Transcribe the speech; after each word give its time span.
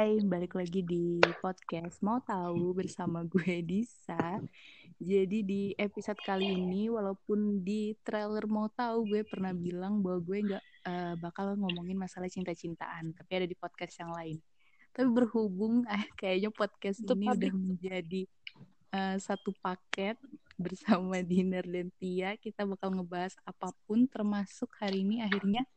Hai, 0.00 0.16
balik 0.24 0.56
lagi 0.56 0.80
di 0.80 1.20
podcast 1.44 2.00
Mau 2.00 2.24
Tahu 2.24 2.72
bersama 2.72 3.20
gue 3.20 3.60
Disa. 3.60 4.40
Jadi 4.96 5.44
di 5.44 5.62
episode 5.76 6.16
kali 6.24 6.56
ini, 6.56 6.88
walaupun 6.88 7.60
di 7.60 7.92
trailer 8.00 8.48
Mau 8.48 8.72
Tahu 8.72 9.04
gue 9.04 9.28
pernah 9.28 9.52
bilang 9.52 10.00
bahwa 10.00 10.24
gue 10.24 10.38
nggak 10.40 10.64
uh, 10.88 11.14
bakal 11.20 11.52
ngomongin 11.52 12.00
masalah 12.00 12.32
cinta-cintaan, 12.32 13.12
tapi 13.12 13.44
ada 13.44 13.44
di 13.44 13.52
podcast 13.52 14.00
yang 14.00 14.16
lain. 14.16 14.40
Tapi 14.88 15.04
berhubung 15.12 15.84
eh, 15.84 16.08
kayaknya 16.16 16.48
podcast 16.48 17.04
ini 17.04 17.28
udah 17.28 17.52
menjadi 17.52 18.22
uh, 18.96 19.20
satu 19.20 19.52
paket 19.60 20.16
bersama 20.56 21.20
Dinner 21.20 21.68
dan 21.68 21.92
Tia, 22.00 22.40
kita 22.40 22.64
bakal 22.64 22.96
ngebahas 22.96 23.36
apa 23.44 23.68
pun, 23.84 24.08
termasuk 24.08 24.72
hari 24.80 25.04
ini 25.04 25.20
akhirnya 25.20 25.68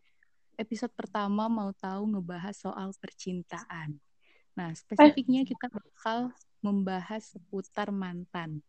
episode 0.56 0.96
pertama 0.96 1.52
mau 1.52 1.76
tahu 1.76 2.08
ngebahas 2.08 2.56
soal 2.56 2.96
percintaan. 3.04 4.00
Nah, 4.54 4.70
spesifiknya 4.78 5.42
kita 5.44 5.70
bakal 5.70 6.30
membahas 6.62 7.34
seputar 7.34 7.90
mantan. 7.90 8.62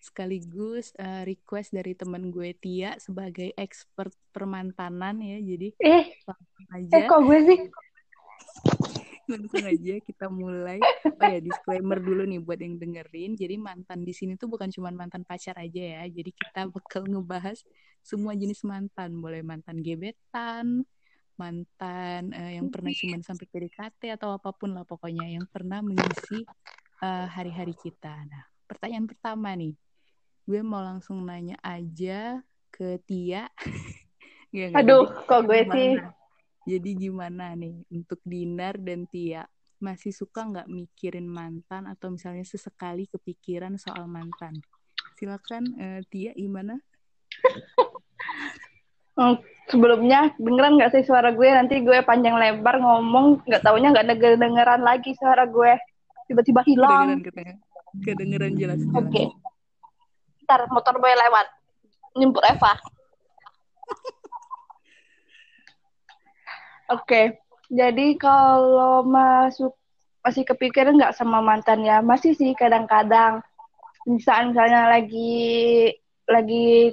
Sekaligus 0.00 0.96
uh, 0.96 1.28
request 1.28 1.76
dari 1.76 1.92
teman 1.92 2.32
gue 2.32 2.56
Tia 2.56 2.96
sebagai 2.96 3.52
expert 3.54 4.12
permantanan 4.32 5.20
ya. 5.20 5.36
Jadi 5.38 5.76
eh, 5.76 6.16
aja. 6.72 6.92
Eh 6.96 7.02
kok 7.04 7.20
gue 7.24 7.38
sih? 7.44 7.60
langsung 9.30 9.62
aja 9.62 9.94
kita 10.02 10.26
mulai. 10.26 10.82
Oh 11.06 11.26
ya 11.30 11.38
disclaimer 11.38 12.02
dulu 12.02 12.26
nih 12.26 12.42
buat 12.42 12.58
yang 12.58 12.76
dengerin. 12.82 13.38
Jadi 13.38 13.54
mantan 13.56 14.02
di 14.02 14.10
sini 14.10 14.34
tuh 14.34 14.50
bukan 14.50 14.68
cuma 14.74 14.90
mantan 14.90 15.22
pacar 15.22 15.54
aja 15.54 16.02
ya. 16.02 16.02
Jadi 16.10 16.34
kita 16.34 16.66
bakal 16.66 17.06
ngebahas 17.06 17.62
semua 18.02 18.34
jenis 18.34 18.66
mantan, 18.66 19.22
boleh 19.22 19.46
mantan 19.46 19.78
gebetan, 19.80 20.82
mantan 21.40 22.36
uh, 22.36 22.52
yang 22.52 22.68
pernah 22.68 22.92
cuman 22.92 23.24
sampai 23.24 23.48
PDKT 23.48 24.20
atau 24.20 24.36
apa 24.36 24.52
pun 24.52 24.76
lah 24.76 24.84
pokoknya 24.84 25.24
yang 25.24 25.48
pernah 25.48 25.80
mengisi 25.80 26.44
uh, 27.00 27.26
hari-hari 27.32 27.72
kita. 27.72 28.12
Nah, 28.28 28.44
pertanyaan 28.68 29.08
pertama 29.08 29.56
nih, 29.56 29.72
gue 30.44 30.60
mau 30.60 30.84
langsung 30.84 31.24
nanya 31.24 31.56
aja 31.64 32.44
ke 32.68 33.00
Tia. 33.08 33.48
Gak, 34.52 34.76
Aduh, 34.82 35.06
jadi, 35.08 35.26
kok 35.30 35.40
gue 35.46 35.60
gimana? 35.64 35.74
sih? 35.74 35.90
Jadi 36.68 36.90
gimana 37.08 37.44
nih 37.56 37.76
untuk 37.88 38.20
Dinar 38.20 38.76
dan 38.76 39.08
Tia? 39.08 39.48
Masih 39.80 40.12
suka 40.12 40.44
nggak 40.44 40.68
mikirin 40.68 41.24
mantan 41.24 41.88
atau 41.88 42.12
misalnya 42.12 42.44
sesekali 42.44 43.08
kepikiran 43.08 43.80
soal 43.80 44.04
mantan? 44.04 44.60
Silakan 45.16 45.64
uh, 45.80 46.00
Tia, 46.12 46.36
gimana? 46.36 46.76
Hmm, 49.20 49.36
sebelumnya 49.70 50.34
dengeran 50.36 50.76
nggak 50.76 50.92
sih 50.92 51.02
suara 51.06 51.30
gue? 51.30 51.48
Nanti 51.48 51.80
gue 51.80 52.02
panjang 52.02 52.36
lebar 52.36 52.82
ngomong 52.82 53.46
nggak 53.46 53.62
taunya 53.62 53.94
nggak 53.94 54.06
denger 54.10 54.32
dengeran 54.36 54.82
lagi 54.82 55.14
suara 55.16 55.46
gue. 55.46 55.78
Tiba-tiba 56.26 56.60
hilang. 56.66 57.22
kedengeran. 57.22 57.56
Kedengeran 58.02 58.52
jelas, 58.54 58.78
jelas. 58.82 58.94
oke. 58.94 59.10
Okay. 59.10 59.26
ntar 60.46 60.66
motor 60.70 60.98
gue 60.98 61.12
lewat. 61.14 61.46
Nyempur 62.18 62.42
Eva. 62.42 62.74
Oke. 66.90 67.06
Okay. 67.06 67.26
jadi 67.70 68.18
kalau 68.18 69.06
masuk 69.06 69.78
masih 70.26 70.42
kepikiran 70.42 70.98
nggak 70.98 71.14
sama 71.14 71.38
mantan 71.38 71.86
ya? 71.86 72.02
Masih 72.02 72.34
sih 72.34 72.50
kadang-kadang. 72.58 73.46
Misalnya 74.10 74.50
misalnya 74.50 74.80
lagi 74.90 75.94
lagi 76.26 76.90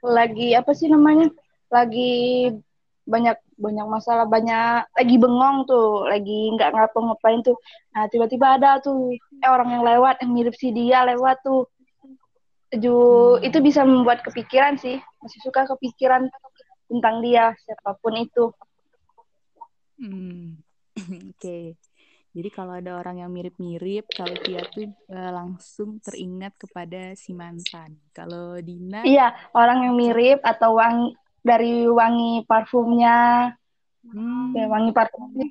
lagi 0.00 0.56
apa 0.56 0.72
sih 0.72 0.88
namanya 0.88 1.28
lagi 1.68 2.52
banyak 3.08 3.36
banyak 3.56 3.86
masalah 3.88 4.28
banyak 4.28 4.84
lagi 4.92 5.16
bengong 5.16 5.64
tuh 5.64 6.04
lagi 6.04 6.52
nggak 6.52 6.76
ngapa 6.76 6.98
ngapain 7.00 7.40
tuh 7.40 7.56
nah 7.96 8.04
tiba-tiba 8.12 8.60
ada 8.60 8.78
tuh 8.84 9.16
eh 9.16 9.50
orang 9.50 9.80
yang 9.80 9.82
lewat 9.82 10.20
yang 10.20 10.36
mirip 10.36 10.54
si 10.54 10.70
dia 10.70 11.08
lewat 11.08 11.40
tuh 11.40 11.64
Ju, 12.68 12.92
hmm. 12.92 13.48
itu 13.48 13.64
bisa 13.64 13.80
membuat 13.80 14.20
kepikiran 14.20 14.76
sih 14.76 15.00
masih 15.24 15.40
suka 15.40 15.64
kepikiran 15.72 16.28
tentang 16.84 17.24
dia 17.24 17.56
siapa 17.64 17.96
pun 17.96 18.12
itu 18.20 18.52
hmm. 19.96 20.60
oke 21.32 21.40
okay. 21.40 21.72
Jadi 22.28 22.54
kalau 22.54 22.76
ada 22.76 23.00
orang 23.00 23.18
yang 23.24 23.34
mirip-mirip, 23.34 24.06
kalau 24.14 24.36
dia 24.46 24.62
tuh 24.70 24.86
uh, 25.10 25.32
langsung 25.32 25.98
teringat 25.98 26.54
kepada 26.54 27.16
si 27.18 27.34
mantan. 27.34 27.98
Kalau 28.14 28.54
Dina 28.62 29.02
Iya, 29.02 29.34
orang 29.56 29.88
yang 29.90 29.94
mirip 29.98 30.38
atau 30.46 30.78
wangi 30.78 31.18
dari 31.48 31.88
wangi 31.88 32.44
parfumnya. 32.44 33.48
Hmm. 34.04 34.52
Ya, 34.52 34.68
wangi 34.68 34.92
parfumnya. 34.92 35.48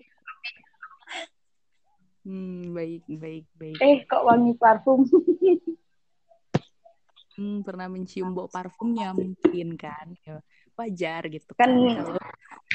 Hmm, 2.28 2.76
baik, 2.76 3.08
baik, 3.08 3.48
baik. 3.56 3.80
Eh, 3.80 4.04
kok 4.04 4.28
wangi 4.28 4.52
parfum? 4.60 5.08
hmm, 7.40 7.64
pernah 7.64 7.88
mencium 7.88 8.36
bau 8.36 8.52
parfumnya 8.52 9.16
mungkin 9.16 9.80
kan. 9.80 10.12
Ya, 10.28 10.44
wajar 10.76 11.24
gitu 11.32 11.56
kan. 11.56 11.72
Kan, 11.72 12.20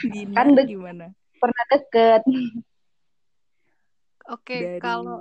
Dina 0.12 0.32
kan 0.32 0.56
gimana? 0.64 1.12
Pernah 1.36 1.64
deket. 1.68 2.24
Oke, 4.32 4.56
okay, 4.56 4.60
dari... 4.64 4.80
kalau 4.80 5.20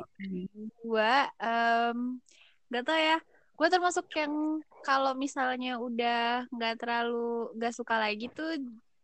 gue 0.80 1.14
um, 1.44 2.24
gak 2.72 2.84
tau 2.88 2.96
ya, 2.96 3.20
gue 3.62 3.70
termasuk 3.70 4.10
yang 4.18 4.58
kalau 4.82 5.14
misalnya 5.14 5.78
udah 5.78 6.50
nggak 6.50 6.82
terlalu 6.82 7.54
nggak 7.54 7.78
suka 7.78 7.94
lagi 8.02 8.26
tuh 8.34 8.58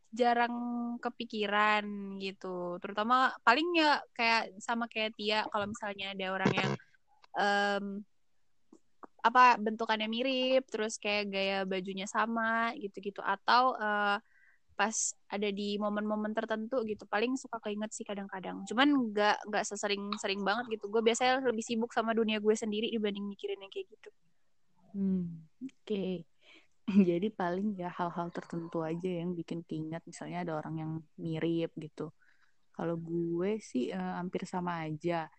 jarang 0.09 0.55
kepikiran 0.97 2.17
gitu. 2.17 2.81
Terutama 2.81 3.37
paling 3.45 3.69
ya 3.77 4.01
kayak 4.17 4.57
sama 4.57 4.89
kayak 4.89 5.13
Tia 5.13 5.45
kalau 5.53 5.69
misalnya 5.69 6.17
ada 6.17 6.25
orang 6.33 6.51
yang 6.57 6.71
um, 7.37 7.85
apa 9.21 9.61
bentukannya 9.61 10.09
mirip, 10.09 10.65
terus 10.73 10.97
kayak 10.97 11.29
gaya 11.29 11.57
bajunya 11.61 12.09
sama 12.09 12.73
gitu-gitu. 12.81 13.21
Atau 13.21 13.77
uh, 13.77 14.17
pas 14.73 14.95
ada 15.29 15.49
di 15.53 15.77
momen-momen 15.77 16.33
tertentu 16.33 16.81
gitu 16.89 17.05
paling 17.05 17.37
suka 17.37 17.61
keinget 17.61 17.93
sih 17.93 18.09
kadang-kadang. 18.09 18.65
Cuman 18.65 19.13
nggak 19.13 19.53
nggak 19.53 19.63
sesering-sering 19.69 20.41
banget 20.41 20.65
gitu. 20.81 20.89
Gue 20.89 21.05
biasanya 21.05 21.45
lebih 21.45 21.61
sibuk 21.61 21.93
sama 21.93 22.17
dunia 22.17 22.41
gue 22.41 22.57
sendiri 22.57 22.89
dibanding 22.89 23.29
mikirin 23.29 23.61
yang 23.61 23.69
kayak 23.69 23.85
gitu 23.93 24.09
hmm, 24.97 25.25
oke. 25.61 25.73
Okay. 25.85 26.11
jadi 27.09 27.27
paling 27.29 27.75
ya 27.75 27.91
hal-hal 27.91 28.31
tertentu 28.31 28.81
aja 28.81 29.21
yang 29.21 29.37
bikin 29.37 29.61
keinget. 29.61 30.01
Misalnya 30.07 30.41
ada 30.41 30.53
orang 30.57 30.75
yang 30.81 30.91
mirip 31.19 31.69
gitu. 31.77 32.09
Kalau 32.73 32.97
gue 32.97 33.61
sih 33.61 33.93
uh, 33.93 34.17
hampir 34.17 34.49
sama 34.49 34.87
aja. 34.87 35.29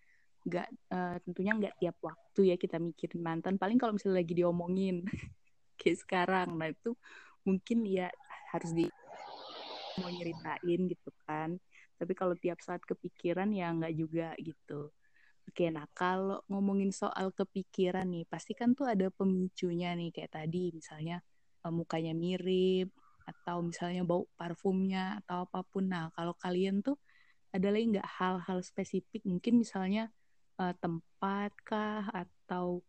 Nggak 0.47 0.69
uh, 0.95 1.17
tentunya 1.27 1.53
nggak 1.59 1.75
tiap 1.83 1.97
waktu 2.05 2.41
ya 2.55 2.57
kita 2.61 2.77
mikirin 2.79 3.21
mantan. 3.25 3.59
Paling 3.59 3.81
kalau 3.81 3.97
misalnya 3.97 4.23
lagi 4.23 4.35
diomongin 4.39 5.03
kayak 5.81 5.99
sekarang. 6.05 6.55
Nah 6.55 6.71
itu 6.71 6.95
mungkin 7.43 7.83
ya 7.89 8.13
harus 8.55 8.71
di 8.77 8.87
mau 9.99 10.11
nyeritain 10.13 10.81
gitu 10.87 11.11
kan. 11.27 11.59
Tapi 11.99 12.13
kalau 12.15 12.39
tiap 12.39 12.63
saat 12.63 12.85
kepikiran 12.87 13.51
ya 13.51 13.75
nggak 13.75 13.95
juga 13.97 14.37
gitu 14.39 14.93
oke 15.49 15.65
nah 15.73 15.89
kalau 15.97 16.45
ngomongin 16.53 16.93
soal 16.93 17.33
kepikiran 17.33 18.07
nih 18.13 18.29
pasti 18.29 18.53
kan 18.53 18.77
tuh 18.77 18.87
ada 18.93 19.09
pemicunya 19.09 19.97
nih 19.97 20.13
kayak 20.13 20.37
tadi 20.37 20.71
misalnya 20.77 21.25
uh, 21.65 21.73
mukanya 21.73 22.13
mirip 22.13 22.93
atau 23.25 23.61
misalnya 23.65 24.05
bau 24.05 24.29
parfumnya 24.37 25.21
atau 25.25 25.49
apa 25.49 25.61
pun 25.65 25.89
nah 25.89 26.13
kalau 26.13 26.37
kalian 26.37 26.81
tuh 26.85 26.97
ada 27.53 27.73
lagi 27.73 27.97
nggak 27.97 28.09
hal-hal 28.21 28.61
spesifik 28.61 29.25
mungkin 29.25 29.65
misalnya 29.65 30.13
uh, 30.61 30.75
tempat 30.77 31.53
kah 31.65 32.05
atau 32.13 32.85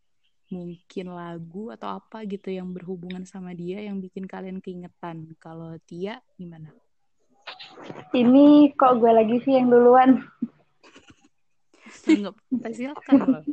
mungkin 0.50 1.14
lagu 1.14 1.70
atau 1.70 2.02
apa 2.02 2.26
gitu 2.26 2.50
yang 2.50 2.74
berhubungan 2.74 3.22
sama 3.22 3.54
dia 3.54 3.78
yang 3.86 4.02
bikin 4.02 4.26
kalian 4.26 4.58
keingetan. 4.58 5.30
Kalau 5.38 5.78
Tia 5.86 6.18
gimana? 6.34 6.74
Ini 8.10 8.74
kok 8.74 8.98
gue 8.98 9.12
lagi 9.14 9.38
sih 9.46 9.54
yang 9.54 9.70
duluan? 9.70 10.26
Enggak, 12.08 12.36
silakan 12.76 13.14
loh. 13.26 13.44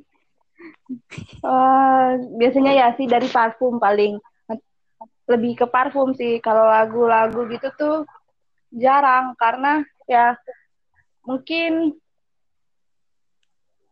Uh, 1.45 2.17
biasanya 2.39 2.71
ya 2.73 2.87
sih 2.97 3.05
dari 3.05 3.29
parfum 3.29 3.77
paling 3.77 4.17
lebih 5.27 5.59
ke 5.59 5.65
parfum 5.67 6.15
sih 6.15 6.39
kalau 6.39 6.65
lagu-lagu 6.65 7.45
gitu 7.51 7.67
tuh 7.75 7.97
jarang 8.71 9.35
karena 9.35 9.83
ya 10.07 10.39
mungkin 11.27 11.99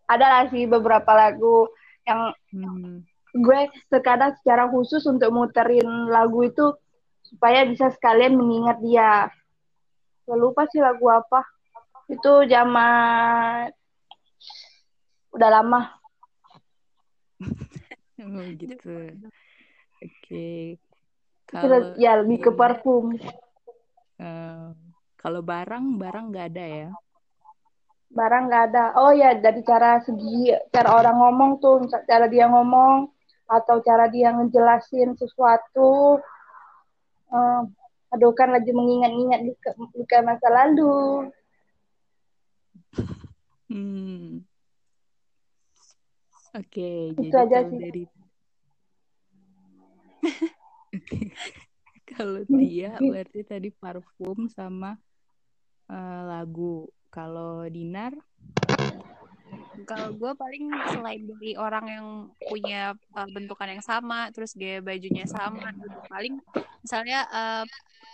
ada 0.07 0.25
lah 0.25 0.44
sih 0.48 0.63
beberapa 0.65 1.12
lagu 1.12 1.68
yang 2.07 2.31
hmm. 2.53 3.03
gue 3.36 3.62
terkadang 3.91 4.31
secara 4.39 4.71
khusus 4.71 5.03
untuk 5.09 5.33
muterin 5.36 6.07
lagu 6.07 6.48
itu 6.48 6.71
supaya 7.25 7.68
bisa 7.68 7.91
sekalian 7.91 8.38
mengingat 8.38 8.80
dia 8.80 9.27
lupa 10.33 10.65
sih 10.69 10.81
lagu 10.81 11.06
apa. 11.09 11.45
Itu 12.09 12.45
zaman 12.50 13.69
udah 15.36 15.50
lama. 15.52 15.82
oh 18.24 18.48
gitu. 18.56 19.12
Oke. 20.00 20.08
Okay. 20.24 20.64
Kalau 21.46 21.94
ya 22.00 22.24
lebih 22.24 22.50
ke 22.50 22.52
parfum. 22.56 23.20
Uh, 24.16 24.72
kalau 25.20 25.44
barang 25.44 26.00
barang 26.00 26.26
nggak 26.32 26.48
ada 26.56 26.66
ya? 26.66 26.90
barang 28.16 28.44
nggak 28.48 28.64
ada 28.72 28.84
oh 28.96 29.12
ya 29.12 29.36
dari 29.36 29.60
cara 29.68 30.00
segi 30.00 30.56
cara 30.72 30.96
orang 30.96 31.20
ngomong 31.20 31.52
tuh 31.60 31.84
cara 32.08 32.32
dia 32.32 32.48
ngomong 32.48 33.12
atau 33.46 33.84
cara 33.84 34.08
dia 34.08 34.32
ngejelasin 34.32 35.20
sesuatu 35.20 36.24
uh, 37.30 37.62
aduh 38.16 38.32
kan 38.32 38.56
lagi 38.56 38.72
mengingat-ingat 38.72 39.42
luka, 39.44 39.70
luka 39.92 40.18
masa 40.24 40.48
lalu 40.48 41.28
hmm. 43.76 44.48
Oke 46.56 46.72
okay, 46.72 47.12
itu 47.12 47.22
jadi 47.28 47.44
aja 47.44 47.60
sih. 47.68 47.78
dari 47.78 48.04
kalau 52.16 52.42
dia 52.50 52.98
berarti 52.98 53.42
tadi 53.46 53.69
parfum 53.75 54.50
sama 54.50 54.98
uh, 55.90 56.22
lagu 56.25 56.90
kalau 57.16 57.63
Dinar? 57.72 58.12
Kalau 59.86 60.12
gue 60.18 60.31
paling 60.36 60.68
selain 60.92 61.24
dari 61.24 61.56
orang 61.56 61.86
yang 61.88 62.07
punya 62.50 62.98
uh, 63.16 63.30
bentukan 63.31 63.72
yang 63.72 63.84
sama, 63.86 64.28
terus 64.34 64.51
gaya 64.58 64.81
bajunya 64.81 65.24
sama, 65.30 65.72
gitu. 65.78 66.00
paling 66.10 66.36
misalnya 66.81 67.24
uh, 67.30 67.63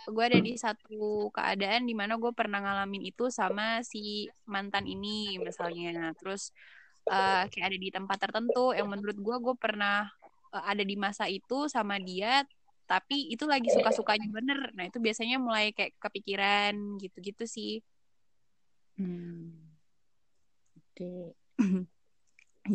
gue 0.06 0.24
ada 0.26 0.38
di 0.38 0.54
satu 0.58 1.32
keadaan 1.32 1.88
di 1.88 1.94
mana 1.96 2.18
gue 2.18 2.30
pernah 2.34 2.60
ngalamin 2.60 3.08
itu 3.08 3.30
sama 3.32 3.80
si 3.82 4.28
mantan 4.46 4.86
ini 4.86 5.40
misalnya, 5.40 6.12
terus 6.20 6.54
uh, 7.08 7.44
kayak 7.50 7.66
ada 7.72 7.78
di 7.78 7.88
tempat 7.90 8.18
tertentu 8.20 8.76
yang 8.76 8.86
menurut 8.90 9.18
gue 9.18 9.36
gue 9.42 9.54
pernah 9.58 10.06
uh, 10.54 10.64
ada 10.66 10.84
di 10.84 10.94
masa 10.94 11.26
itu 11.26 11.66
sama 11.66 11.98
dia, 11.98 12.46
tapi 12.86 13.32
itu 13.32 13.48
lagi 13.48 13.72
suka-sukanya 13.72 14.28
bener. 14.30 14.60
Nah 14.76 14.86
itu 14.86 15.02
biasanya 15.02 15.40
mulai 15.42 15.74
kayak 15.74 15.96
kepikiran 15.98 17.00
gitu-gitu 17.00 17.44
sih. 17.48 17.74
Hmm. 19.00 19.56
Oke. 20.76 21.34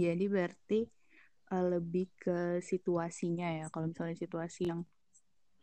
Jadi 0.03 0.25
berarti 0.27 0.79
uh, 1.53 1.65
lebih 1.77 2.12
ke 2.18 2.59
situasinya 2.59 3.63
ya. 3.63 3.65
Kalau 3.71 3.88
misalnya 3.88 4.18
situasi 4.18 4.68
yang 4.68 4.83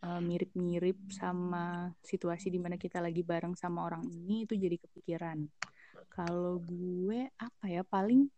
mirip-mirip 0.05 1.01
sama 1.09 1.89
situasi 2.05 2.53
di 2.53 2.61
mana 2.61 2.77
kita 2.77 3.01
lagi 3.01 3.25
bareng 3.25 3.57
sama 3.57 3.89
orang 3.89 4.05
ini 4.05 4.45
itu 4.45 4.53
jadi 4.53 4.77
kepikiran. 4.77 5.49
Kalau 6.13 6.61
gue 6.61 7.33
apa 7.41 7.65
ya 7.73 7.81
paling 7.89 8.29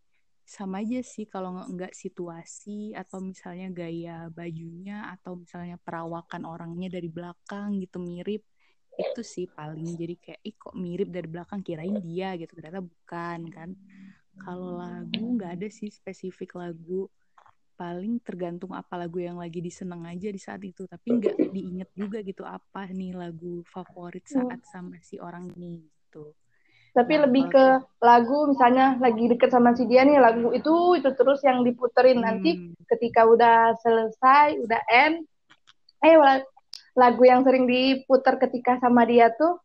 sama 0.47 0.79
aja 0.79 1.03
sih 1.03 1.27
kalau 1.27 1.59
nggak 1.59 1.91
situasi 1.91 2.95
atau 2.95 3.19
misalnya 3.19 3.67
gaya 3.75 4.31
bajunya 4.31 5.11
atau 5.19 5.43
misalnya 5.43 5.75
perawakan 5.83 6.47
orangnya 6.47 6.87
dari 6.87 7.11
belakang 7.11 7.83
gitu 7.83 7.99
mirip 7.99 8.47
itu 8.95 9.21
sih 9.27 9.51
paling. 9.51 9.99
Jadi 9.99 10.15
kayak 10.23 10.41
ih 10.47 10.55
kok 10.55 10.79
mirip 10.79 11.11
dari 11.11 11.27
belakang? 11.27 11.67
Kirain 11.67 11.99
dia 11.99 12.39
gitu. 12.39 12.55
Ternyata 12.55 12.79
bukan 12.79 13.41
kan. 13.51 13.71
Kalau 14.39 14.79
lagu 14.79 15.35
nggak 15.35 15.59
ada 15.59 15.69
sih 15.69 15.91
spesifik 15.91 16.55
lagu. 16.63 17.11
Paling 17.77 18.23
tergantung 18.25 18.73
apa 18.73 18.97
lagu 18.97 19.21
yang 19.21 19.37
lagi 19.37 19.61
diseneng 19.61 20.07
aja 20.07 20.31
di 20.31 20.39
saat 20.39 20.63
itu. 20.63 20.87
Tapi 20.87 21.09
nggak 21.11 21.37
diinget 21.53 21.91
juga 21.93 22.23
gitu 22.23 22.47
apa 22.47 22.87
nih 22.87 23.19
lagu 23.19 23.67
favorit 23.67 24.25
saat 24.31 24.63
sama 24.63 24.97
si 25.03 25.19
orang 25.19 25.51
ini 25.59 25.85
gitu 25.85 26.33
tapi 26.97 27.21
nah, 27.21 27.29
lebih 27.29 27.53
ke 27.53 27.65
lagu 28.01 28.49
misalnya 28.49 28.97
lagi 28.97 29.29
deket 29.29 29.53
sama 29.53 29.77
si 29.77 29.85
dia 29.85 30.01
nih 30.09 30.17
lagu 30.17 30.49
itu 30.57 30.97
itu 30.97 31.11
terus 31.13 31.45
yang 31.45 31.61
diputerin 31.61 32.19
hmm. 32.19 32.25
nanti 32.25 32.51
ketika 32.89 33.29
udah 33.29 33.77
selesai 33.85 34.57
udah 34.65 34.81
end 34.89 35.29
eh 36.01 36.17
lagu 36.97 37.23
yang 37.29 37.45
sering 37.45 37.69
diputar 37.69 38.41
ketika 38.41 38.81
sama 38.81 39.05
dia 39.05 39.29
tuh 39.37 39.61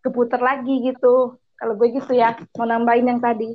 keputar 0.00 0.40
lagi 0.40 0.92
gitu. 0.92 1.36
Kalau 1.56 1.74
gue 1.76 1.88
gitu 1.92 2.12
ya, 2.16 2.36
mau 2.56 2.64
nambahin 2.64 3.16
yang 3.16 3.20
tadi. 3.20 3.52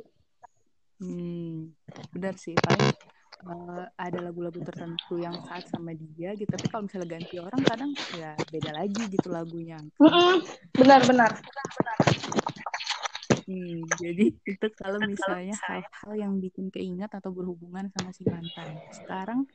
Hmm, 1.02 1.74
benar 2.14 2.38
sih, 2.38 2.54
paling 2.56 2.95
uh, 3.44 3.84
ada 4.00 4.18
lagu-lagu 4.24 4.62
tertentu 4.64 5.20
yang 5.20 5.36
saat 5.44 5.68
sama 5.68 5.92
dia 5.92 6.32
gitu. 6.32 6.48
Tapi 6.48 6.66
kalau 6.72 6.88
misalnya 6.88 7.08
ganti 7.18 7.36
orang 7.36 7.62
kadang 7.66 7.90
ya 8.16 8.32
beda 8.48 8.70
lagi 8.72 9.02
gitu 9.12 9.28
lagunya. 9.28 9.78
Benar-benar. 10.72 11.32
Hmm, 13.46 13.78
jadi 14.02 14.34
itu 14.34 14.66
kalau 14.74 14.98
misalnya 15.06 15.54
hal-hal 15.70 16.12
yang 16.18 16.32
bikin 16.42 16.66
keingat 16.66 17.14
atau 17.14 17.30
berhubungan 17.30 17.86
sama 17.94 18.10
si 18.10 18.26
mantan. 18.26 18.82
Sekarang 18.90 19.46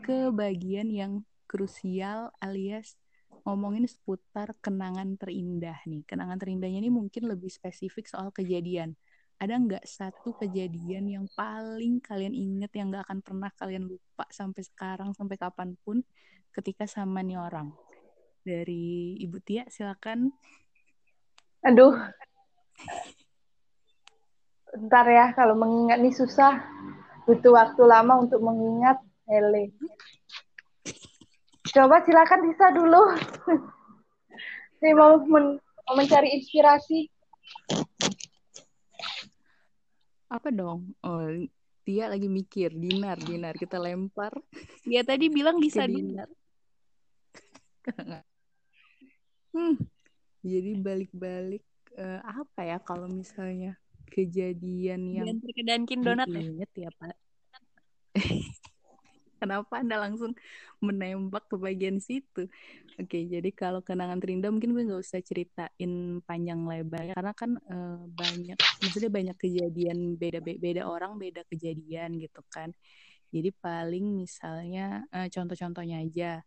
ke 0.00 0.32
bagian 0.32 0.88
yang 0.88 1.20
krusial 1.44 2.32
alias 2.40 2.96
ngomongin 3.44 3.84
seputar 3.84 4.56
kenangan 4.64 5.20
terindah 5.20 5.76
nih. 5.84 6.02
Kenangan 6.08 6.40
terindahnya 6.40 6.80
ini 6.80 6.88
mungkin 6.88 7.28
lebih 7.28 7.52
spesifik 7.52 8.08
soal 8.08 8.32
kejadian. 8.32 8.96
Ada 9.42 9.54
nggak 9.58 9.84
satu 9.84 10.38
kejadian 10.38 11.10
yang 11.10 11.26
paling 11.34 11.98
kalian 12.00 12.32
inget 12.32 12.70
yang 12.78 12.94
nggak 12.94 13.04
akan 13.10 13.20
pernah 13.20 13.50
kalian 13.58 13.84
lupa 13.90 14.24
sampai 14.30 14.62
sekarang 14.62 15.10
sampai 15.12 15.36
kapan 15.36 15.74
pun 15.82 16.00
ketika 16.54 16.86
sama 16.86 17.20
nih 17.20 17.38
orang? 17.38 17.74
Dari 18.44 19.18
Ibu 19.24 19.38
Tia 19.42 19.64
silakan. 19.72 20.30
Aduh. 21.64 21.96
Ntar 24.74 25.06
ya 25.08 25.26
kalau 25.32 25.56
mengingat 25.56 25.98
nih 25.98 26.14
susah. 26.14 26.60
Butuh 27.24 27.56
waktu 27.56 27.82
lama 27.88 28.20
untuk 28.20 28.44
mengingat. 28.44 29.00
Hele. 29.24 29.72
Coba 31.72 32.04
silakan 32.04 32.40
bisa 32.52 32.68
dulu. 32.76 33.02
Saya 34.78 34.92
mau, 34.92 35.16
men 35.24 35.56
mau 35.56 35.94
mencari 35.96 36.36
inspirasi. 36.36 37.08
Apa 40.28 40.48
dong? 40.50 40.94
Oh, 41.04 41.24
dia 41.84 42.08
lagi 42.08 42.28
mikir. 42.28 42.72
Dinar, 42.72 43.20
Dinar. 43.20 43.54
Kita 43.54 43.76
lempar. 43.76 44.32
Dia 44.84 45.04
tadi 45.04 45.28
bilang 45.28 45.60
bisa 45.60 45.84
Dinar. 45.84 46.28
hmm. 49.52 49.76
Jadi 50.44 50.70
balik-balik 50.80 51.64
uh, 51.96 52.20
apa 52.24 52.60
ya 52.64 52.78
kalau 52.80 53.08
misalnya 53.08 53.76
kejadian 54.12 55.08
yang 55.08 55.26
Dan 55.28 55.40
terkedankin 55.40 56.00
donat 56.04 56.28
ya? 56.28 56.40
Ingat 56.40 56.72
ya, 56.76 56.90
Pak. 56.96 57.16
Kenapa 59.44 59.84
Anda 59.84 60.00
langsung 60.00 60.32
menembak 60.80 61.52
ke 61.52 61.60
bagian 61.60 62.00
situ? 62.00 62.48
Oke, 62.96 63.28
jadi 63.28 63.52
kalau 63.52 63.84
kenangan 63.84 64.16
terindah 64.16 64.48
mungkin 64.48 64.72
gue 64.72 64.88
nggak 64.88 65.04
usah 65.04 65.20
ceritain 65.20 66.24
panjang 66.24 66.64
lebar 66.64 67.12
karena 67.12 67.32
kan 67.36 67.60
uh, 67.68 68.00
banyak, 68.08 68.56
maksudnya 68.56 69.12
banyak 69.12 69.36
kejadian 69.36 70.16
beda-beda 70.16 70.88
orang 70.88 71.20
beda 71.20 71.44
kejadian 71.52 72.16
gitu 72.16 72.40
kan. 72.48 72.72
Jadi 73.28 73.52
paling 73.52 74.16
misalnya 74.16 75.04
uh, 75.12 75.28
contoh-contohnya 75.28 76.00
aja. 76.00 76.40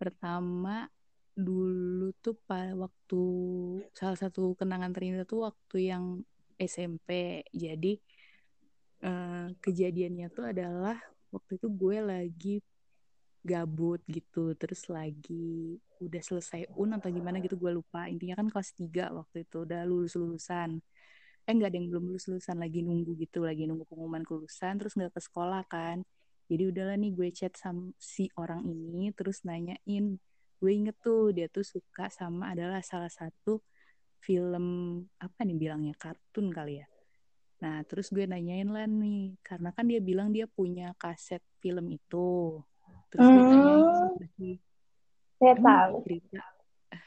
Pertama 0.00 0.88
dulu 1.36 2.16
tuh 2.24 2.40
pada 2.48 2.72
waktu 2.72 3.22
salah 3.92 4.16
satu 4.16 4.56
kenangan 4.56 4.96
terindah 4.96 5.28
tuh 5.28 5.44
waktu 5.44 5.92
yang 5.92 6.24
SMP. 6.56 7.44
Jadi 7.52 8.00
uh, 9.04 9.52
kejadiannya 9.60 10.32
tuh 10.32 10.56
adalah 10.56 10.96
waktu 11.34 11.52
itu 11.58 11.66
gue 11.70 11.96
lagi 12.02 12.54
gabut 13.40 14.04
gitu 14.04 14.52
terus 14.60 14.84
lagi 14.92 15.80
udah 16.04 16.20
selesai 16.20 16.68
un 16.76 16.92
atau 16.96 17.08
gimana 17.08 17.40
gitu 17.40 17.56
gue 17.56 17.72
lupa. 17.72 18.06
Intinya 18.12 18.36
kan 18.40 18.48
kelas 18.52 18.76
3 18.76 19.12
waktu 19.16 19.48
itu 19.48 19.64
udah 19.64 19.82
lulus 19.88 20.14
lulusan 20.18 20.80
eh 21.48 21.52
nggak 21.56 21.72
ada 21.72 21.78
yang 21.80 21.88
belum 21.90 22.04
lulus 22.12 22.28
lulusan 22.30 22.56
lagi 22.60 22.84
nunggu 22.84 23.16
gitu 23.16 23.42
lagi 23.42 23.64
nunggu 23.64 23.88
pengumuman 23.88 24.22
kelulusan 24.22 24.76
terus 24.76 24.92
nggak 24.94 25.12
ke 25.16 25.20
sekolah 25.24 25.62
kan. 25.66 26.04
Jadi 26.50 26.62
udahlah 26.70 26.96
nih 26.98 27.10
gue 27.14 27.28
chat 27.30 27.54
sama 27.56 27.94
si 27.96 28.28
orang 28.36 28.66
ini 28.66 29.10
terus 29.14 29.42
nanyain 29.46 30.18
gue 30.60 30.70
inget 30.70 30.96
tuh 31.00 31.32
dia 31.32 31.48
tuh 31.48 31.64
suka 31.64 32.12
sama 32.12 32.52
adalah 32.52 32.84
salah 32.84 33.08
satu 33.08 33.64
film 34.20 35.00
apa 35.16 35.40
nih 35.48 35.56
bilangnya 35.56 35.94
kartun 35.96 36.52
kali 36.52 36.84
ya 36.84 36.86
Nah, 37.60 37.84
terus 37.84 38.08
gue 38.08 38.24
nanyain 38.24 38.64
lah 38.64 38.88
nih, 38.88 39.36
karena 39.44 39.68
kan 39.76 39.84
dia 39.84 40.00
bilang 40.00 40.32
dia 40.32 40.48
punya 40.48 40.96
kaset 40.96 41.44
film 41.60 41.92
itu. 41.92 42.56
Terus 43.12 43.26
gue 43.28 43.42
tanyain, 43.44 43.84
masih, 44.16 44.54
saya 45.36 45.54
tahu. 45.60 45.94
Cerita, 46.08 46.40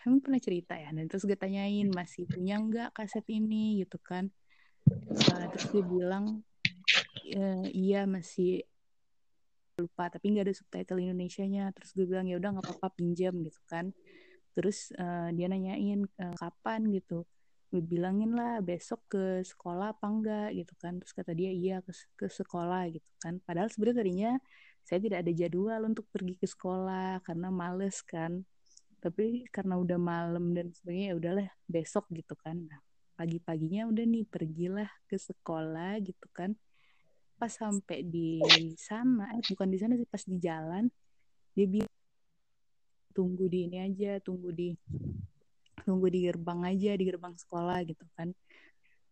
emang 0.06 0.20
pernah 0.22 0.42
cerita 0.42 0.74
ya? 0.78 0.90
Dan 0.94 1.06
terus 1.10 1.26
gue 1.26 1.34
tanyain, 1.34 1.90
masih 1.90 2.30
punya 2.30 2.62
nggak 2.62 2.94
kaset 2.94 3.26
ini 3.34 3.82
gitu 3.82 3.98
kan? 3.98 4.30
Nah, 5.10 5.44
terus 5.50 5.66
dia 5.74 5.84
bilang, 5.84 6.46
e, 7.26 7.42
iya 7.74 8.06
masih 8.06 8.62
lupa, 9.82 10.06
tapi 10.14 10.38
nggak 10.38 10.46
ada 10.46 10.54
subtitle 10.54 11.02
Indonesia-nya. 11.02 11.74
Terus 11.74 11.98
gue 11.98 12.06
bilang, 12.06 12.30
ya 12.30 12.38
udah 12.38 12.62
nggak 12.62 12.66
apa-apa 12.70 12.94
pinjam 12.94 13.34
gitu 13.42 13.58
kan. 13.66 13.90
Terus 14.54 14.94
uh, 15.02 15.34
dia 15.34 15.50
nanyain, 15.50 16.06
e, 16.06 16.26
kapan 16.38 16.94
gitu 16.94 17.26
gue 17.26 17.43
bilangin 17.82 18.36
lah 18.36 18.62
besok 18.62 19.02
ke 19.10 19.42
sekolah 19.42 19.98
apa 19.98 20.06
enggak? 20.06 20.50
gitu 20.54 20.74
kan. 20.78 21.00
Terus 21.02 21.14
kata 21.16 21.32
dia 21.34 21.50
iya 21.50 21.82
ke, 21.82 21.96
ke 22.20 22.28
sekolah 22.30 22.92
gitu 22.94 23.10
kan. 23.24 23.40
Padahal 23.42 23.72
sebenarnya 23.74 23.98
tadinya 24.04 24.32
saya 24.84 25.00
tidak 25.00 25.18
ada 25.24 25.32
jadwal 25.32 25.82
untuk 25.88 26.06
pergi 26.12 26.36
ke 26.38 26.46
sekolah 26.46 27.24
karena 27.26 27.48
males 27.50 28.04
kan. 28.04 28.44
Tapi 29.00 29.48
karena 29.50 29.80
udah 29.80 30.00
malam 30.00 30.54
dan 30.54 30.70
sebagainya 30.76 31.08
ya 31.12 31.16
udahlah 31.18 31.48
besok 31.66 32.06
gitu 32.12 32.36
kan. 32.38 32.56
Nah, 32.68 32.80
pagi-paginya 33.16 33.88
udah 33.90 34.04
nih 34.06 34.26
pergilah 34.28 34.90
ke 35.08 35.16
sekolah 35.16 35.98
gitu 36.04 36.28
kan. 36.36 36.54
Pas 37.40 37.52
sampai 37.52 38.06
di 38.06 38.44
sana 38.78 39.34
eh 39.36 39.44
bukan 39.50 39.68
di 39.72 39.78
sana 39.80 39.94
sih 39.98 40.08
pas 40.08 40.24
di 40.24 40.38
jalan 40.40 40.88
dia 41.54 41.68
bilang 41.70 41.94
tunggu 43.14 43.46
di 43.46 43.70
ini 43.70 43.78
aja 43.78 44.18
tunggu 44.20 44.50
di 44.50 44.74
tunggu 45.86 46.08
di 46.10 46.26
gerbang 46.28 46.60
aja 46.66 46.92
di 47.00 47.04
gerbang 47.06 47.36
sekolah 47.36 47.78
gitu 47.88 48.06
kan. 48.18 48.32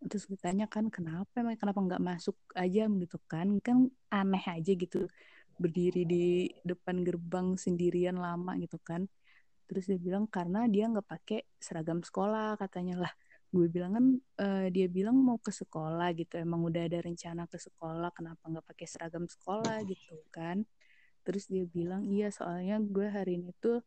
Terus 0.02 0.26
ditanya 0.26 0.66
kan 0.66 0.90
kenapa 0.90 1.30
emang 1.44 1.60
kenapa 1.62 1.80
nggak 1.80 2.04
masuk 2.04 2.38
aja? 2.58 2.90
Gitu 2.90 3.18
kan. 3.30 3.62
Kan 3.62 3.94
aneh 4.10 4.44
aja 4.50 4.72
gitu 4.74 5.06
berdiri 5.62 6.04
di 6.10 6.50
depan 6.66 7.06
gerbang 7.06 7.54
sendirian 7.60 8.18
lama 8.18 8.58
gitu 8.58 8.82
kan. 8.82 9.06
Terus 9.70 9.88
dia 9.88 10.00
bilang 10.02 10.26
karena 10.28 10.66
dia 10.68 10.90
nggak 10.90 11.08
pakai 11.08 11.40
seragam 11.62 12.02
sekolah 12.02 12.58
katanya. 12.58 13.06
Lah 13.06 13.14
gue 13.52 13.68
bilang 13.68 13.92
kan 13.94 14.06
uh, 14.42 14.68
dia 14.72 14.88
bilang 14.88 15.16
mau 15.20 15.38
ke 15.38 15.52
sekolah 15.52 16.16
gitu 16.16 16.40
emang 16.40 16.64
udah 16.64 16.88
ada 16.88 17.04
rencana 17.04 17.44
ke 17.52 17.60
sekolah 17.60 18.10
kenapa 18.16 18.44
nggak 18.48 18.66
pakai 18.66 18.88
seragam 18.90 19.26
sekolah? 19.30 19.86
Gitu 19.86 20.18
kan. 20.34 20.66
Terus 21.22 21.46
dia 21.46 21.64
bilang 21.70 22.10
iya 22.10 22.34
soalnya 22.34 22.82
gue 22.82 23.06
hari 23.06 23.38
ini 23.38 23.54
tuh 23.62 23.78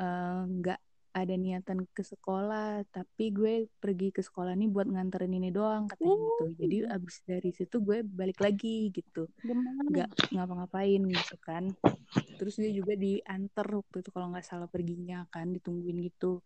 eh, 0.00 0.40
nggak 0.48 0.80
uh, 0.80 0.89
ada 1.10 1.34
niatan 1.34 1.82
ke 1.90 2.06
sekolah 2.06 2.86
tapi 2.94 3.34
gue 3.34 3.66
pergi 3.82 4.14
ke 4.14 4.22
sekolah 4.22 4.54
nih 4.54 4.70
buat 4.70 4.86
nganterin 4.86 5.34
ini 5.34 5.50
doang 5.50 5.90
katanya 5.90 6.14
gitu. 6.14 6.42
Oh, 6.46 6.50
jadi 6.54 6.76
gitu. 6.86 6.94
abis 6.94 7.16
dari 7.26 7.50
situ 7.50 7.76
gue 7.82 7.98
balik 8.06 8.38
lagi 8.38 8.94
gitu. 8.94 9.26
Nggak 9.90 10.30
ngapa-ngapain 10.30 11.02
gitu 11.02 11.36
kan. 11.42 11.74
Terus 12.38 12.54
dia 12.62 12.70
juga 12.70 12.94
diantar 12.94 13.66
waktu 13.66 13.96
itu 14.06 14.10
kalau 14.14 14.26
nggak 14.30 14.46
salah 14.46 14.70
perginya 14.70 15.26
kan 15.34 15.50
ditungguin 15.50 15.98
gitu. 16.06 16.38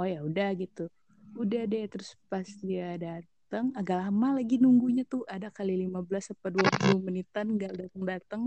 Oh 0.00 0.06
ya 0.08 0.24
udah 0.24 0.56
gitu. 0.56 0.88
Udah 1.36 1.68
deh 1.68 1.84
terus 1.92 2.16
pas 2.32 2.46
dia 2.64 2.96
datang 2.96 3.68
agak 3.76 4.00
lama 4.00 4.40
lagi 4.40 4.56
nunggunya 4.56 5.04
tuh. 5.04 5.28
Ada 5.28 5.52
kali 5.52 5.76
15 5.76 6.32
apa 6.32 6.48
20 6.48 7.04
menitan 7.04 7.52
nggak 7.52 7.72
datang 7.76 8.02
datang 8.08 8.42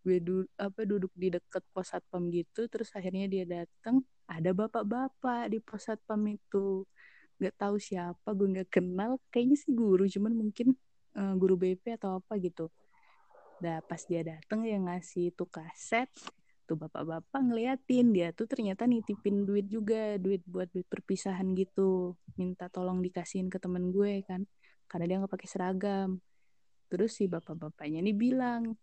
gue 0.00 0.16
du 0.16 0.48
apa 0.56 0.88
duduk 0.88 1.12
di 1.12 1.28
deket 1.28 1.60
pos 1.76 1.92
satpam 1.92 2.32
gitu 2.32 2.64
terus 2.72 2.88
akhirnya 2.96 3.28
dia 3.28 3.44
datang 3.44 4.00
ada 4.30 4.50
bapak-bapak 4.54 5.50
di 5.50 5.58
pos 5.58 5.90
satpam 5.90 6.22
itu. 6.30 6.86
Nggak 7.42 7.54
tahu 7.58 7.76
siapa 7.82 8.28
gue 8.30 8.46
nggak 8.46 8.70
kenal. 8.70 9.18
Kayaknya 9.34 9.56
sih 9.58 9.72
guru 9.74 10.06
cuman 10.06 10.32
mungkin 10.38 10.78
uh, 11.18 11.34
guru 11.34 11.58
BP 11.58 11.98
atau 11.98 12.22
apa 12.22 12.38
gitu. 12.38 12.70
Nah 13.58 13.82
pas 13.82 13.98
dia 14.06 14.22
datang 14.22 14.62
yang 14.62 14.86
ngasih 14.86 15.34
tuh 15.34 15.50
kaset 15.50 16.06
tuh 16.64 16.78
bapak-bapak 16.78 17.42
ngeliatin. 17.42 18.14
Dia 18.14 18.30
tuh 18.30 18.46
ternyata 18.46 18.86
nitipin 18.86 19.42
duit 19.42 19.66
juga 19.66 20.14
duit 20.22 20.46
buat 20.46 20.70
duit 20.70 20.86
perpisahan 20.86 21.50
gitu. 21.58 22.14
Minta 22.38 22.70
tolong 22.70 23.02
dikasihin 23.02 23.50
ke 23.50 23.58
temen 23.58 23.90
gue 23.90 24.22
kan 24.22 24.46
karena 24.86 25.04
dia 25.10 25.16
nggak 25.18 25.32
pakai 25.34 25.48
seragam. 25.50 26.22
Terus 26.86 27.18
si 27.18 27.26
bapak-bapaknya 27.26 27.98
nih 27.98 28.14
bilang 28.14 28.78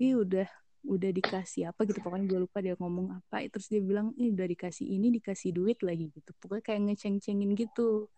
ih 0.00 0.16
udah 0.16 0.48
udah 0.80 1.10
dikasih 1.12 1.68
apa 1.68 1.84
gitu 1.84 2.00
pokoknya 2.00 2.24
gue 2.24 2.40
lupa 2.40 2.64
dia 2.64 2.72
ngomong 2.80 3.12
apa 3.20 3.44
terus 3.52 3.68
dia 3.68 3.84
bilang 3.84 4.16
ih 4.16 4.32
udah 4.32 4.48
dikasih 4.48 4.88
ini 4.88 5.12
dikasih 5.20 5.52
duit 5.52 5.78
lagi 5.84 6.08
gitu. 6.08 6.32
Pokoknya 6.40 6.64
kayak 6.64 6.80
ngeceng-cengin 6.88 7.52
gitu. 7.52 8.08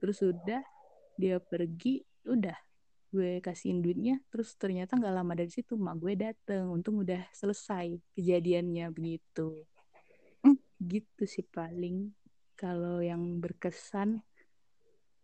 Terus 0.00 0.18
udah 0.24 0.62
dia 1.18 1.36
pergi 1.42 2.00
udah 2.24 2.56
gue 3.08 3.40
kasihin 3.40 3.80
duitnya 3.80 4.20
terus 4.28 4.52
ternyata 4.60 5.00
nggak 5.00 5.14
lama 5.16 5.32
dari 5.32 5.52
situ 5.52 5.76
mak 5.76 6.00
gue 6.00 6.16
dateng. 6.16 6.72
Untung 6.72 7.04
udah 7.04 7.28
selesai 7.36 8.00
kejadiannya 8.16 8.88
begitu. 8.88 9.68
Gitu 10.80 11.22
sih 11.28 11.44
paling 11.44 12.14
kalau 12.56 13.04
yang 13.04 13.42
berkesan 13.42 14.24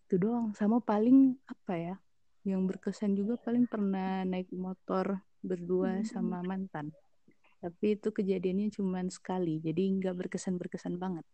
itu 0.04 0.20
doang. 0.20 0.52
Sama 0.52 0.84
paling 0.84 1.40
apa 1.48 1.74
ya 1.80 1.96
yang 2.44 2.68
berkesan 2.68 3.16
juga 3.16 3.40
paling 3.40 3.64
pernah 3.64 4.20
naik 4.28 4.52
motor 4.52 5.24
berdua 5.44 6.00
hmm. 6.00 6.08
sama 6.08 6.40
mantan. 6.40 6.88
Tapi 7.60 8.00
itu 8.00 8.08
kejadiannya 8.12 8.72
cuma 8.72 9.04
sekali 9.12 9.60
jadi 9.60 9.82
nggak 10.00 10.26
berkesan 10.26 10.56
berkesan 10.56 10.96
banget. 10.96 11.24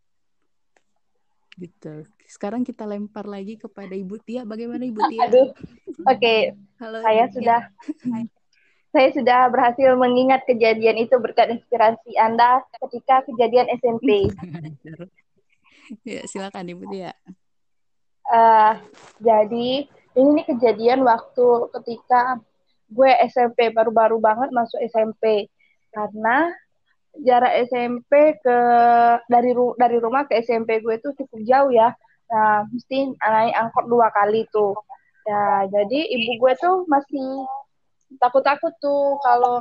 Gitu. 1.58 2.06
Sekarang 2.26 2.66
kita 2.66 2.86
lempar 2.86 3.26
lagi 3.26 3.58
kepada 3.58 3.94
ibu 3.94 4.18
Tia. 4.18 4.42
Bagaimana 4.46 4.82
ibu 4.82 5.02
Tia? 5.06 5.26
Aduh. 5.26 5.50
Oke. 6.06 6.18
Okay. 6.18 6.40
halo 6.82 6.98
saya 7.02 7.24
Tia. 7.30 7.34
sudah 7.34 7.60
saya 8.90 9.08
sudah 9.14 9.40
berhasil 9.54 9.94
mengingat 9.94 10.42
kejadian 10.50 10.98
itu 10.98 11.14
berkat 11.22 11.54
inspirasi 11.54 12.18
anda 12.18 12.58
ketika 12.82 13.22
kejadian 13.22 13.70
SMP 13.78 14.26
ya 16.06 16.26
silakan 16.26 16.70
ibu 16.70 16.86
Tia. 16.90 17.14
Uh, 18.30 18.78
jadi 19.18 19.90
ini 20.14 20.40
kejadian 20.46 21.02
waktu 21.02 21.46
ketika 21.80 22.38
gue 22.90 23.10
SMP 23.30 23.70
baru-baru 23.70 24.18
banget 24.18 24.50
masuk 24.50 24.82
SMP 24.82 25.46
karena 25.94 26.50
jarak 27.18 27.66
SMP 27.66 28.38
ke 28.38 28.58
dari 29.26 29.50
ru, 29.50 29.74
dari 29.74 29.98
rumah 29.98 30.26
ke 30.26 30.38
SMP 30.42 30.78
gue 30.82 30.94
itu 30.98 31.10
cukup 31.22 31.40
jauh 31.42 31.70
ya. 31.74 31.90
Nah 32.30 32.66
mesti 32.70 33.10
naik 33.18 33.54
angkot 33.54 33.84
dua 33.90 34.10
kali 34.14 34.46
tuh. 34.54 34.74
Ya 35.26 35.66
jadi 35.70 35.98
ibu 36.06 36.38
gue 36.38 36.52
tuh 36.58 36.86
masih 36.86 37.46
takut-takut 38.18 38.74
tuh 38.78 39.18
kalau 39.22 39.58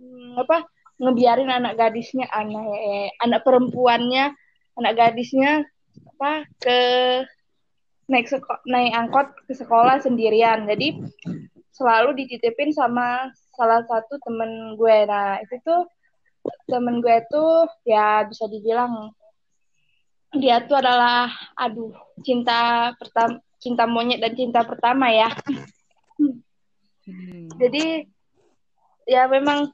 hmm, 0.00 0.40
apa 0.40 0.64
ngebiarin 0.98 1.52
anak 1.52 1.78
gadisnya 1.78 2.26
anak 2.32 2.66
anak 3.22 3.40
perempuannya 3.46 4.34
anak 4.76 4.92
gadisnya 4.96 5.62
apa 6.16 6.44
ke 6.58 6.78
naik 8.08 8.26
naik 8.64 8.92
angkot 8.96 9.28
ke 9.44 9.52
sekolah 9.52 10.00
sendirian. 10.00 10.64
Jadi 10.64 10.96
selalu 11.78 12.18
dititipin 12.18 12.74
sama 12.74 13.30
salah 13.54 13.86
satu 13.86 14.18
temen 14.26 14.74
gue. 14.74 14.96
Nah 15.06 15.38
itu 15.38 15.54
tuh 15.62 15.86
temen 16.66 16.98
gue 16.98 17.16
tuh 17.30 17.70
ya 17.86 18.26
bisa 18.26 18.50
dibilang 18.50 19.14
dia 20.36 20.60
tuh 20.66 20.76
adalah 20.76 21.30
aduh 21.56 21.94
cinta 22.26 22.92
pertama 23.00 23.40
cinta 23.58 23.84
monyet 23.88 24.18
dan 24.22 24.34
cinta 24.34 24.60
pertama 24.66 25.10
ya. 25.10 25.30
Hmm. 27.08 27.48
jadi 27.56 28.04
ya 29.08 29.24
memang 29.32 29.72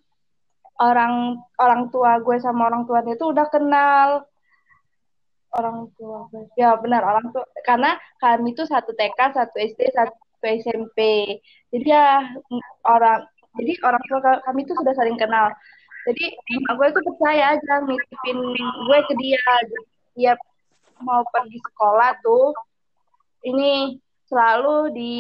orang 0.79 1.43
orang 1.59 1.91
tua 1.91 2.23
gue 2.23 2.39
sama 2.39 2.71
orang 2.71 2.87
tuanya 2.87 3.19
itu 3.19 3.27
udah 3.27 3.47
kenal 3.51 4.23
orang 5.55 5.91
tua 5.99 6.31
ya 6.55 6.79
benar 6.79 7.03
orang 7.03 7.31
tua 7.31 7.43
karena 7.63 7.99
kami 8.23 8.55
itu 8.55 8.63
satu 8.67 8.95
TK 8.95 9.19
satu 9.35 9.57
SD 9.59 9.91
satu 9.91 10.15
SMP. 10.47 10.99
Jadi 11.73 11.87
ya 11.89 12.23
orang 12.87 13.25
jadi 13.55 13.73
orang 13.87 14.03
tua 14.11 14.21
kami 14.43 14.67
itu 14.67 14.75
sudah 14.75 14.95
saling 14.99 15.19
kenal. 15.19 15.51
Jadi 16.05 16.25
gue 16.51 16.89
tuh 16.93 17.03
percaya 17.07 17.57
aja 17.57 17.75
nitipin 17.87 18.39
gue 18.59 18.99
ke 19.09 19.15
dia. 19.17 19.47
Dia 20.15 20.33
mau 21.03 21.25
pergi 21.33 21.59
sekolah 21.59 22.19
tuh 22.23 22.55
ini 23.47 23.99
selalu 24.27 24.91
di, 24.95 25.15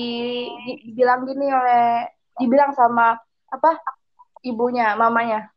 di 0.64 0.72
dibilang 0.90 1.28
gini 1.28 1.46
oleh 1.52 2.08
dibilang 2.40 2.72
sama 2.74 3.14
apa 3.52 3.70
ibunya 4.42 4.98
mamanya. 4.98 5.48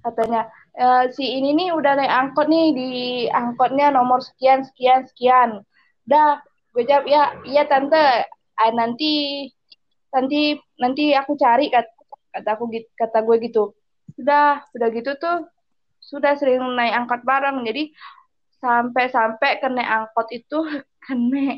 Katanya 0.00 0.48
e, 0.72 1.12
si 1.12 1.24
ini 1.24 1.52
nih 1.52 1.68
udah 1.76 1.92
naik 2.00 2.12
angkot 2.12 2.46
nih 2.48 2.66
di 2.72 2.90
angkotnya 3.28 3.92
nomor 3.92 4.24
sekian 4.24 4.64
sekian 4.64 5.04
sekian. 5.04 5.60
Udah 6.08 6.40
gue 6.72 6.84
jawab 6.86 7.04
ya 7.06 7.34
iya 7.44 7.62
tante 7.66 8.26
nanti 8.68 9.46
nanti 10.12 10.58
nanti 10.76 11.16
aku 11.16 11.32
cari 11.40 11.72
kata 11.72 11.90
kata 12.30 12.50
aku 12.54 12.64
kata 12.94 13.18
gue 13.24 13.36
gitu. 13.48 13.72
Sudah 14.14 14.62
sudah 14.70 14.88
gitu 14.92 15.10
tuh 15.16 15.48
sudah 16.00 16.34
sering 16.36 16.62
naik 16.76 16.94
angkot 17.04 17.22
bareng. 17.24 17.64
Jadi 17.64 17.90
sampai-sampai 18.60 19.62
kena 19.64 20.04
angkot 20.04 20.28
itu 20.34 20.58
kena. 21.08 21.56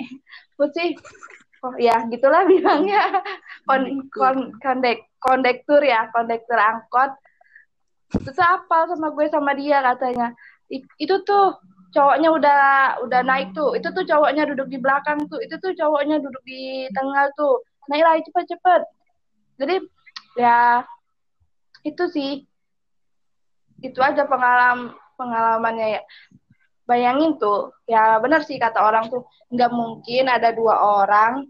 Apa 0.56 0.64
sih? 0.76 0.94
Oh 1.62 1.74
ya 1.78 2.06
gitulah 2.10 2.42
bilangnya. 2.46 3.22
Kon 3.68 4.10
kon 4.10 4.50
kondek 4.58 5.06
kondektur 5.22 5.78
ya 5.82 6.10
kondektur 6.10 6.58
angkot. 6.58 7.14
Terus 8.10 8.38
apa 8.42 8.90
sama 8.90 9.14
gue 9.14 9.26
sama 9.30 9.54
dia 9.54 9.78
katanya. 9.80 10.34
Itu 10.98 11.22
tuh 11.22 11.56
cowoknya 11.92 12.28
udah 12.32 12.60
udah 13.04 13.20
naik 13.22 13.52
tuh. 13.52 13.76
Itu 13.76 13.92
tuh 13.92 14.04
cowoknya 14.08 14.48
duduk 14.48 14.68
di 14.72 14.80
belakang 14.80 15.28
tuh. 15.28 15.38
Itu 15.44 15.60
tuh 15.60 15.76
cowoknya 15.76 16.18
duduk 16.18 16.42
di 16.44 16.88
tengah 16.96 17.30
tuh. 17.36 17.62
Naik 17.86 18.04
lagi 18.04 18.22
cepet 18.26 18.46
cepet 18.56 18.82
jadi 19.62 19.76
ya 20.34 20.82
itu 21.86 22.04
sih. 22.10 22.32
Itu 23.82 23.98
aja 23.98 24.26
pengalaman 24.26 24.94
pengalamannya 25.18 25.86
ya. 25.98 26.02
Bayangin 26.82 27.38
tuh. 27.38 27.70
Ya 27.86 28.18
benar 28.18 28.42
sih 28.42 28.58
kata 28.58 28.82
orang 28.82 29.06
tuh. 29.06 29.22
Nggak 29.54 29.70
mungkin 29.70 30.26
ada 30.26 30.50
dua 30.50 31.04
orang 31.04 31.46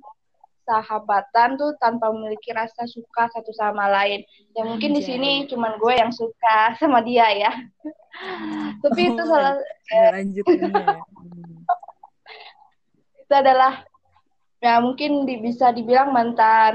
sahabatan 0.62 1.58
tuh 1.58 1.74
tanpa 1.82 2.10
memiliki 2.14 2.54
rasa 2.54 2.86
suka 2.86 3.28
satu 3.34 3.50
sama 3.54 3.90
lain. 3.90 4.22
Ya 4.54 4.62
mungkin 4.62 4.94
di 4.94 5.02
sini 5.02 5.46
cuman 5.50 5.78
gue 5.78 5.94
yang 5.94 6.12
suka 6.14 6.56
sama 6.80 7.02
dia 7.02 7.26
ya. 7.34 7.52
Tapi 8.82 9.00
itu 9.14 9.22
salah 9.30 9.58
eh, 9.90 10.10
lanjut 10.14 10.44
ya. 10.46 10.68
itu 13.22 13.32
adalah 13.32 13.80
ya 14.62 14.78
mungkin 14.78 15.26
di, 15.26 15.42
bisa 15.42 15.74
dibilang 15.74 16.14
mantan 16.14 16.74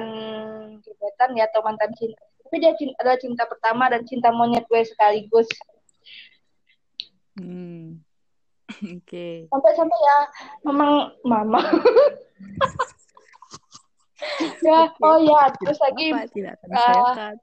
gebetan 0.81 1.37
ya 1.37 1.47
atau 1.47 1.63
mantan 1.63 1.93
cinta 1.95 2.19
tapi 2.47 2.63
dia 2.63 2.73
cinta, 2.79 2.95
adalah 3.03 3.19
cinta 3.19 3.43
pertama 3.45 3.91
dan 3.93 4.01
cinta 4.03 4.33
monyet 4.33 4.65
gue 4.67 4.81
sekaligus 4.83 5.47
Hmm. 7.37 8.01
Oke. 8.81 9.45
sampai-sampai 9.45 9.99
ya 10.01 10.17
memang 10.65 11.13
mama 11.21 11.61
ya 14.65 14.89
oh 15.03 15.17
ya 15.21 15.53
terus 15.61 15.77
lagi 15.77 16.09
tersekat? 16.13 17.35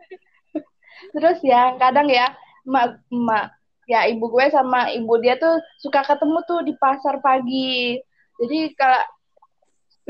terus 1.16 1.38
ya 1.40 1.74
kadang 1.80 2.08
ya 2.12 2.28
emak 2.68 3.00
emak 3.08 3.46
ya 3.88 4.06
ibu 4.06 4.28
gue 4.28 4.46
sama 4.52 4.92
ibu 4.92 5.16
dia 5.18 5.40
tuh 5.40 5.56
suka 5.80 6.04
ketemu 6.04 6.38
tuh 6.44 6.60
di 6.62 6.76
pasar 6.76 7.18
pagi 7.24 7.96
jadi 8.40 8.72
kalau 8.72 9.02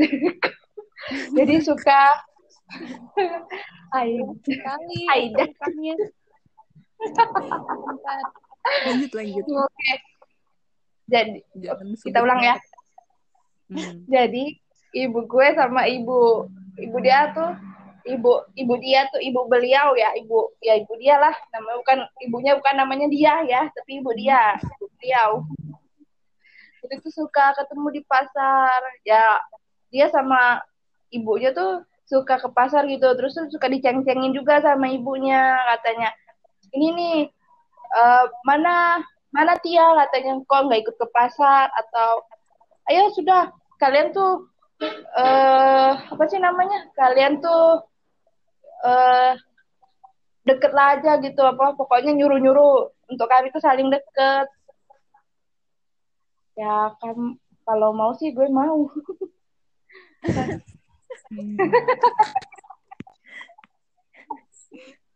jadi 1.37 1.55
suka. 1.65 2.03
Aida. 3.91 5.43
Bukannya. 5.51 5.95
lanjut 8.85 9.11
lanjut. 9.17 9.45
oke 9.49 9.93
jadi 11.09 11.41
Jangan 11.57 11.97
kita 11.97 12.19
ulang 12.21 12.45
ya. 12.45 12.57
Hmm. 13.73 14.05
jadi 14.05 14.61
ibu 14.95 15.23
gue 15.27 15.47
sama 15.55 15.87
ibu 15.87 16.51
ibu 16.79 16.97
dia 16.99 17.31
tuh 17.31 17.55
ibu 18.09 18.43
ibu 18.57 18.75
dia 18.81 19.07
tuh 19.13 19.21
ibu 19.21 19.45
beliau 19.47 19.93
ya 19.95 20.11
ibu 20.19 20.51
ya 20.65 20.79
ibu 20.79 20.93
dia 20.99 21.17
lah. 21.21 21.35
Namanya 21.55 21.77
bukan 21.83 21.99
ibunya 22.25 22.53
bukan 22.59 22.75
namanya 22.79 23.07
dia 23.11 23.35
ya 23.47 23.63
tapi 23.71 24.01
ibu 24.03 24.11
dia 24.17 24.59
ibu 24.59 24.87
beliau. 24.99 25.31
Itu 26.81 26.95
tuh 27.05 27.13
suka 27.25 27.55
ketemu 27.55 28.01
di 28.01 28.03
pasar. 28.05 28.81
Ya 29.07 29.39
dia 29.93 30.07
sama 30.11 30.63
ibunya 31.13 31.55
tuh 31.55 31.85
suka 32.09 32.43
ke 32.43 32.49
pasar 32.51 32.87
gitu. 32.91 33.07
Terus 33.15 33.37
tuh 33.37 33.47
suka 33.53 33.71
diceng-cengin 33.71 34.35
juga 34.35 34.59
sama 34.65 34.91
ibunya 34.91 35.55
katanya. 35.77 36.11
Ini 36.75 36.87
nih 36.95 37.17
eh, 37.95 38.25
mana 38.47 39.03
mana 39.31 39.55
Tia? 39.63 39.95
Katanya 40.07 40.43
kok 40.43 40.61
nggak 40.67 40.81
ikut 40.83 40.97
ke 40.99 41.07
pasar? 41.15 41.71
Atau 41.77 42.27
ayo 42.91 43.13
sudah. 43.15 43.55
Kalian 43.81 44.13
tuh 44.13 44.51
eh 44.81 45.91
apa 45.93 46.25
sih 46.31 46.41
namanya? 46.41 46.89
Kalian 46.97 47.41
tuh 47.45 47.85
eh 48.85 49.33
deket 50.49 50.73
lah 50.73 50.97
aja 50.97 51.21
gitu 51.21 51.43
apa 51.45 51.77
pokoknya 51.77 52.17
nyuruh 52.17 52.41
nyuruh 52.41 52.77
untuk 53.13 53.29
kami 53.29 53.53
tuh 53.53 53.61
saling 53.61 53.93
deket. 53.93 54.49
Ya 56.57 56.93
kan 57.01 57.37
kalau 57.65 57.93
mau 57.93 58.13
sih 58.17 58.33
gue 58.33 58.49
mau. 58.49 58.89
Hmm. 61.31 61.57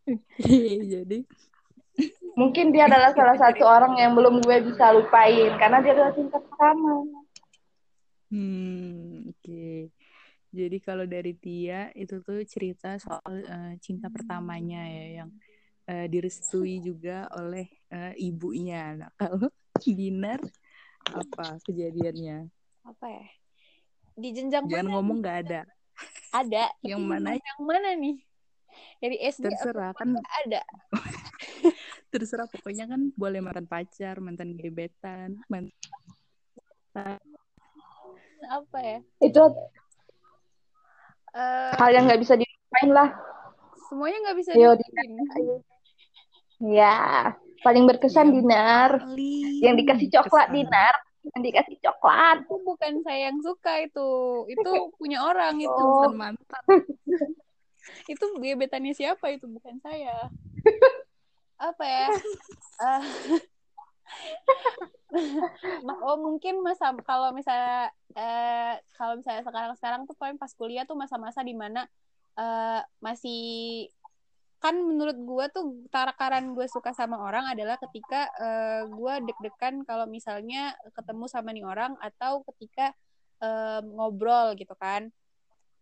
Oke, 0.04 0.60
jadi. 0.92 1.18
Mungkin 2.34 2.74
dia 2.74 2.90
adalah 2.90 3.14
salah 3.14 3.38
satu 3.38 3.62
orang 3.62 3.94
yang 3.94 4.12
belum 4.18 4.42
gue 4.42 4.58
bisa 4.66 4.90
lupain 4.90 5.54
karena 5.56 5.78
dia 5.78 5.94
adalah 5.94 6.12
cinta 6.18 6.42
pertama 6.42 7.06
Hmm, 8.32 9.30
oke. 9.30 9.92
Jadi 10.54 10.76
kalau 10.78 11.02
dari 11.04 11.34
Tia 11.34 11.90
itu 11.98 12.22
tuh 12.22 12.46
cerita 12.46 12.94
soal 13.02 13.42
eh, 13.42 13.74
cinta 13.82 14.06
pertamanya 14.06 14.86
ya 14.86 15.06
yang 15.22 15.30
eh, 15.90 16.06
direstui 16.06 16.78
juga 16.78 17.26
oleh 17.34 17.66
eh, 17.90 18.14
ibunya. 18.22 18.94
Nah, 18.94 19.10
kalau 19.18 19.50
Dinar 19.82 20.40
apa 21.10 21.58
kejadiannya? 21.66 22.48
Apa 22.86 23.06
ya? 23.10 23.26
Di 24.14 24.28
jenjang 24.30 24.64
Jangan 24.70 24.86
mana 24.86 24.94
ngomong 24.94 25.18
nggak 25.20 25.38
ada. 25.48 25.60
Ada. 26.30 26.64
Yang 26.90 27.02
mana? 27.02 27.28
Yang 27.34 27.60
mana 27.60 27.88
nih? 27.98 28.16
Dari 28.98 29.16
SD 29.22 29.44
Terserah 29.50 29.90
kan 29.94 30.18
ada. 30.18 30.62
terserah 32.14 32.46
pokoknya 32.46 32.86
kan 32.86 33.10
boleh 33.18 33.42
mantan 33.42 33.66
pacar, 33.66 34.22
mantan 34.22 34.54
gebetan, 34.54 35.34
mantan 35.50 35.74
Apa 38.48 38.78
ya? 38.80 38.98
itu 39.20 39.40
Eh, 41.34 41.72
hal 41.74 41.90
yang 41.90 42.06
nggak 42.06 42.22
bisa 42.22 42.38
dilupain 42.38 42.90
lah 42.94 43.10
semuanya 43.90 44.18
nggak 44.22 44.38
bisa 44.38 44.50
Yo, 44.54 44.70
dilupain. 44.78 45.58
ya 46.62 46.96
paling 47.66 47.90
berkesan 47.90 48.30
Dinar 48.30 49.02
paling 49.02 49.58
yang 49.58 49.74
dikasih 49.74 50.14
coklat 50.14 50.46
berkesan. 50.46 50.70
Dinar 50.70 50.94
yang 51.24 51.40
dikasih 51.42 51.76
coklat 51.82 52.38
Itu 52.46 52.56
bukan 52.62 52.92
saya 53.02 53.32
yang 53.32 53.38
suka 53.42 53.82
itu. 53.82 54.10
Itu 54.46 54.70
punya 55.00 55.26
orang 55.26 55.58
itu. 55.58 55.72
Oh. 55.74 56.06
Bukan 56.06 56.14
mantan. 56.14 56.62
Itu 58.12 58.24
gebetannya 58.40 58.96
siapa 58.96 59.28
itu 59.28 59.44
bukan 59.44 59.76
saya. 59.82 60.28
Apa 61.58 61.84
ya? 61.84 62.08
Eh, 62.74 63.02
Ma- 65.80 66.00
oh 66.04 66.20
mungkin 66.20 66.60
masa 66.60 66.92
kalau 67.08 67.32
misalnya 67.32 67.88
eh 68.14 68.74
kalau 68.94 69.18
misalnya 69.18 69.42
sekarang 69.42 69.74
sekarang 69.74 70.00
tuh 70.06 70.14
paling 70.14 70.38
pas 70.38 70.50
kuliah 70.54 70.86
tuh 70.86 70.94
masa-masa 70.94 71.42
di 71.42 71.54
mana 71.54 71.86
eh 72.38 72.80
masih 73.02 73.90
kan 74.64 74.80
menurut 74.80 75.18
gue 75.28 75.44
tuh 75.52 75.64
takaran 75.92 76.56
gue 76.56 76.64
suka 76.72 76.96
sama 76.96 77.20
orang 77.20 77.44
adalah 77.52 77.76
ketika 77.76 78.32
eh, 78.40 78.82
gue 78.88 79.14
deg-degan 79.28 79.84
kalau 79.84 80.08
misalnya 80.08 80.72
ketemu 80.96 81.28
sama 81.28 81.52
nih 81.52 81.68
orang 81.68 81.92
atau 82.00 82.40
ketika 82.48 82.96
eh, 83.44 83.80
ngobrol 83.84 84.56
gitu 84.56 84.72
kan. 84.80 85.12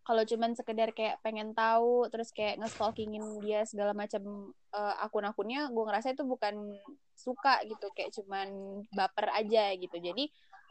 Kalau 0.03 0.27
cuman 0.27 0.59
sekedar 0.59 0.91
kayak 0.91 1.23
pengen 1.23 1.55
tahu 1.55 2.11
terus 2.11 2.35
kayak 2.35 2.59
nge-stalkingin 2.59 3.23
dia 3.39 3.63
segala 3.63 3.95
macam 3.95 4.51
eh, 4.75 4.95
akun-akunnya 5.07 5.71
gue 5.71 5.85
ngerasa 5.87 6.19
itu 6.19 6.27
bukan 6.27 6.75
suka 7.15 7.63
gitu. 7.71 7.87
Kayak 7.95 8.19
cuman 8.19 8.49
baper 8.91 9.31
aja 9.31 9.79
gitu. 9.79 9.95
Jadi 9.95 10.27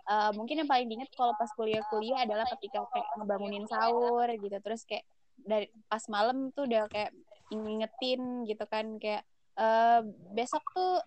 eh, 0.08 0.32
mungkin 0.36 0.64
yang 0.64 0.70
paling 0.70 0.88
diinget 0.90 1.12
kalau 1.14 1.34
pas 1.38 1.50
kuliah-kuliah 1.54 2.26
adalah 2.26 2.46
ketika 2.58 2.86
kayak 2.90 3.08
ngebangunin 3.20 3.66
sahur 3.70 4.28
gitu. 4.28 4.58
Terus 4.62 4.82
kayak 4.86 5.06
dari 5.42 5.68
pas 5.90 6.04
malam 6.10 6.54
tuh 6.54 6.70
udah 6.70 6.86
kayak 6.90 7.12
ngingetin 7.52 8.48
gitu 8.48 8.64
kan 8.70 8.98
kayak 9.02 9.24
eh, 9.58 10.02
besok 10.34 10.64
tuh 10.72 11.02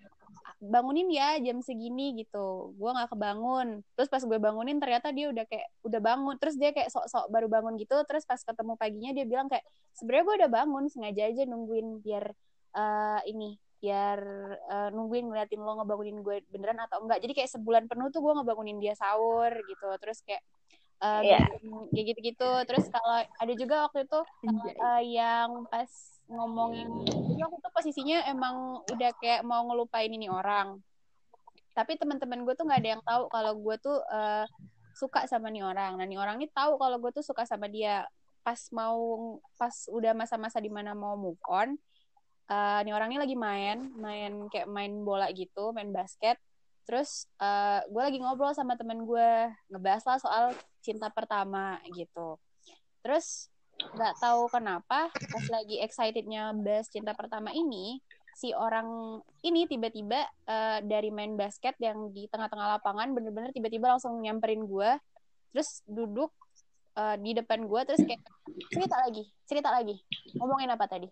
bangunin 0.65 1.09
ya 1.13 1.37
jam 1.41 1.61
segini 1.61 2.17
gitu. 2.25 2.73
Gue 2.77 2.91
nggak 2.95 3.13
kebangun. 3.13 3.83
Terus 3.97 4.09
pas 4.09 4.23
gue 4.25 4.39
bangunin 4.41 4.79
ternyata 4.81 5.13
dia 5.13 5.31
udah 5.31 5.45
kayak 5.49 5.69
udah 5.85 6.01
bangun. 6.01 6.35
Terus 6.41 6.57
dia 6.57 6.71
kayak 6.73 6.91
sok-sok 6.93 7.29
baru 7.29 7.47
bangun 7.51 7.75
gitu. 7.81 7.97
Terus 8.09 8.25
pas 8.25 8.41
ketemu 8.41 8.73
paginya 8.79 9.11
dia 9.13 9.25
bilang 9.29 9.49
kayak 9.49 9.65
sebenarnya 9.97 10.25
gue 10.25 10.37
udah 10.45 10.51
bangun 10.51 10.85
sengaja 10.89 11.23
aja 11.29 11.43
nungguin 11.45 12.01
biar 12.01 12.25
eh, 12.75 13.21
ini 13.31 13.63
biar 13.85 14.18
eh, 14.57 14.88
nungguin 14.97 15.29
ngeliatin 15.29 15.61
lo 15.61 15.77
ngebangunin 15.77 16.25
gue 16.25 16.40
beneran 16.49 16.81
atau 16.88 17.05
enggak. 17.05 17.20
Jadi 17.20 17.33
kayak 17.37 17.51
sebulan 17.53 17.85
penuh 17.85 18.09
tuh 18.09 18.25
gue 18.25 18.33
ngebangunin 18.40 18.81
dia 18.81 18.97
sahur 18.97 19.53
gitu. 19.68 19.88
Terus 20.01 20.25
kayak 20.25 20.40
eh, 21.05 21.20
Iya. 21.29 21.38
kayak 21.92 22.05
gitu-gitu. 22.16 22.51
Terus 22.64 22.88
kalau 22.88 23.20
ada 23.20 23.53
juga 23.53 23.85
waktu 23.85 24.09
itu 24.09 24.20
eh, 24.81 25.03
yang 25.20 25.68
pas 25.68 25.90
ngomongin 26.33 26.88
jadi 27.05 27.44
waktu 27.44 27.61
itu 27.61 27.70
posisinya 27.77 28.18
emang 28.33 28.81
udah 28.88 29.11
kayak 29.20 29.44
mau 29.44 29.61
ngelupain 29.68 30.09
ini 30.09 30.33
orang. 30.33 30.81
Tapi 31.77 32.01
teman-teman 32.01 32.49
gue 32.49 32.55
tuh 32.57 32.64
nggak 32.64 32.81
ada 32.81 32.90
yang 32.97 33.03
tahu 33.05 33.23
kalau 33.29 33.53
gue 33.53 33.77
tuh 33.85 34.01
eh, 34.09 34.49
suka 34.97 35.29
sama 35.29 35.53
nih 35.53 35.61
orang. 35.61 36.01
Nah 36.01 36.09
nih 36.09 36.16
orang 36.16 36.40
ini 36.40 36.49
tahu 36.49 36.81
kalau 36.81 36.97
gue 36.97 37.12
tuh 37.12 37.20
suka 37.20 37.44
sama 37.44 37.68
dia. 37.68 38.09
Pas 38.40 38.61
mau 38.73 38.97
pas 39.61 39.73
udah 39.92 40.16
masa-masa 40.16 40.57
di 40.61 40.73
mana 40.73 40.97
mau 40.97 41.16
move 41.20 41.40
on 41.49 41.77
eh 42.45 42.81
nih 42.85 42.93
orang 42.93 43.09
ini 43.09 43.19
lagi 43.21 43.37
main 43.37 43.79
main 43.97 44.33
kayak 44.53 44.69
main 44.69 44.93
bola 45.01 45.33
gitu 45.33 45.73
main 45.73 45.89
basket. 45.91 46.37
Terus 46.85 47.25
eh, 47.41 47.81
gue 47.89 48.03
lagi 48.05 48.19
ngobrol 48.21 48.53
sama 48.53 48.77
temen 48.77 49.09
gue 49.09 49.31
ngebahas 49.73 50.05
lah 50.05 50.19
soal 50.21 50.45
cinta 50.85 51.09
pertama 51.09 51.81
gitu. 51.97 52.37
Terus 53.01 53.49
nggak 53.75 54.15
tahu 54.23 54.47
kenapa 54.53 55.11
pas 55.11 55.47
lagi 55.51 55.83
excitednya 55.83 56.55
bahas 56.55 56.87
cinta 56.87 57.11
pertama 57.11 57.51
ini 57.51 57.99
si 58.39 58.55
orang 58.55 59.19
ini 59.43 59.65
tiba-tiba 59.65 60.27
eh, 60.47 60.79
dari 60.85 61.09
main 61.09 61.35
basket 61.35 61.75
yang 61.81 62.13
di 62.13 62.29
tengah-tengah 62.29 62.79
lapangan 62.79 63.11
bener-bener 63.17 63.51
tiba-tiba 63.51 63.97
langsung 63.97 64.21
nyamperin 64.21 64.67
gue 64.69 64.91
terus 65.55 65.81
duduk 65.89 66.31
eh, 66.99 67.17
di 67.19 67.33
depan 67.33 67.65
gue 67.65 67.81
terus 67.89 68.03
kayak 68.05 68.21
cerita 68.69 68.97
lagi 69.01 69.25
cerita 69.49 69.69
lagi. 69.73 69.97
Ngomongin 70.37 70.69
apa 70.69 70.85
tadi 70.85 71.09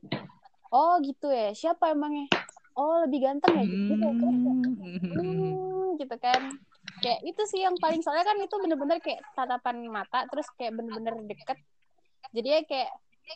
oh 0.72 0.98
gitu 1.04 1.28
ya. 1.28 1.52
Siapa 1.52 1.92
emangnya? 1.92 2.26
Oh 2.72 3.04
lebih 3.04 3.28
ganteng 3.28 3.52
ya? 3.60 3.64
Gitu 3.68 3.92
Hmm. 3.92 4.72
hmm, 5.12 6.00
gitu 6.00 6.16
kan. 6.16 6.56
Kayak 7.04 7.20
itu 7.28 7.42
sih 7.52 7.60
yang 7.60 7.76
paling 7.76 8.00
soalnya 8.00 8.24
kan 8.24 8.38
itu 8.40 8.56
bener-bener 8.56 8.98
kayak 9.04 9.20
tatapan 9.36 9.84
mata 9.92 10.24
terus 10.32 10.48
kayak 10.56 10.72
bener-bener 10.72 11.14
deket. 11.28 11.58
Jadi 12.32 12.48
ya 12.48 12.60
kayak 12.64 12.90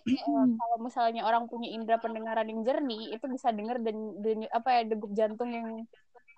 eh, 0.08 0.44
kalau 0.56 0.76
misalnya 0.80 1.22
orang 1.28 1.46
punya 1.46 1.68
indera 1.68 2.00
pendengaran 2.00 2.48
yang 2.48 2.64
jernih 2.64 3.12
itu 3.12 3.26
bisa 3.28 3.52
denger 3.52 3.80
dan, 3.84 3.96
dan 4.24 4.38
apa 4.50 4.68
ya 4.72 4.82
degup 4.88 5.12
jantung 5.12 5.52
yang 5.52 5.68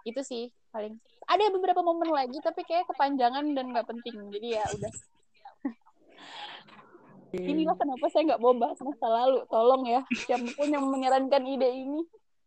itu 0.02 0.20
sih 0.26 0.44
paling. 0.74 0.98
Ada 1.28 1.52
beberapa 1.54 1.84
momen 1.84 2.10
lagi 2.10 2.40
tapi 2.42 2.66
kayak 2.66 2.90
kepanjangan 2.90 3.54
dan 3.54 3.66
nggak 3.70 3.86
penting. 3.86 4.16
Jadi 4.34 4.48
ya 4.58 4.64
udah 4.66 4.92
inilah 7.36 7.76
kenapa 7.76 8.08
saya 8.08 8.32
nggak 8.32 8.40
mau 8.40 8.56
bahas 8.56 8.80
masa 8.80 9.06
lalu. 9.06 9.44
Tolong 9.52 9.84
ya 9.84 10.00
siapa 10.24 10.48
pun 10.56 10.72
yang 10.72 10.88
menyarankan 10.88 11.44
ide 11.44 11.68
ini. 11.68 12.00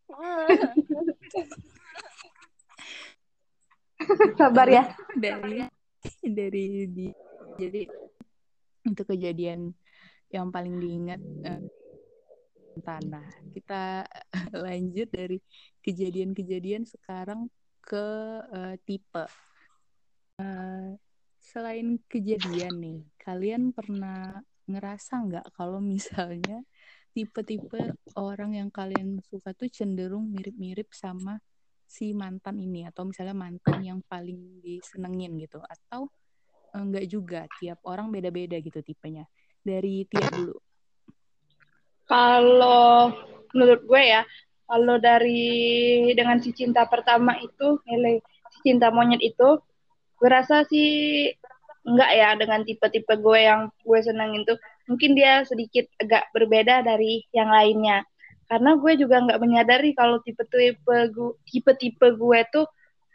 Sabar 4.39 4.67
ya. 4.67 4.83
Dari 5.13 5.61
dari 6.25 6.89
di 6.89 7.07
jadi 7.61 7.85
untuk 8.89 9.13
kejadian 9.13 9.69
yang 10.33 10.49
paling 10.49 10.81
diingat 10.81 11.21
eh, 11.45 11.61
tanah. 12.81 13.29
Kita 13.53 14.01
lanjut 14.65 15.13
dari 15.13 15.37
kejadian-kejadian 15.85 16.89
sekarang 16.89 17.45
ke 17.83 18.05
eh, 18.49 18.75
tipe. 18.87 19.27
Eh, 20.41 20.97
selain 21.41 21.97
kejadian 22.05 22.77
nih 22.77 23.01
kalian 23.17 23.73
pernah 23.73 24.45
ngerasa 24.69 25.13
nggak 25.25 25.45
kalau 25.57 25.79
misalnya 25.81 26.61
tipe-tipe 27.11 27.95
orang 28.15 28.55
yang 28.55 28.69
kalian 28.71 29.19
suka 29.19 29.51
tuh 29.51 29.67
cenderung 29.67 30.31
mirip-mirip 30.31 30.89
sama 30.95 31.39
si 31.83 32.15
mantan 32.15 32.55
ini 32.55 32.87
atau 32.87 33.03
misalnya 33.03 33.35
mantan 33.35 33.83
yang 33.83 33.99
paling 34.07 34.63
disenengin 34.63 35.35
gitu? 35.43 35.59
Atau 35.59 36.07
enggak 36.71 37.05
juga 37.11 37.41
tiap 37.59 37.83
orang 37.83 38.07
beda-beda 38.15 38.55
gitu 38.63 38.79
tipenya? 38.79 39.27
Dari 39.59 40.07
Tia 40.07 40.27
dulu. 40.31 40.55
Kalau 42.07 43.11
menurut 43.51 43.83
gue 43.83 44.01
ya 44.03 44.23
kalau 44.71 44.95
dari 45.03 46.07
dengan 46.15 46.39
si 46.39 46.55
cinta 46.55 46.87
pertama 46.87 47.35
itu 47.43 47.83
nilai 47.83 48.23
si 48.55 48.71
cinta 48.71 48.87
monyet 48.87 49.19
itu 49.19 49.59
gue 50.15 50.29
rasa 50.31 50.63
sih 50.63 51.27
enggak 51.81 52.11
ya 52.13 52.29
dengan 52.37 52.61
tipe-tipe 52.61 53.13
gue 53.17 53.39
yang 53.41 53.61
gue 53.81 53.99
senengin 54.05 54.45
tuh 54.45 54.57
mungkin 54.85 55.17
dia 55.17 55.41
sedikit 55.47 55.89
agak 55.97 56.29
berbeda 56.33 56.85
dari 56.85 57.25
yang 57.33 57.49
lainnya. 57.49 58.05
Karena 58.51 58.75
gue 58.75 58.93
juga 58.99 59.23
nggak 59.23 59.39
menyadari 59.39 59.95
kalau 59.95 60.19
tipe-tipe 60.21 60.97
gue 61.15 61.31
tipe-tipe 61.47 62.07
gue 62.19 62.39
tuh 62.51 62.67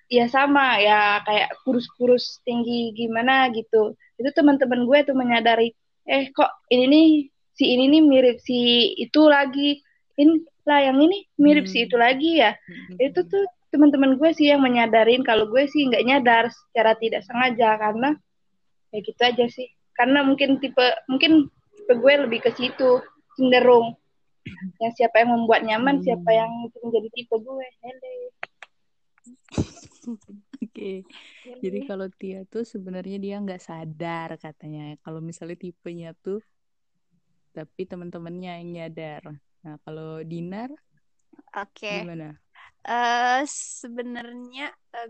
ya 0.08 0.30
sama 0.30 0.78
ya 0.78 1.20
kayak 1.26 1.50
kurus-kurus 1.62 2.40
tinggi 2.42 2.96
gimana 2.96 3.52
gitu. 3.52 3.94
Itu 4.16 4.30
teman-teman 4.32 4.88
gue 4.88 4.98
tuh 5.04 5.14
menyadari 5.14 5.76
eh 6.06 6.30
kok 6.32 6.50
ini 6.72 6.84
nih 6.88 7.08
si 7.56 7.64
ini 7.74 7.84
nih 7.92 8.02
mirip 8.02 8.36
si 8.40 8.92
itu 8.96 9.28
lagi. 9.28 9.78
Ini 10.16 10.32
lah 10.66 10.80
yang 10.90 10.98
ini 10.98 11.28
mirip 11.36 11.68
si 11.68 11.84
Hmm. 11.84 11.86
itu 11.86 11.96
lagi 12.00 12.30
ya. 12.42 12.56
Hmm. 12.56 12.96
itu 12.98 13.20
tuh 13.28 13.44
teman-teman 13.70 14.16
gue 14.16 14.30
sih 14.32 14.48
yang 14.48 14.64
menyadarin. 14.64 15.20
Kalau 15.20 15.46
gue 15.52 15.68
sih 15.68 15.84
nggak 15.84 16.04
nyadar 16.08 16.48
secara 16.48 16.96
tidak 16.96 17.22
sengaja 17.28 17.76
karena 17.76 18.16
ya 18.96 19.00
gitu 19.04 19.20
aja 19.20 19.44
sih. 19.52 19.68
Karena 19.92 20.24
mungkin 20.24 20.56
tipe 20.56 20.80
mungkin 21.12 21.52
tipe 21.76 21.92
gue 21.92 22.12
lebih 22.24 22.40
ke 22.40 22.50
situ 22.56 23.04
cenderung. 23.36 23.92
Yang 24.80 25.04
siapa 25.04 25.20
yang 25.20 25.36
membuat 25.36 25.60
nyaman 25.68 26.00
siapa 26.00 26.30
Hmm. 26.32 26.38
yang 26.40 26.52
itu 26.64 26.76
menjadi 26.80 27.08
tipe 27.12 27.36
gue. 27.36 27.66
Hele. 27.84 28.14
Oke, 30.62 31.02
jadi 31.58 31.78
kalau 31.82 32.06
Tia 32.14 32.46
tuh 32.46 32.62
sebenarnya 32.62 33.18
dia 33.18 33.36
nggak 33.42 33.58
sadar 33.58 34.38
katanya. 34.38 34.94
Kalau 35.02 35.18
misalnya 35.18 35.58
tipenya 35.58 36.14
tuh, 36.14 36.38
tapi 37.50 37.82
teman-temannya 37.90 38.62
yang 38.62 38.68
nyadar. 38.70 39.34
Nah, 39.66 39.82
kalau 39.82 40.22
Dinar 40.22 40.70
oke. 41.58 41.90
gimana? 42.06 42.38
Eh 42.86 43.42
sebenarnya 43.82 44.62
eh, 44.94 45.08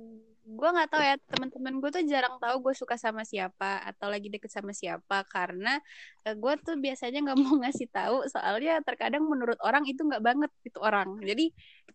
gue 0.59 0.69
nggak 0.75 0.89
tahu 0.93 1.03
ya 1.09 1.15
teman-teman 1.33 1.75
gue 1.83 1.91
tuh 1.97 2.03
jarang 2.13 2.35
tahu 2.43 2.55
gue 2.65 2.75
suka 2.81 2.97
sama 3.05 3.23
siapa 3.33 3.67
atau 3.89 4.07
lagi 4.13 4.29
deket 4.33 4.49
sama 4.57 4.73
siapa 4.81 5.17
karena 5.35 5.69
eh, 6.27 6.35
gue 6.43 6.53
tuh 6.65 6.75
biasanya 6.85 7.19
nggak 7.25 7.39
mau 7.43 7.55
ngasih 7.63 7.89
tahu 7.93 8.17
soalnya 8.33 8.81
terkadang 8.87 9.25
menurut 9.33 9.59
orang 9.67 9.85
itu 9.91 10.01
nggak 10.09 10.23
banget 10.29 10.51
itu 10.69 10.79
orang. 10.89 11.09
Jadi 11.29 11.43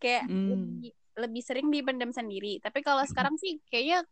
kayak 0.02 0.26
Hmm. 0.28 0.46
lebih 0.52 0.92
lebih 1.24 1.42
sering 1.48 1.68
dipendam 1.74 2.12
sendiri. 2.14 2.62
Tapi 2.64 2.80
kalau 2.88 3.04
sekarang 3.10 3.36
sih 3.42 3.58
kayaknya 3.72 4.06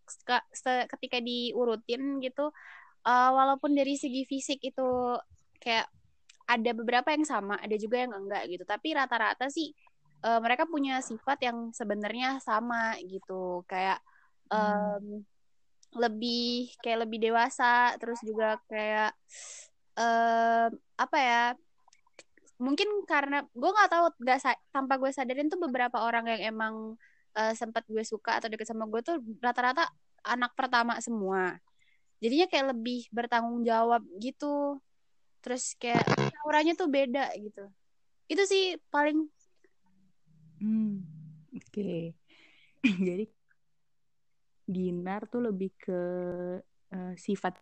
ketika 0.93 1.17
diurutin 1.21 2.01
gitu 2.25 2.41
eh, 3.07 3.29
walaupun 3.37 3.71
dari 3.77 3.95
segi 4.01 4.23
fisik 4.31 4.59
itu 4.65 4.83
kayak 5.63 5.87
ada 6.49 6.71
beberapa 6.73 7.09
yang 7.13 7.25
sama 7.27 7.55
ada 7.61 7.75
juga 7.79 8.03
yang 8.05 8.13
enggak 8.15 8.43
gitu. 8.51 8.63
Tapi 8.67 8.87
rata-rata 8.97 9.47
sih 9.53 9.69
eh, 10.23 10.39
mereka 10.39 10.63
punya 10.67 10.99
sifat 10.99 11.37
yang 11.43 11.71
sebenarnya 11.71 12.39
sama 12.43 12.95
gitu. 13.03 13.63
Kayak 13.67 13.99
em, 14.51 15.23
lebih 15.95 16.69
kayak 16.85 17.05
lebih 17.07 17.17
dewasa 17.29 17.97
terus 17.97 18.21
juga 18.21 18.61
kayak 18.69 19.13
em, 19.97 20.69
apa 20.99 21.17
ya 21.17 21.43
mungkin 22.59 23.07
karena 23.07 23.47
gue 23.55 23.69
nggak 23.71 23.89
tahu 23.89 24.05
nggak 24.19 24.39
sa- 24.43 24.61
tanpa 24.75 24.99
gue 24.99 25.09
sadarin 25.15 25.47
tuh 25.47 25.59
beberapa 25.63 26.03
orang 26.03 26.27
yang 26.35 26.41
emang 26.55 26.75
eh, 27.39 27.53
sempat 27.55 27.87
gue 27.87 28.03
suka 28.03 28.37
atau 28.41 28.51
deket 28.51 28.67
sama 28.67 28.83
gue 28.89 28.99
tuh 29.05 29.17
rata-rata 29.39 29.87
anak 30.27 30.51
pertama 30.59 30.99
semua. 30.99 31.55
Jadinya 32.19 32.51
kayak 32.51 32.75
lebih 32.75 33.07
bertanggung 33.15 33.63
jawab 33.63 34.03
gitu. 34.19 34.83
Terus 35.39 35.71
kayak 35.79 36.03
auranya 36.43 36.75
tuh 36.75 36.91
beda 36.91 37.31
gitu. 37.39 37.63
Itu 38.27 38.43
sih 38.43 38.75
paling 38.91 39.23
Hmm, 40.59 40.99
oke. 41.55 42.13
Jadi 43.07 43.25
Dinar 44.69 45.25
tuh 45.31 45.41
lebih 45.49 45.73
ke 45.81 45.99
eh, 46.93 47.13
sifat 47.17 47.57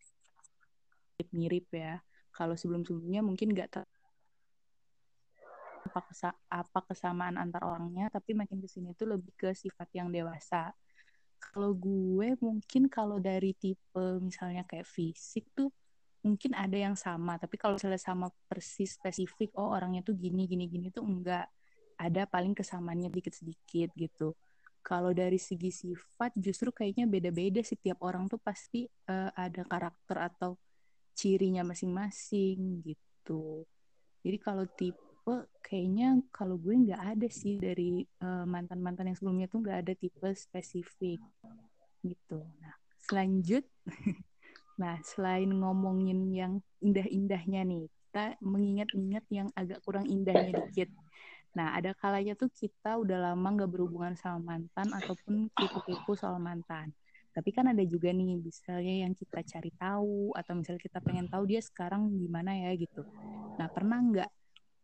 mirip 1.34 1.68
ya. 1.74 2.04
Kalau 2.36 2.54
sebelum-sebelumnya 2.54 3.22
mungkin 3.26 3.56
nggak 3.56 3.70
apa, 5.88 6.00
kesa- 6.12 6.40
apa 6.52 6.80
kesamaan 6.84 7.40
antar 7.40 7.64
orangnya, 7.64 8.12
tapi 8.12 8.36
makin 8.36 8.60
ke 8.60 8.68
sini 8.68 8.92
tuh 8.94 9.08
lebih 9.16 9.32
ke 9.40 9.50
sifat 9.56 9.88
yang 9.96 10.12
dewasa. 10.12 10.76
Kalau 11.40 11.72
gue 11.74 12.36
mungkin 12.44 12.90
kalau 12.92 13.18
dari 13.22 13.54
tipe 13.56 14.06
misalnya 14.20 14.66
kayak 14.68 14.86
fisik 14.90 15.48
tuh 15.56 15.70
mungkin 16.26 16.52
ada 16.58 16.76
yang 16.76 16.94
sama, 16.98 17.40
tapi 17.40 17.56
kalau 17.56 17.80
misalnya 17.80 18.02
sama 18.02 18.28
persis 18.52 19.00
spesifik, 19.00 19.54
oh 19.56 19.72
orangnya 19.72 20.04
tuh 20.04 20.18
gini 20.18 20.44
gini 20.50 20.68
gini 20.68 20.88
tuh 20.92 21.06
enggak. 21.08 21.48
Ada 21.98 22.30
paling 22.30 22.54
kesamaannya 22.54 23.10
dikit-sedikit 23.10 23.92
gitu. 23.98 24.38
Kalau 24.86 25.12
dari 25.12 25.36
segi 25.36 25.74
sifat 25.74 26.32
justru 26.38 26.72
kayaknya 26.72 27.10
beda-beda 27.10 27.60
sih 27.60 27.76
tiap 27.76 28.00
orang 28.06 28.32
tuh 28.32 28.40
pasti 28.40 28.88
eh, 28.88 29.32
ada 29.36 29.66
karakter 29.68 30.18
atau 30.32 30.56
cirinya 31.18 31.66
masing-masing 31.66 32.86
gitu. 32.86 33.66
Jadi 34.22 34.38
kalau 34.38 34.66
tipe 34.70 35.36
kayaknya 35.60 36.22
kalau 36.32 36.56
gue 36.56 36.72
nggak 36.88 37.04
ada 37.18 37.28
sih 37.28 37.60
dari 37.60 38.06
eh, 38.06 38.46
mantan-mantan 38.48 39.12
yang 39.12 39.18
sebelumnya 39.18 39.48
tuh 39.52 39.66
nggak 39.66 39.80
ada 39.84 39.94
tipe 39.98 40.30
spesifik 40.38 41.20
gitu. 42.06 42.40
Nah, 42.62 42.76
selanjut, 43.02 43.66
nah 44.82 44.96
selain 45.04 45.50
ngomongin 45.50 46.32
yang 46.32 46.54
indah-indahnya 46.80 47.66
nih, 47.66 47.86
kita 47.90 48.26
mengingat-ingat 48.40 49.26
yang 49.34 49.48
agak 49.58 49.82
kurang 49.84 50.06
indahnya 50.08 50.54
dikit. 50.54 50.90
Nah, 51.58 51.74
ada 51.74 51.90
kalanya 51.98 52.38
tuh 52.38 52.54
kita 52.54 53.02
udah 53.02 53.34
lama 53.34 53.48
nggak 53.58 53.72
berhubungan 53.74 54.14
sama 54.14 54.38
mantan 54.54 54.94
ataupun 54.94 55.50
kepo-kepo 55.58 56.14
soal 56.14 56.38
mantan. 56.38 56.94
Tapi 57.34 57.50
kan 57.50 57.66
ada 57.74 57.82
juga 57.82 58.14
nih, 58.14 58.38
misalnya 58.38 59.10
yang 59.10 59.18
kita 59.18 59.42
cari 59.42 59.74
tahu 59.74 60.38
atau 60.38 60.54
misalnya 60.54 60.82
kita 60.86 61.02
pengen 61.02 61.26
tahu 61.26 61.50
dia 61.50 61.62
sekarang 61.66 62.14
gimana 62.14 62.54
ya 62.54 62.78
gitu. 62.78 63.02
Nah, 63.58 63.66
pernah 63.74 63.98
nggak 63.98 64.30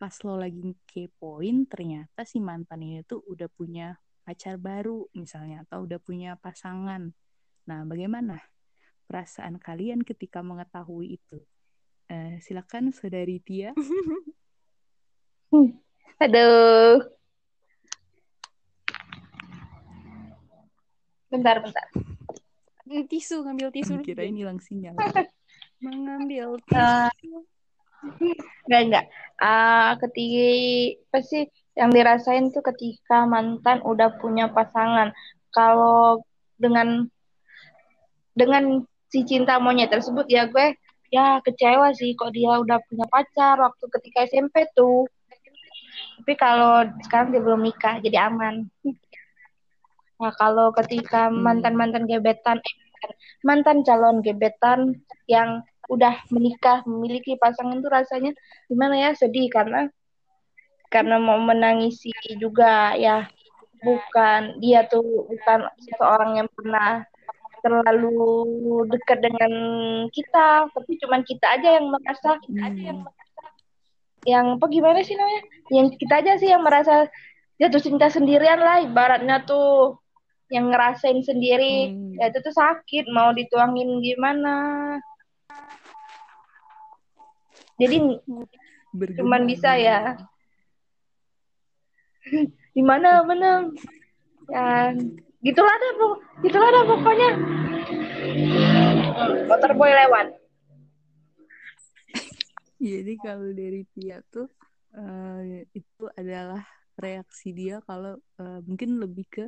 pas 0.01 0.15
lo 0.25 0.33
lagi 0.35 0.73
kepoin 0.89 1.69
ternyata 1.69 2.25
si 2.25 2.41
mantan 2.41 2.81
ini 2.81 3.05
tuh 3.05 3.21
udah 3.29 3.47
punya 3.53 3.93
pacar 4.25 4.57
baru 4.57 5.05
misalnya 5.13 5.61
atau 5.69 5.85
udah 5.85 6.01
punya 6.01 6.33
pasangan. 6.41 7.13
Nah, 7.69 7.79
bagaimana 7.85 8.41
perasaan 9.05 9.61
kalian 9.61 10.01
ketika 10.01 10.41
mengetahui 10.41 11.21
itu? 11.21 11.37
Eh, 12.09 12.41
silakan 12.41 12.89
saudari 12.89 13.37
Tia. 13.45 13.77
aduh 16.21 17.03
bentar 21.33 21.57
bentar 21.65 21.87
tisu 23.09 23.41
ngambil 23.41 23.73
tisu 23.73 23.97
Kirain 24.05 24.35
hilang 24.37 24.61
sinyal. 24.61 24.93
mengambil 25.83 26.61
Eh, 26.71 27.09
tisu 27.17 27.41
Enggak, 28.67 28.81
enggak. 28.83 29.05
Ah, 29.39 29.95
ketika 29.99 30.47
apa 31.07 31.19
sih 31.23 31.43
yang 31.73 31.91
dirasain 31.91 32.51
tuh 32.51 32.63
ketika 32.63 33.23
mantan 33.23 33.79
udah 33.83 34.19
punya 34.19 34.51
pasangan. 34.51 35.15
Kalau 35.55 36.19
dengan 36.59 37.07
dengan 38.35 38.83
si 39.07 39.23
cinta 39.23 39.61
monyet 39.61 39.93
tersebut 39.93 40.25
ya 40.27 40.49
gue 40.49 40.73
ya 41.13 41.37
kecewa 41.45 41.93
sih 41.93 42.17
kok 42.17 42.33
dia 42.33 42.57
udah 42.57 42.81
punya 42.89 43.05
pacar 43.07 43.55
waktu 43.61 43.85
ketika 43.99 44.27
SMP 44.27 44.67
tuh. 44.75 45.07
Tapi 46.19 46.33
kalau 46.37 46.85
sekarang 47.07 47.33
dia 47.33 47.41
belum 47.41 47.61
nikah 47.63 47.99
jadi 48.03 48.29
aman. 48.29 48.67
Nah, 50.21 50.33
kalau 50.39 50.71
ketika 50.71 51.27
Hmm. 51.27 51.43
mantan-mantan 51.43 52.07
gebetan, 52.07 52.61
eh, 53.03 53.13
mantan 53.43 53.83
calon 53.83 54.23
gebetan 54.23 55.03
yang 55.27 55.65
udah 55.91 56.15
menikah, 56.31 56.79
memiliki 56.87 57.35
pasangan 57.35 57.83
tuh 57.83 57.91
rasanya 57.91 58.31
gimana 58.71 58.95
ya? 58.95 59.11
Sedih 59.17 59.51
karena 59.51 59.91
karena 60.87 61.17
mau 61.17 61.41
menangisi 61.41 62.13
juga 62.37 62.93
ya 62.93 63.25
bukan 63.81 64.61
dia 64.61 64.85
tuh 64.87 65.25
bukan 65.27 65.65
seseorang 65.81 66.39
yang 66.39 66.49
pernah 66.53 67.03
terlalu 67.63 68.15
dekat 68.91 69.23
dengan 69.23 69.51
kita, 70.11 70.67
tapi 70.71 70.99
cuman 70.99 71.23
kita 71.23 71.47
aja 71.57 71.79
yang 71.79 71.87
merasa 71.91 72.37
Hmm. 72.47 72.75
yang 72.79 72.99
apa 74.31 74.65
gimana 74.71 75.03
sih 75.03 75.15
namanya? 75.19 75.43
Yang 75.67 75.87
kita 75.99 76.13
aja 76.23 76.33
sih 76.39 76.49
yang 76.51 76.63
merasa 76.63 77.11
jatuh 77.59 77.81
cinta 77.83 78.07
sendirian 78.07 78.59
lah 78.59 78.79
ibaratnya 78.83 79.43
tuh. 79.43 79.99
Yang 80.51 80.65
ngerasain 80.69 81.19
sendiri 81.25 81.89
Hmm. 81.89 82.13
ya 82.21 82.29
itu 82.29 82.39
tuh 82.45 82.53
sakit 82.53 83.09
mau 83.09 83.33
dituangin 83.33 83.99
gimana. 83.99 84.55
Jadi 87.81 88.21
Bergema, 88.93 89.17
cuman 89.17 89.41
bisa 89.49 89.73
ya. 89.75 90.13
Gimana 92.77 93.25
bener? 93.25 93.73
Ya 94.47 94.93
gitulah 95.41 95.73
dah 95.73 95.91
gitulah 96.45 96.69
dah 96.69 96.83
pokoknya. 96.85 97.29
Motor 99.49 99.71
boy 99.73 99.89
lewat 99.89 100.42
Jadi 102.83 103.13
kalau 103.15 103.47
dari 103.55 103.87
Tia 103.95 104.19
tuh 104.27 104.51
eh, 104.91 105.63
itu 105.71 106.03
adalah 106.19 106.59
reaksi 106.99 107.55
dia 107.55 107.79
kalau 107.87 108.19
eh, 108.43 108.59
mungkin 108.67 108.99
lebih 108.99 109.25
ke 109.31 109.45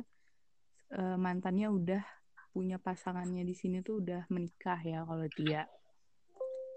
eh, 0.96 1.16
mantannya 1.20 1.68
udah 1.68 2.02
punya 2.56 2.80
pasangannya 2.80 3.44
di 3.44 3.52
sini 3.52 3.84
tuh 3.84 4.00
udah 4.00 4.24
menikah 4.32 4.80
ya 4.80 5.04
kalau 5.04 5.28
Tia. 5.28 5.68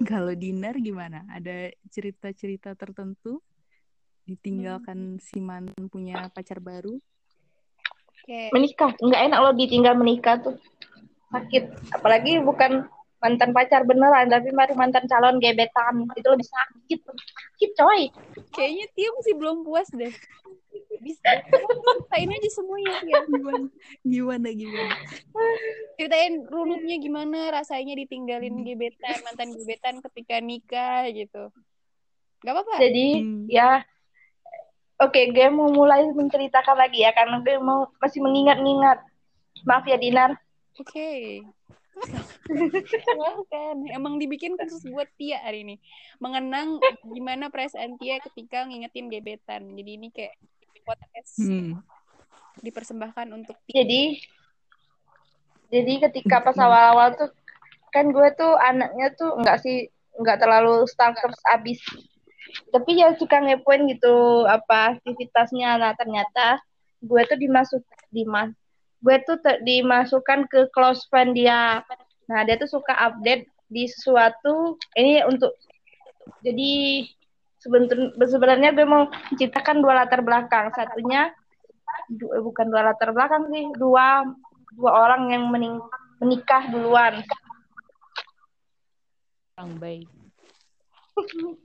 Kalau 0.03 0.35
Dinar 0.35 0.75
gimana? 0.83 1.23
Ada 1.31 1.71
cerita-cerita 1.87 2.75
tertentu 2.75 3.39
ditinggalkan 4.27 5.19
si 5.23 5.39
mantan 5.39 5.87
punya 5.87 6.27
pacar 6.35 6.59
baru? 6.59 6.99
Kayak 8.27 8.51
menikah 8.51 8.91
nggak 8.99 9.21
enak 9.31 9.39
loh 9.39 9.53
ditinggal 9.55 9.95
menikah 9.95 10.35
tuh 10.43 10.59
sakit 11.31 11.95
apalagi 11.95 12.43
bukan 12.43 12.89
mantan 13.19 13.51
pacar 13.51 13.83
beneran 13.83 14.31
tapi 14.31 14.49
baru 14.55 14.73
mantan 14.79 15.03
calon 15.05 15.43
gebetan 15.43 16.07
itu 16.15 16.27
lebih 16.27 16.47
sakit 16.47 16.99
sakit 17.03 17.71
coy 17.75 18.01
kayaknya 18.55 18.85
Tia 18.95 19.09
masih 19.11 19.33
belum 19.35 19.67
puas 19.67 19.87
deh. 19.91 20.13
Bisa 20.99 21.29
ceritain 21.47 22.29
aja 22.29 22.49
semuanya 22.51 22.93
Tia. 23.01 23.19
Gimana? 23.27 23.67
Gimana 24.03 24.49
gimana? 24.51 24.95
Ceritain 25.97 26.33
runutnya 26.47 26.95
gimana 26.99 27.39
rasanya 27.51 27.93
ditinggalin 27.99 28.63
gebetan, 28.63 29.17
mantan 29.23 29.49
gebetan 29.55 29.95
ketika 30.03 30.37
nikah 30.39 31.07
gitu. 31.11 31.51
Gak 32.39 32.53
apa-apa. 32.55 32.79
jadi 32.79 33.07
Hmm. 33.19 33.43
ya 33.51 33.83
oke 35.03 35.19
gue 35.35 35.47
mau 35.51 35.67
mulai 35.75 36.07
menceritakan 36.07 36.79
lagi 36.79 37.03
ya 37.03 37.11
karena 37.11 37.43
gue 37.43 37.59
mau 37.59 37.91
masih 37.99 38.23
mengingat-ingat 38.23 39.03
maaf 39.67 39.83
ya 39.83 39.99
Dinar 39.99 40.39
Oke. 40.79 41.43
Kan 43.53 43.77
emang 43.93 44.17
dibikin 44.17 44.55
khusus 44.57 44.85
buat 44.89 45.09
Tia 45.17 45.41
hari 45.41 45.65
ini. 45.65 45.75
Mengenang 46.17 46.81
gimana 47.13 47.51
perasaan 47.51 47.97
Tia 47.99 48.17
ketika 48.23 48.65
ngingetin 48.65 49.11
gebetan. 49.11 49.73
Jadi 49.75 49.91
ini 49.99 50.07
kayak 50.09 50.35
podcast 50.85 51.33
Hmm. 51.37 51.81
dipersembahkan 52.59 53.27
untuk 53.35 53.55
Tia. 53.67 53.83
Jadi 53.83 54.01
jadi 55.69 55.93
ketika 56.09 56.41
pas 56.41 56.57
awal-awal 56.57 57.13
tuh 57.13 57.29
kan 57.93 58.09
gue 58.09 58.27
tuh 58.33 58.53
anaknya 58.57 59.13
tuh 59.13 59.37
enggak 59.37 59.61
sih 59.61 59.89
enggak 60.17 60.41
terlalu 60.41 60.85
starters 60.89 61.37
abis. 61.45 61.77
Tapi 62.73 62.97
ya 62.97 63.13
suka 63.13 63.37
ngepoin 63.37 63.85
gitu 63.93 64.45
apa 64.49 64.97
aktivitasnya. 64.97 65.77
Nah 65.77 65.93
ternyata 65.93 66.57
gue 66.99 67.21
tuh 67.29 67.37
dimasuk 67.37 67.81
dimas 68.09 68.49
gue 68.99 69.15
tuh 69.23 69.39
dimasukkan 69.63 70.47
ke 70.51 70.67
close 70.75 71.07
friend 71.07 71.35
dia. 71.35 71.83
Nah 72.27 72.39
dia 72.43 72.59
tuh 72.59 72.67
suka 72.69 72.91
update 72.95 73.47
di 73.71 73.87
sesuatu 73.87 74.75
ini 74.97 75.23
untuk 75.23 75.55
jadi 76.43 77.05
sebentar- 77.59 78.15
sebenarnya 78.15 78.75
gue 78.75 78.85
mau 78.85 79.07
menciptakan 79.31 79.79
dua 79.79 80.03
latar 80.03 80.19
belakang. 80.21 80.71
Satunya 80.75 81.31
du- 82.11 82.31
eh, 82.33 82.43
bukan 82.43 82.67
dua 82.67 82.91
latar 82.91 83.15
belakang 83.15 83.47
sih 83.49 83.71
dua 83.79 84.27
dua 84.75 84.91
orang 85.07 85.31
yang 85.31 85.47
mening- 85.49 85.83
menikah 86.19 86.67
duluan. 86.67 87.23
Orang 89.55 89.79
baik. 89.79 90.07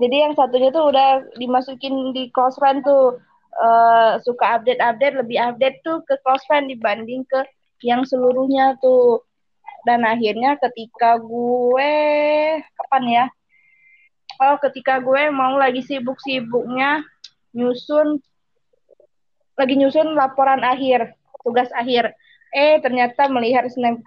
jadi 0.00 0.16
yang 0.28 0.34
satunya 0.38 0.70
tuh 0.70 0.90
udah 0.90 1.22
dimasukin 1.38 2.14
di 2.14 2.30
close 2.30 2.58
friend 2.58 2.82
tuh 2.86 3.18
eh, 3.54 4.12
suka 4.22 4.58
update 4.58 4.82
update 4.82 5.16
lebih 5.20 5.38
update 5.38 5.78
tuh 5.86 6.02
ke 6.02 6.18
close 6.22 6.42
friend 6.46 6.66
dibanding 6.70 7.22
ke 7.28 7.46
yang 7.84 8.02
seluruhnya 8.02 8.74
tuh. 8.80 9.22
Dan 9.84 10.00
akhirnya 10.08 10.56
ketika 10.56 11.20
gue 11.20 11.92
kapan 12.64 13.04
ya? 13.04 13.26
Oh 14.40 14.56
ketika 14.58 14.98
gue 14.98 15.28
mau 15.30 15.60
lagi 15.60 15.84
sibuk-sibuknya 15.84 17.04
nyusun 17.54 18.18
lagi 19.54 19.74
nyusun 19.78 20.16
laporan 20.16 20.64
akhir 20.64 21.14
tugas 21.44 21.68
akhir. 21.76 22.16
Eh 22.50 22.80
ternyata 22.80 23.28
melihat 23.28 23.68
snap 23.68 24.00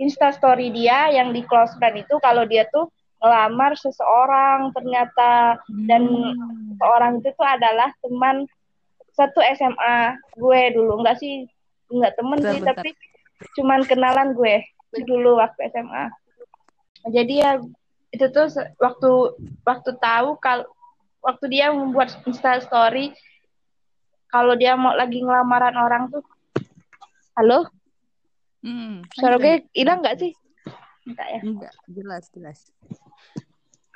Insta 0.00 0.32
story 0.32 0.72
dia 0.72 1.12
yang 1.12 1.30
di 1.30 1.44
close 1.44 1.76
friend 1.76 2.02
itu 2.02 2.16
kalau 2.24 2.48
dia 2.48 2.64
tuh 2.72 2.88
ngelamar 3.20 3.76
seseorang 3.76 4.72
ternyata 4.72 5.60
dan 5.84 6.02
Hmm. 6.08 6.76
seorang 6.80 7.20
itu 7.20 7.28
tuh 7.32 7.44
adalah 7.44 7.92
teman 8.00 8.48
satu 9.12 9.44
SMA 9.52 9.96
gue 10.34 10.60
dulu 10.72 11.04
enggak 11.04 11.20
sih 11.20 11.44
enggak 11.92 12.16
temen 12.16 12.38
Bentar, 12.40 12.50
sih 12.50 12.60
bentar. 12.64 12.74
tapi 12.80 12.90
cuman 13.52 13.80
kenalan 13.84 14.32
gue 14.32 14.64
dulu 15.04 15.36
waktu 15.36 15.68
SMA 15.68 16.04
jadi 17.08 17.34
ya 17.34 17.50
itu 18.10 18.26
tuh 18.28 18.48
waktu 18.80 19.10
waktu 19.62 19.90
tahu 20.00 20.40
kalau 20.40 20.64
waktu 21.20 21.44
dia 21.46 21.68
membuat 21.70 22.16
Insta 22.24 22.58
story 22.58 23.12
kalau 24.26 24.56
dia 24.56 24.74
mau 24.74 24.96
lagi 24.96 25.20
ngelamaran 25.20 25.76
orang 25.76 26.08
tuh 26.08 26.24
halo 27.36 27.68
Hmm. 28.60 29.00
suara 29.16 29.40
Lanjut, 29.40 29.44
gue 29.64 29.72
hilang 29.72 30.04
nggak 30.04 30.20
sih 30.20 30.32
enggak 31.10 31.28
ya? 31.28 31.40
Enggak, 31.42 31.74
jelas, 31.90 32.24
jelas. 32.32 32.58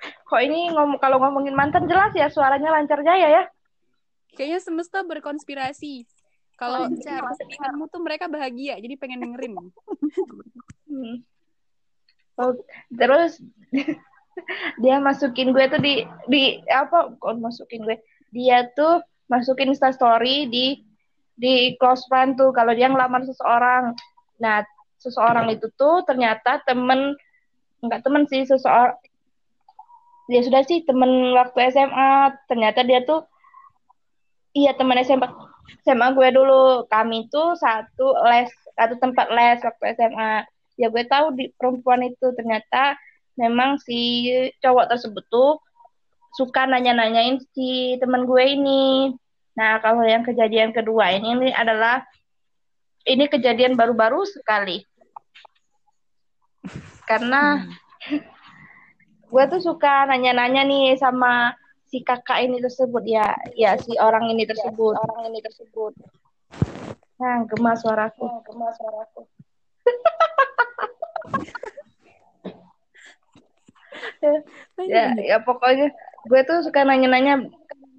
kok 0.04 0.40
ini 0.42 0.68
ngomong 0.68 1.00
kalau 1.00 1.16
ngomongin 1.16 1.56
mantan 1.56 1.88
jelas 1.88 2.12
ya 2.12 2.28
suaranya 2.28 2.74
lancar 2.74 3.00
jaya 3.00 3.28
ya? 3.30 3.44
Kayaknya 4.34 4.60
semesta 4.60 5.00
berkonspirasi. 5.06 6.04
Kalau 6.54 6.86
cara 7.02 7.34
postinganmu 7.34 7.90
tuh 7.90 8.00
mereka 8.02 8.30
bahagia 8.30 8.78
jadi 8.78 8.94
pengen 8.98 9.22
dengerin. 9.24 9.54
Hmm. 10.90 11.16
Oh, 12.34 12.50
terus 12.90 13.38
dia 14.82 14.98
masukin 14.98 15.54
gue 15.54 15.70
tuh 15.70 15.78
di 15.78 16.02
di 16.26 16.58
apa 16.66 17.14
kok 17.14 17.38
masukin 17.38 17.86
gue. 17.86 17.94
Dia 18.34 18.66
tuh 18.74 18.98
masukin 19.30 19.70
Insta 19.70 19.94
story 19.94 20.50
di 20.50 20.82
di 21.38 21.78
close 21.78 22.02
friend 22.10 22.34
tuh 22.34 22.50
kalau 22.50 22.74
dia 22.74 22.90
ngelamar 22.90 23.22
seseorang. 23.22 23.94
Nah 24.42 24.66
seseorang 25.04 25.52
itu 25.52 25.68
tuh 25.76 26.00
ternyata 26.08 26.64
temen 26.64 27.12
enggak 27.84 28.00
temen 28.00 28.24
sih 28.24 28.48
seseorang 28.48 28.96
dia 30.24 30.40
sudah 30.40 30.64
sih 30.64 30.80
temen 30.88 31.36
waktu 31.36 31.68
SMA 31.68 32.32
ternyata 32.48 32.80
dia 32.80 33.04
tuh 33.04 33.28
iya 34.56 34.72
temen 34.72 34.96
SMA 35.04 35.28
SMA 35.84 36.06
gue 36.16 36.28
dulu. 36.32 36.88
Kami 36.88 37.28
tuh 37.28 37.56
satu 37.56 38.16
les 38.28 38.48
satu 38.72 38.94
tempat 39.00 39.28
les 39.32 39.60
waktu 39.60 39.84
SMA 39.96 40.48
ya 40.80 40.88
gue 40.90 41.04
tahu 41.06 41.36
di 41.36 41.52
perempuan 41.54 42.02
itu 42.02 42.34
ternyata 42.34 42.98
memang 43.38 43.78
si 43.82 44.30
cowok 44.58 44.90
tersebut 44.96 45.24
tuh 45.30 45.60
suka 46.34 46.66
nanya-nanyain 46.66 47.38
si 47.54 48.00
temen 48.00 48.24
gue 48.24 48.42
ini. 48.42 49.14
Nah 49.54 49.78
kalau 49.78 50.02
yang 50.02 50.26
kejadian 50.26 50.74
kedua 50.74 51.14
ini, 51.14 51.30
ini 51.36 51.48
adalah 51.54 52.02
ini 53.06 53.28
kejadian 53.28 53.76
baru-baru 53.78 54.24
sekali 54.26 54.82
karena 57.04 57.68
gue 59.28 59.44
tuh 59.50 59.60
suka 59.60 60.08
nanya-nanya 60.08 60.62
nih 60.64 60.94
sama 60.98 61.54
si 61.88 62.02
kakak 62.02 62.42
ini 62.42 62.58
tersebut 62.58 63.04
ya. 63.06 63.34
Ya 63.54 63.78
si 63.78 63.94
orang 64.00 64.30
ini 64.32 64.48
tersebut. 64.48 64.98
Orang 64.98 65.30
ini 65.30 65.40
tersebut. 65.44 65.92
Nah 67.20 67.46
gemas 67.46 67.82
suaraku. 67.82 68.26
Gemas 68.46 68.74
suaraku. 68.78 69.22
Ya 74.20 74.34
lanjut. 74.76 75.22
ya 75.30 75.38
pokoknya 75.44 75.92
gue 76.24 76.40
tuh 76.48 76.64
suka 76.64 76.82
nanya-nanya 76.82 77.46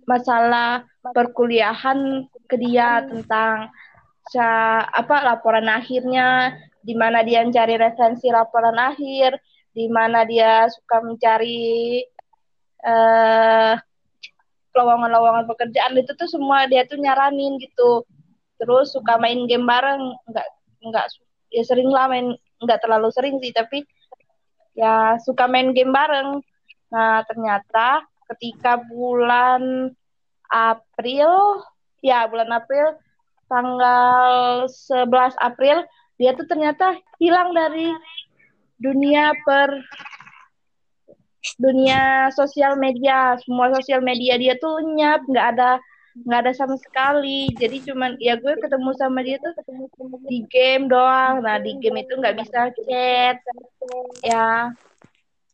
masalah 0.05 0.85
perkuliahan 1.13 2.29
ke 2.45 2.55
dia 2.61 3.01
tentang 3.05 3.69
apa 4.89 5.15
laporan 5.21 5.69
akhirnya 5.69 6.57
di 6.81 6.93
mana 6.97 7.21
dia 7.21 7.45
mencari 7.45 7.77
referensi 7.77 8.29
laporan 8.29 8.77
akhir 8.77 9.37
di 9.75 9.85
mana 9.91 10.23
dia 10.23 10.65
suka 10.71 11.03
mencari 11.03 12.01
uh, 12.85 13.75
lowongan-lowongan 14.71 15.45
pekerjaan. 15.49 15.99
Itu 15.99 16.13
tuh 16.15 16.29
semua 16.29 16.69
dia 16.69 16.87
tuh 16.87 17.01
nyaranin 17.01 17.57
gitu. 17.59 18.05
Terus 18.61 18.93
suka 18.95 19.17
main 19.19 19.43
game 19.49 19.67
bareng. 19.67 20.15
Nggak 20.29 20.47
nggak 20.85 21.05
ya 21.49 21.63
sering 21.65 21.89
lah 21.89 22.05
main 22.07 22.37
nggak 22.61 22.79
terlalu 22.81 23.09
sering 23.11 23.35
sih 23.41 23.51
tapi 23.51 23.83
ya 24.77 25.17
suka 25.19 25.49
main 25.49 25.73
game 25.73 25.91
bareng. 25.91 26.39
Nah 26.93 27.25
ternyata 27.27 28.05
ketika 28.35 28.79
bulan 28.79 29.91
April 30.47 31.61
ya 31.99 32.29
bulan 32.29 32.53
April 32.53 32.95
tanggal 33.47 34.65
11 34.67 35.35
April 35.39 35.85
dia 36.15 36.31
tuh 36.31 36.47
ternyata 36.47 36.95
hilang 37.19 37.51
dari 37.51 37.91
dunia 38.79 39.35
per 39.43 39.83
dunia 41.59 42.31
sosial 42.33 42.79
media. 42.79 43.37
Semua 43.43 43.71
sosial 43.75 44.01
media 44.01 44.39
dia 44.39 44.55
tuh 44.57 44.81
nyap 44.95 45.23
nggak 45.27 45.47
ada 45.55 45.71
nggak 46.23 46.39
ada 46.47 46.51
sama 46.55 46.75
sekali. 46.79 47.51
Jadi 47.59 47.83
cuman 47.91 48.15
ya 48.17 48.39
gue 48.39 48.55
ketemu 48.55 48.91
sama 48.95 49.19
dia 49.21 49.37
tuh 49.43 49.51
di 50.25 50.47
game 50.47 50.87
doang. 50.87 51.43
Nah 51.43 51.59
di 51.59 51.75
game 51.83 52.03
itu 52.03 52.15
nggak 52.15 52.35
bisa 52.39 52.71
chat. 52.71 53.37
Ya 54.23 54.71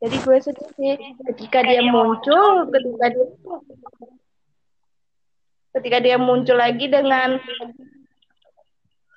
jadi 0.02 0.18
gue 0.22 0.38
sedih 0.42 0.70
sih. 0.78 0.96
Ketika 1.26 1.66
dia 1.66 1.82
muncul 1.86 2.70
ketika 2.70 3.06
dia 3.14 3.26
ketika 5.72 5.98
dia 6.04 6.20
muncul 6.20 6.60
lagi 6.60 6.92
dengan 6.92 7.40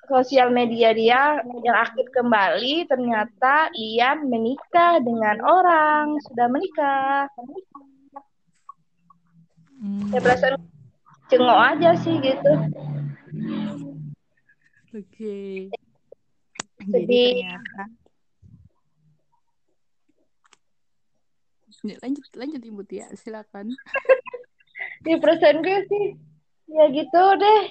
sosial 0.05 0.53
media 0.53 0.93
dia 0.93 1.41
yang 1.65 1.77
aktif 1.81 2.07
kembali 2.13 2.85
ternyata 2.87 3.73
ia 3.75 4.15
menikah 4.15 5.01
dengan 5.01 5.41
orang. 5.43 6.15
Sudah 6.29 6.47
menikah. 6.47 7.27
Hmm. 9.75 10.07
ya 10.09 10.23
perasaan 10.23 10.55
cengok 11.27 11.59
aja 11.75 11.89
sih 11.99 12.15
gitu. 12.23 12.51
Oke. 14.95 15.03
Okay. 15.11 15.55
jadi 16.85 17.51
ternyata 21.67 21.99
lanjut 22.07 22.25
lanjut 22.39 22.61
ibu 22.63 22.81
Tia 22.87 23.11
silakan. 23.17 23.73
Ya 25.05 25.21
perasaan 25.21 25.61
gue 25.61 25.85
sih 25.85 26.17
ya 26.69 26.85
gitu 26.91 27.23
deh. 27.39 27.61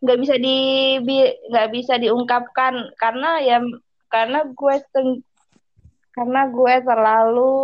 Nggak 0.00 0.18
bisa 0.22 0.34
di 0.40 0.56
nggak 1.50 1.68
bisa 1.72 1.94
diungkapkan. 2.00 2.94
Karena 2.96 3.40
ya 3.42 3.58
karena 4.10 4.42
gue 4.50 4.74
teng, 4.90 5.22
karena 6.16 6.50
gue 6.50 6.74
terlalu 6.82 7.54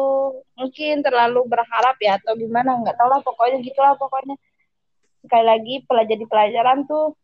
mungkin 0.57 1.03
terlalu 1.03 1.41
berharap 1.49 1.97
ya 2.01 2.19
atau 2.21 2.35
gimana. 2.39 2.79
Nggak 2.83 2.97
tahu 2.99 3.09
lah 3.11 3.21
pokoknya 3.25 3.59
gitulah 3.65 3.95
pokoknya. 3.99 4.37
Sekali 5.25 5.45
lagi 5.45 5.75
pelajari 5.89 6.25
pelajaran 6.29 6.87
tuh 6.87 7.19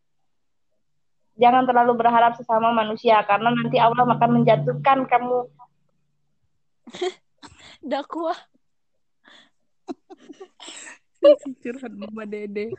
jangan 1.39 1.63
terlalu 1.65 1.93
berharap 1.97 2.35
sesama 2.35 2.73
manusia. 2.73 3.21
Karena 3.23 3.53
nanti 3.53 3.77
Allah 3.79 4.05
akan 4.05 4.29
menjatuhkan 4.41 5.07
kamu. 5.07 5.39
Dakwah 7.83 8.37
curhat 11.63 11.93
mama 11.95 12.23
dede. 12.27 12.73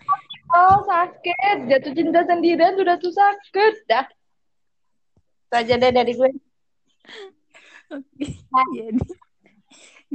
Oh 0.53 0.85
sakit, 0.85 1.69
jatuh 1.69 1.93
cinta 1.97 2.21
sendirian 2.29 2.77
sudah 2.77 2.97
tuh 3.01 3.13
sakit. 3.13 3.75
Dah. 3.89 4.07
Saja 5.51 5.75
deh 5.79 5.93
dari 5.95 6.13
gue. 6.13 6.31
Oke, 7.93 8.27
jadi 8.75 9.05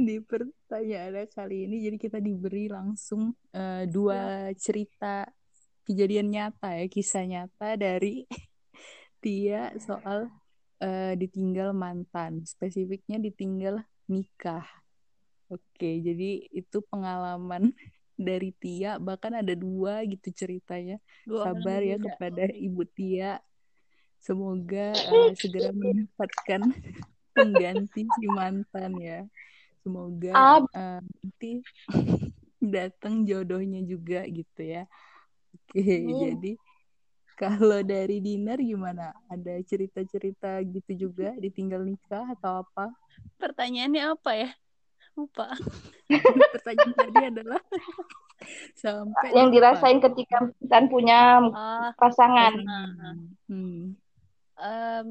di 0.00 0.16
pertanyaan 0.24 1.28
kali 1.28 1.68
ini 1.68 1.84
jadi 1.84 1.96
kita 2.00 2.18
diberi 2.24 2.72
langsung 2.72 3.36
uh, 3.52 3.84
dua 3.84 4.48
cerita 4.56 5.28
kejadian 5.84 6.32
nyata 6.32 6.72
ya 6.80 6.86
kisah 6.88 7.24
nyata 7.26 7.76
dari 7.76 8.24
Tia 9.20 9.76
soal 9.76 10.32
uh, 10.80 11.12
ditinggal 11.12 11.76
mantan 11.76 12.48
spesifiknya 12.48 13.20
ditinggal 13.20 13.84
nikah. 14.08 14.64
Oke 15.52 16.00
jadi 16.00 16.48
itu 16.48 16.80
pengalaman 16.88 17.76
dari 18.20 18.52
Tia 18.60 19.00
bahkan 19.00 19.32
ada 19.32 19.56
dua 19.56 20.04
gitu 20.04 20.28
ceritanya. 20.36 21.00
Dua 21.24 21.48
sabar 21.48 21.80
ya 21.80 21.96
juga. 21.96 22.12
kepada 22.12 22.44
Ibu 22.52 22.82
Tia. 22.92 23.40
Semoga 24.20 24.92
uh, 24.92 25.32
segera 25.40 25.72
mendapatkan 25.72 26.60
pengganti 27.36 28.04
si 28.04 28.26
mantan 28.28 28.92
ya. 29.00 29.24
Semoga 29.80 30.60
uh, 30.76 31.00
nanti 31.00 31.64
datang 32.76 33.24
jodohnya 33.24 33.80
juga 33.80 34.28
gitu 34.28 34.60
ya. 34.60 34.84
Oke 35.50 35.80
hmm. 35.80 36.20
jadi 36.20 36.52
kalau 37.40 37.80
dari 37.80 38.20
Dinar 38.20 38.60
gimana? 38.60 39.16
Ada 39.32 39.64
cerita-cerita 39.64 40.60
gitu 40.60 41.08
juga? 41.08 41.32
Ditinggal 41.40 41.88
nikah 41.88 42.36
atau 42.36 42.68
apa? 42.68 42.92
Pertanyaannya 43.40 44.12
apa 44.12 44.30
ya 44.36 44.50
lupa. 45.20 45.52
Pertanyaan 46.56 46.92
tadi 46.96 47.22
adalah 47.28 47.60
sampai 48.82 49.28
yang 49.36 49.52
lupa. 49.52 49.54
dirasain 49.60 49.98
ketika 50.00 50.48
dan 50.64 50.88
punya 50.88 51.44
uh, 51.44 51.92
pasangan. 52.00 52.54
hmm. 53.48 53.94
um, 54.56 55.10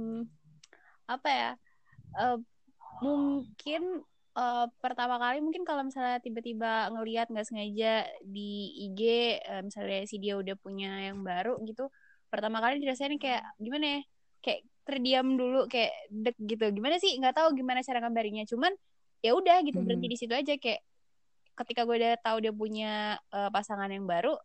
apa 1.05 1.29
ya? 1.29 1.51
Uh, 2.17 2.37
mungkin 3.05 4.01
uh, 4.33 4.65
pertama 4.81 5.21
kali 5.21 5.45
mungkin 5.45 5.61
kalau 5.63 5.85
misalnya 5.85 6.17
tiba-tiba 6.19 6.89
ngelihat 6.89 7.29
nggak 7.29 7.47
sengaja 7.47 8.09
di 8.25 8.73
IG 8.89 9.01
uh, 9.45 9.61
misalnya 9.61 10.09
si 10.09 10.17
dia 10.17 10.35
udah 10.35 10.57
punya 10.57 11.13
yang 11.13 11.21
baru 11.21 11.61
gitu 11.63 11.87
pertama 12.29 12.61
kali 12.61 12.81
dirasain 12.81 13.17
kayak 13.17 13.45
gimana 13.57 13.99
ya? 13.99 14.01
Kayak 14.39 14.61
terdiam 14.87 15.27
dulu 15.37 15.69
kayak 15.69 15.93
dek 16.09 16.37
gitu. 16.41 16.65
Gimana 16.73 16.97
sih? 16.97 17.17
Nggak 17.17 17.37
tahu 17.41 17.57
gimana 17.57 17.85
cara 17.85 18.01
ngambarinya 18.01 18.45
cuman 18.49 18.73
ya 19.19 19.31
udah 19.35 19.61
gitu 19.63 19.79
hmm. 19.79 19.85
berhenti 19.87 20.07
di 20.07 20.17
situ 20.17 20.33
aja. 20.33 20.53
Kayak 20.55 20.81
ketika 21.59 21.83
gue 21.83 21.95
udah 21.99 22.15
tahu 22.23 22.37
dia 22.39 22.53
punya 22.55 23.19
uh, 23.35 23.49
pasangan 23.51 23.91
yang 23.91 24.07
baru 24.07 24.35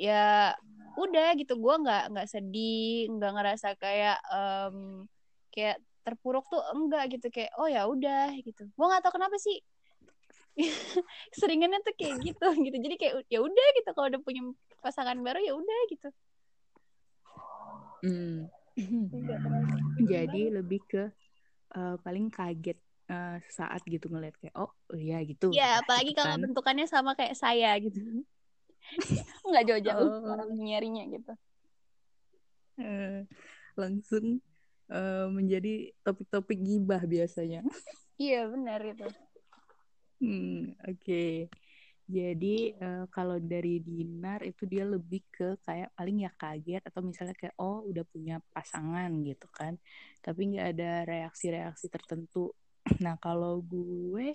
ya 0.00 0.54
udah 0.98 1.34
gitu. 1.38 1.54
Gue 1.58 1.74
nggak 1.78 2.14
nggak 2.14 2.28
sedih 2.28 3.10
nggak 3.14 3.32
ngerasa 3.34 3.68
kayak 3.78 4.18
um, 4.30 5.06
kayak 5.54 5.78
terpuruk 6.02 6.46
tuh 6.50 6.62
enggak 6.74 7.18
gitu. 7.18 7.30
Kayak 7.30 7.52
oh 7.60 7.68
ya 7.70 7.86
udah 7.86 8.34
gitu. 8.42 8.66
Gue 8.74 8.86
nggak 8.86 9.02
tahu 9.06 9.14
kenapa 9.18 9.36
sih. 9.38 9.58
Seringannya 11.38 11.78
tuh 11.86 11.94
kayak 11.94 12.18
gitu 12.22 12.46
gitu. 12.66 12.76
Jadi 12.76 12.94
kayak 12.98 13.14
ya 13.30 13.38
udah 13.38 13.66
gitu. 13.78 13.90
Kalau 13.94 14.10
udah 14.10 14.22
punya 14.22 14.42
pasangan 14.82 15.18
baru 15.22 15.38
ya 15.42 15.54
udah 15.54 15.80
gitu. 15.90 16.08
Hmm. 17.98 18.46
jadi 20.10 20.42
lebih 20.54 20.80
ke 20.86 21.10
uh, 21.74 21.98
paling 21.98 22.30
kaget 22.30 22.78
uh, 23.08 23.36
saat 23.48 23.80
gitu 23.84 24.06
ngeliat 24.08 24.36
kayak 24.38 24.54
oh 24.56 24.72
iya 24.94 25.20
gitu 25.24 25.50
ya 25.50 25.80
apalagi 25.82 26.12
gitu 26.12 26.20
kalau 26.20 26.36
kan. 26.36 26.42
bentukannya 26.48 26.86
sama 26.86 27.12
kayak 27.16 27.36
saya 27.36 27.74
gitu 27.80 28.24
nggak 29.48 29.64
jauh-jauh 29.68 30.08
oh. 30.24 30.32
orang 30.32 30.50
nyarinya 30.56 31.04
gitu 31.10 31.32
uh, 32.80 33.20
langsung 33.74 34.40
uh, 34.92 35.26
menjadi 35.32 35.92
topik-topik 36.04 36.60
gibah 36.60 37.02
biasanya 37.04 37.64
iya 38.20 38.46
benar 38.46 38.80
itu 38.84 39.08
hmm 40.22 40.76
oke 40.84 41.00
okay. 41.00 41.48
Jadi 42.08 42.72
uh, 42.80 43.04
kalau 43.12 43.36
dari 43.36 43.84
Dinar 43.84 44.40
itu 44.40 44.64
dia 44.64 44.88
lebih 44.88 45.20
ke 45.28 45.60
kayak 45.60 45.92
paling 45.92 46.24
ya 46.24 46.32
kaget 46.40 46.80
atau 46.80 47.04
misalnya 47.04 47.36
kayak 47.36 47.52
oh 47.60 47.84
udah 47.84 48.00
punya 48.08 48.40
pasangan 48.48 49.12
gitu 49.28 49.44
kan, 49.52 49.76
tapi 50.24 50.56
nggak 50.56 50.66
ada 50.72 51.04
reaksi-reaksi 51.04 51.92
tertentu 51.92 52.48
Nah, 53.04 53.16
kalau 53.20 53.60
gue 53.62 54.32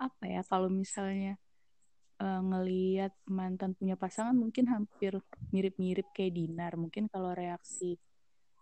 apa 0.00 0.24
ya 0.24 0.40
kalau 0.48 0.72
misalnya 0.72 1.36
uh, 2.20 2.40
ngeliat 2.40 3.12
mantan 3.28 3.76
punya 3.76 4.00
pasangan 4.00 4.32
mungkin 4.32 4.68
hampir 4.68 5.16
mirip-mirip 5.52 6.08
kayak 6.12 6.36
Dinar. 6.36 6.72
Mungkin 6.76 7.08
kalau 7.08 7.32
reaksi 7.32 7.96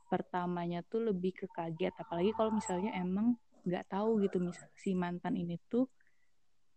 pertamanya 0.08 0.80
tuh 0.86 1.10
lebih 1.12 1.34
ke 1.34 1.46
kaget. 1.50 1.94
Apalagi 1.98 2.32
kalau 2.34 2.54
misalnya 2.54 2.94
emang 2.96 3.36
nggak 3.66 3.90
tahu 3.90 4.22
gitu 4.24 4.40
misal 4.40 4.70
si 4.80 4.96
mantan 4.96 5.36
ini 5.36 5.60
tuh 5.68 5.84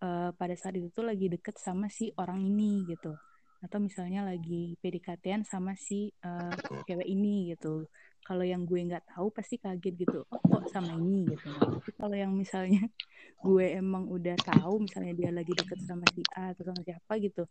uh, 0.03 0.35
pada 0.35 0.53
saat 0.57 0.75
itu 0.75 0.91
tuh 0.91 1.07
lagi 1.07 1.31
deket 1.31 1.55
sama 1.61 1.87
si 1.87 2.11
orang 2.17 2.41
ini 2.41 2.85
gitu. 2.89 3.15
Atau 3.61 3.77
misalnya 3.77 4.25
lagi 4.25 4.73
PDKT-an 4.81 5.45
sama 5.45 5.77
si 5.77 6.09
uh, 6.25 6.53
cewek 6.89 7.05
ini 7.05 7.53
gitu 7.53 7.85
kalau 8.21 8.45
yang 8.45 8.63
gue 8.63 8.79
nggak 8.79 9.05
tahu 9.11 9.33
pasti 9.33 9.57
kaget 9.57 10.07
gitu 10.07 10.23
oh, 10.29 10.39
kok 10.39 10.63
sama 10.69 10.93
ini? 10.93 11.33
gitu. 11.33 11.49
Tapi 11.51 11.89
kalau 11.97 12.15
yang 12.15 12.31
misalnya 12.33 12.81
gue 13.45 13.65
emang 13.75 14.05
udah 14.07 14.37
tahu 14.39 14.85
misalnya 14.85 15.13
dia 15.17 15.31
lagi 15.33 15.51
deket 15.51 15.79
sama 15.83 16.05
si 16.13 16.21
A 16.37 16.53
atau 16.53 16.63
sama 16.69 16.81
siapa 16.85 17.13
gitu 17.17 17.43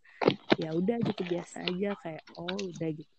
ya 0.59 0.75
udah 0.75 0.97
gitu 0.99 1.21
biasa 1.27 1.63
aja 1.67 1.89
kayak 1.99 2.23
oh 2.39 2.57
udah 2.71 2.89
gitu. 2.95 3.11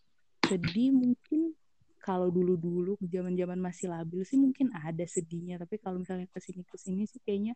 Sedih 0.48 0.90
mungkin 0.92 1.55
kalau 2.03 2.28
dulu-dulu 2.34 2.98
zaman-zaman 3.07 3.57
masih 3.62 3.86
labil 3.94 4.26
sih 4.26 4.36
mungkin 4.36 4.74
ada 4.74 5.07
sedihnya 5.07 5.62
tapi 5.62 5.78
kalau 5.78 6.03
misalnya 6.03 6.26
ke 6.28 6.42
sini 6.42 6.66
ke 6.66 6.76
sini 6.76 7.07
sih 7.07 7.22
kayaknya 7.22 7.55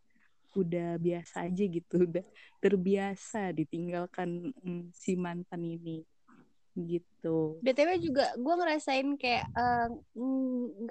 udah 0.55 0.97
biasa 1.03 1.51
aja 1.51 1.65
gitu 1.67 2.07
udah 2.07 2.25
terbiasa 2.63 3.53
ditinggalkan 3.53 4.55
mm, 4.55 4.95
si 4.95 5.19
mantan 5.19 5.67
ini 5.67 6.07
gitu 6.77 7.57
btw 7.65 7.97
juga 7.99 8.37
gue 8.37 8.55
ngerasain 8.55 9.09
kayak 9.17 9.49
uh, 9.57 9.89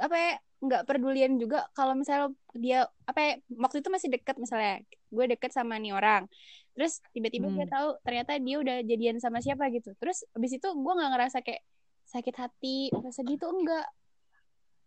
apa 0.02 0.16
ya 0.18 0.34
nggak 0.66 0.84
pedulian 0.90 1.38
juga 1.38 1.70
kalau 1.78 1.94
misalnya 1.94 2.34
dia 2.58 2.90
apa 3.06 3.20
ya, 3.22 3.34
waktu 3.62 3.86
itu 3.86 3.90
masih 3.94 4.10
deket 4.10 4.36
misalnya 4.42 4.82
gue 5.14 5.26
deket 5.30 5.54
sama 5.54 5.78
nih 5.78 5.94
orang 5.94 6.26
terus 6.74 7.00
tiba-tiba 7.14 7.48
hmm. 7.48 7.56
gue 7.62 7.68
tahu 7.70 7.88
ternyata 8.02 8.42
dia 8.42 8.58
udah 8.60 8.78
jadian 8.82 9.22
sama 9.22 9.40
siapa 9.40 9.70
gitu 9.70 9.94
terus 10.02 10.26
abis 10.34 10.58
itu 10.58 10.68
gue 10.68 10.94
nggak 10.98 11.12
ngerasa 11.14 11.38
kayak 11.46 11.62
sakit 12.10 12.36
hati 12.36 12.90
rasa 12.92 13.22
sedih 13.22 13.38
tuh 13.38 13.54
enggak 13.54 13.88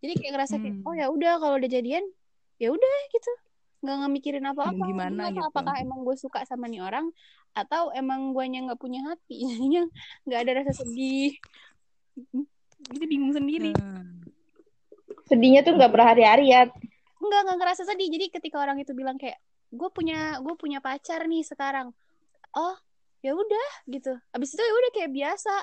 jadi 0.02 0.12
kayak 0.18 0.32
ngerasa 0.34 0.54
kayak 0.58 0.76
hmm. 0.82 0.86
oh 0.86 0.94
ya 0.98 1.06
udah 1.08 1.32
kalau 1.38 1.54
udah 1.56 1.70
jadian 1.70 2.04
ya 2.58 2.68
udah 2.74 2.94
gitu 3.14 3.32
nggak 3.78 3.96
ngemikirin 4.04 4.44
apa-apa. 4.46 4.84
Gimana 4.84 5.30
gitu. 5.30 5.42
apakah 5.46 5.74
emang 5.78 6.02
gue 6.02 6.16
suka 6.18 6.42
sama 6.42 6.66
nih 6.66 6.82
orang 6.82 7.06
atau 7.54 7.90
emang 7.94 8.34
gue 8.34 8.44
yang 8.46 8.66
nggak 8.70 8.80
punya 8.80 9.00
hati? 9.06 9.44
Jadinya 9.50 9.82
nggak 10.26 10.40
ada 10.42 10.52
rasa 10.62 10.72
sedih. 10.82 11.34
Gitu 12.78 13.04
bingung 13.10 13.34
sendiri. 13.34 13.74
Hmm. 13.74 14.22
sedihnya 15.28 15.60
tuh 15.60 15.76
nggak 15.76 15.92
berhari-hari 15.92 16.54
ya. 16.54 16.70
Nggak 17.20 17.40
nggak 17.44 17.58
ngerasa 17.58 17.82
sedih. 17.84 18.08
Jadi 18.08 18.32
ketika 18.32 18.62
orang 18.64 18.80
itu 18.80 18.96
bilang 18.96 19.20
kayak 19.20 19.36
gue 19.68 19.90
punya 19.92 20.40
gue 20.40 20.54
punya 20.56 20.80
pacar 20.80 21.26
nih 21.28 21.44
sekarang. 21.44 21.92
Oh 22.56 22.76
ya 23.20 23.34
udah 23.34 23.68
gitu. 23.90 24.14
Abis 24.32 24.56
itu 24.56 24.62
ya 24.62 24.72
udah 24.72 24.90
kayak 24.94 25.10
biasa. 25.12 25.54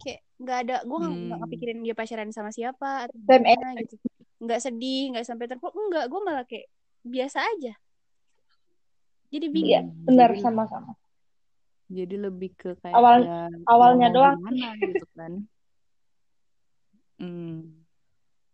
Kayak 0.00 0.20
nggak 0.40 0.58
ada 0.64 0.76
gue 0.82 0.98
nggak 0.98 1.12
hmm. 1.38 1.42
kepikirin 1.44 1.78
dia 1.84 1.94
pacaran 1.94 2.32
sama 2.32 2.50
siapa 2.50 3.06
atau 3.06 3.14
gimana 3.20 3.78
gitu. 3.84 3.94
Nggak 4.40 4.60
sedih 4.64 5.02
nggak 5.14 5.24
sampai 5.28 5.46
terpuk 5.46 5.76
enggak 5.76 6.08
gue 6.08 6.20
malah 6.24 6.44
kayak 6.48 6.66
biasa 7.04 7.38
aja. 7.42 7.74
Jadi 9.30 9.46
bingung. 9.46 9.70
Iya 9.70 9.80
benar 10.06 10.30
sama-sama. 10.42 10.92
Jadi 11.90 12.14
lebih 12.18 12.54
ke 12.54 12.78
kayak 12.78 12.94
awal 12.94 13.18
awalnya 13.66 14.08
doang. 14.14 14.38
gimana, 14.38 14.78
gitu 14.78 15.06
kan. 15.14 15.32
Hmm. 17.20 17.76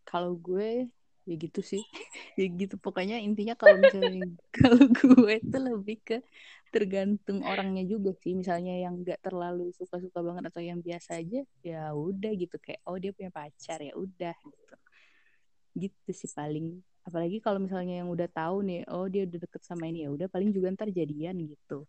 kalau 0.07 0.35
gue 0.35 0.91
ya 1.27 1.35
gitu 1.35 1.61
sih. 1.63 1.83
Ya 2.37 2.47
gitu. 2.53 2.77
Pokoknya 2.77 3.17
intinya 3.17 3.57
kalau 3.57 3.81
misalnya 3.81 4.29
kalau 4.61 4.85
gue 4.93 5.41
itu 5.41 5.57
lebih 5.57 5.97
ke 6.05 6.21
tergantung 6.69 7.41
orangnya 7.45 7.85
juga 7.89 8.13
sih. 8.21 8.37
Misalnya 8.37 8.77
yang 8.77 9.01
nggak 9.01 9.25
terlalu 9.25 9.73
suka-suka 9.73 10.21
banget 10.21 10.53
atau 10.53 10.61
yang 10.61 10.85
biasa 10.85 11.17
aja 11.17 11.41
ya 11.65 11.97
udah 11.97 12.33
gitu. 12.37 12.61
Kayak 12.61 12.85
oh 12.85 12.97
dia 13.01 13.13
punya 13.17 13.33
pacar. 13.33 13.81
Ya 13.81 13.97
udah 13.97 14.37
gitu. 14.37 14.77
Gitu 15.77 16.11
sih 16.13 16.29
paling 16.29 16.85
apalagi 17.07 17.39
kalau 17.39 17.63
misalnya 17.63 18.03
yang 18.03 18.11
udah 18.11 18.27
tahu 18.27 18.67
nih 18.67 18.83
oh 18.91 19.07
dia 19.07 19.23
udah 19.23 19.39
deket 19.39 19.63
sama 19.63 19.87
ini 19.87 20.03
ya 20.03 20.11
udah 20.11 20.27
paling 20.27 20.51
juga 20.51 20.75
ntar 20.75 20.91
jadian 20.91 21.39
gitu. 21.47 21.87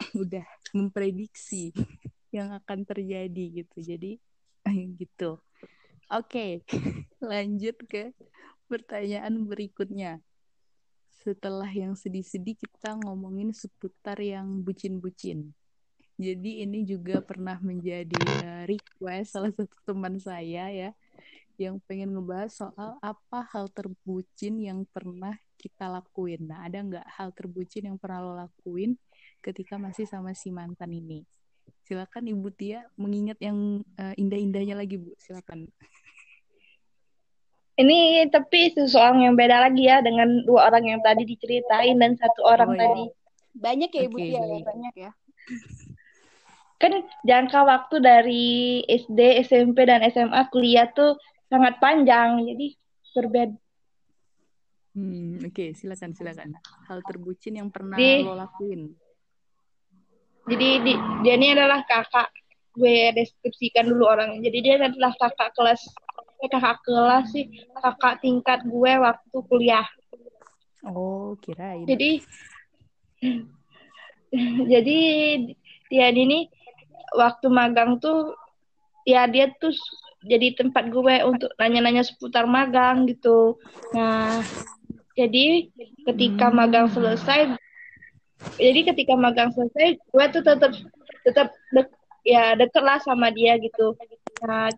Udah 0.16 0.44
memprediksi 0.72 1.72
yang 2.36 2.52
akan 2.52 2.84
terjadi 2.84 3.64
gitu. 3.64 3.76
Jadi 3.80 4.20
gitu. 5.00 5.40
Oke 6.12 6.60
okay. 6.68 6.68
lanjut 7.24 7.80
ke 7.88 8.12
pertanyaan 8.68 9.48
berikutnya. 9.48 10.20
Setelah 11.20 11.68
yang 11.68 11.96
sedih-sedih 11.96 12.56
kita 12.56 12.96
ngomongin 13.00 13.52
seputar 13.52 14.16
yang 14.20 14.64
bucin-bucin. 14.64 15.52
Jadi 16.20 16.64
ini 16.64 16.84
juga 16.84 17.24
pernah 17.24 17.56
menjadi 17.60 18.20
request 18.68 19.36
salah 19.36 19.52
satu 19.52 19.76
teman 19.88 20.20
saya 20.20 20.68
ya 20.68 20.90
yang 21.60 21.76
pengen 21.84 22.16
ngebahas 22.16 22.48
soal 22.48 22.96
apa 23.04 23.44
hal 23.52 23.68
terbucin 23.68 24.56
yang 24.56 24.88
pernah 24.88 25.36
kita 25.60 25.92
lakuin. 25.92 26.48
Nah, 26.48 26.64
ada 26.64 26.80
nggak 26.80 27.04
hal 27.04 27.36
terbucin 27.36 27.84
yang 27.92 28.00
pernah 28.00 28.24
lo 28.24 28.32
lakuin 28.32 28.96
ketika 29.44 29.76
masih 29.76 30.08
sama 30.08 30.32
si 30.32 30.48
mantan 30.48 30.88
ini? 30.96 31.20
Silakan 31.84 32.32
Ibu 32.32 32.48
Tia 32.56 32.80
mengingat 32.96 33.36
yang 33.44 33.84
uh, 34.00 34.14
indah-indahnya 34.16 34.72
lagi, 34.72 34.96
Bu. 34.96 35.12
Silakan. 35.20 35.68
Ini 37.80 38.28
tapi 38.28 38.72
seseorang 38.76 39.24
yang 39.24 39.34
beda 39.36 39.68
lagi 39.68 39.88
ya 39.88 40.04
dengan 40.04 40.44
dua 40.44 40.68
orang 40.68 40.96
yang 40.96 41.00
tadi 41.00 41.24
diceritain 41.24 41.96
dan 41.96 42.12
satu 42.16 42.40
orang 42.44 42.70
oh, 42.72 42.76
iya. 42.76 42.82
tadi. 42.84 43.04
Banyak 43.50 43.90
ya 43.92 44.02
Ibu 44.08 44.16
okay, 44.16 44.28
Tia, 44.28 44.40
ya, 44.40 44.58
banyak 44.64 44.94
ya. 44.96 45.10
Kan 46.80 46.92
jangka 47.28 47.60
waktu 47.68 47.96
dari 48.00 48.48
SD, 48.88 49.44
SMP 49.44 49.84
dan 49.84 50.00
SMA 50.08 50.48
kuliah 50.48 50.88
tuh 50.92 51.20
sangat 51.50 51.82
panjang 51.82 52.46
jadi 52.46 52.66
berbeda. 53.10 53.58
Hmm 54.90 55.42
oke 55.42 55.54
okay. 55.54 55.68
silakan 55.74 56.14
silakan. 56.14 56.54
Hal 56.86 57.02
terbucin 57.02 57.58
yang 57.58 57.68
pernah 57.74 57.98
di, 57.98 58.22
lo 58.22 58.38
lakuin? 58.38 58.90
Jadi 60.46 60.68
di, 60.82 60.92
dia 61.26 61.34
ini 61.34 61.54
adalah 61.54 61.82
kakak 61.86 62.30
gue 62.74 63.14
deskripsikan 63.14 63.86
dulu 63.90 64.06
orangnya. 64.06 64.46
Jadi 64.46 64.58
dia 64.62 64.74
adalah 64.78 65.12
kakak 65.18 65.50
kelas 65.58 65.82
eh, 66.42 66.48
kakak 66.50 66.78
kelas 66.86 67.26
sih 67.34 67.46
kakak 67.74 68.22
tingkat 68.22 68.62
gue 68.62 68.92
waktu 68.98 69.36
kuliah. 69.50 69.86
Oh 70.86 71.34
kirain. 71.42 71.86
Jadi 71.86 72.22
jadi 74.70 74.98
dia 75.90 76.06
ini 76.14 76.46
waktu 77.14 77.46
magang 77.50 77.98
tuh 77.98 78.34
ya 79.02 79.26
dia 79.26 79.50
tuh 79.58 79.74
jadi 80.20 80.52
tempat 80.52 80.92
gue 80.92 81.14
untuk 81.24 81.50
nanya-nanya 81.56 82.04
seputar 82.04 82.44
magang 82.44 83.08
gitu. 83.08 83.56
Nah, 83.96 84.44
jadi 85.16 85.68
ketika 86.04 86.52
hmm. 86.52 86.56
magang 86.56 86.88
selesai, 86.92 87.56
jadi 88.56 88.80
ketika 88.92 89.16
magang 89.16 89.52
selesai, 89.52 89.96
gue 89.96 90.24
tuh 90.32 90.42
tetap 90.44 90.72
tetap 91.24 91.48
dek, 91.72 91.88
ya 92.24 92.56
deket 92.56 92.82
lah 92.84 93.00
sama 93.00 93.32
dia 93.32 93.56
gitu. 93.60 93.96
Nah, 94.44 94.68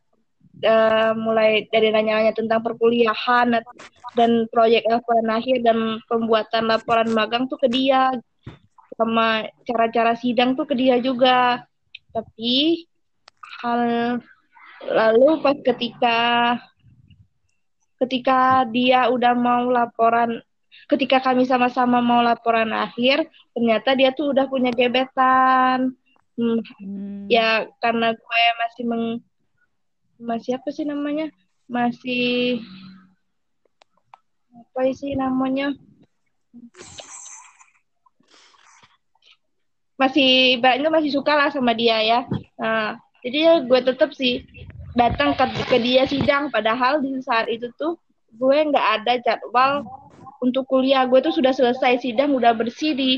uh, 0.62 1.12
mulai 1.18 1.66
dari 1.70 1.90
nanya-nanya 1.90 2.34
tentang 2.34 2.62
perkuliahan 2.62 3.62
dan 4.14 4.30
proyek 4.50 4.86
laporan 4.86 5.30
akhir 5.30 5.62
dan 5.66 5.98
pembuatan 6.06 6.70
laporan 6.70 7.10
magang 7.10 7.50
tuh 7.50 7.58
ke 7.58 7.66
dia 7.70 8.14
sama 8.94 9.48
cara-cara 9.66 10.14
sidang 10.14 10.54
tuh 10.54 10.68
ke 10.68 10.74
dia 10.78 11.02
juga. 11.02 11.66
Tapi 12.12 12.84
hal 13.62 13.80
lalu 14.90 15.38
pas 15.42 15.56
ketika 15.62 16.18
ketika 18.02 18.66
dia 18.74 19.06
udah 19.06 19.32
mau 19.38 19.70
laporan 19.70 20.42
ketika 20.90 21.22
kami 21.22 21.46
sama-sama 21.46 22.02
mau 22.02 22.24
laporan 22.24 22.74
akhir 22.74 23.28
ternyata 23.54 23.94
dia 23.94 24.10
tuh 24.10 24.32
udah 24.34 24.48
punya 24.48 24.72
gebetan. 24.72 25.94
Hmm, 26.32 26.64
hmm. 26.80 27.28
ya 27.28 27.68
karena 27.76 28.16
gue 28.16 28.42
masih 28.56 28.84
meng 28.88 29.04
masih 30.16 30.56
apa 30.56 30.68
sih 30.72 30.88
namanya? 30.88 31.28
Masih 31.68 32.64
apa 34.56 34.80
sih 34.96 35.12
namanya? 35.12 35.76
Masih 40.00 40.58
banyak 40.58 40.88
masih 40.88 41.12
suka 41.12 41.36
lah 41.36 41.52
sama 41.52 41.76
dia 41.76 42.00
ya. 42.00 42.20
Nah 42.56 42.96
jadi 43.22 43.38
ya 43.38 43.54
gue 43.62 43.80
tetap 43.84 44.10
sih 44.16 44.42
datang 44.92 45.36
ke, 45.36 45.44
ke 45.68 45.76
dia 45.80 46.04
sidang. 46.08 46.48
Padahal 46.48 47.00
di 47.00 47.18
saat 47.24 47.48
itu 47.48 47.68
tuh 47.76 47.96
gue 48.32 48.58
nggak 48.72 48.86
ada 49.02 49.12
jadwal 49.20 49.84
untuk 50.40 50.68
kuliah. 50.68 51.04
Gue 51.08 51.20
tuh 51.24 51.34
sudah 51.34 51.52
selesai 51.52 52.00
sidang 52.02 52.32
udah 52.36 52.52
bersih 52.56 52.96
di 52.96 53.10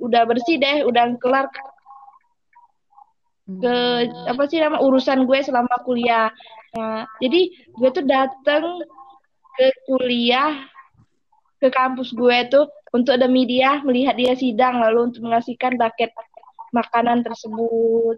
udah 0.00 0.24
bersih 0.24 0.56
deh 0.56 0.88
udah 0.88 1.12
kelar 1.20 1.52
ke 3.50 3.74
apa 4.30 4.42
sih 4.46 4.62
nama 4.62 4.78
urusan 4.78 5.26
gue 5.26 5.38
selama 5.42 5.74
kuliah. 5.82 6.30
Nah, 6.70 7.02
jadi 7.18 7.50
gue 7.50 7.88
tuh 7.90 8.06
datang 8.06 8.78
ke 9.58 9.66
kuliah 9.90 10.70
ke 11.58 11.68
kampus 11.68 12.14
gue 12.14 12.38
tuh 12.48 12.70
untuk 12.94 13.18
demi 13.18 13.44
dia 13.44 13.82
melihat 13.82 14.14
dia 14.14 14.32
sidang 14.38 14.78
lalu 14.80 15.12
untuk 15.12 15.26
mengasihkan 15.26 15.76
paket 15.76 16.14
makanan 16.70 17.26
tersebut 17.26 18.16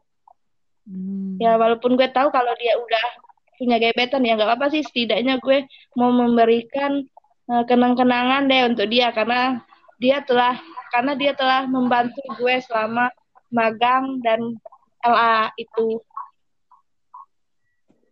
Hmm. 0.82 1.38
Ya 1.38 1.54
walaupun 1.54 1.94
gue 1.94 2.08
tahu 2.10 2.34
kalau 2.34 2.52
dia 2.58 2.74
udah 2.78 3.06
punya 3.54 3.78
gebetan 3.78 4.26
ya 4.26 4.34
nggak 4.34 4.48
apa-apa 4.48 4.74
sih 4.74 4.82
setidaknya 4.82 5.38
gue 5.38 5.70
mau 5.94 6.10
memberikan 6.10 7.06
uh, 7.46 7.62
kenang-kenangan 7.62 8.50
deh 8.50 8.62
untuk 8.66 8.90
dia 8.90 9.14
karena 9.14 9.62
dia 10.02 10.18
telah 10.26 10.58
karena 10.90 11.14
dia 11.14 11.32
telah 11.38 11.70
membantu 11.70 12.18
gue 12.36 12.58
selama 12.66 13.08
magang 13.54 14.18
dan 14.26 14.58
LA 15.06 15.54
itu. 15.58 16.02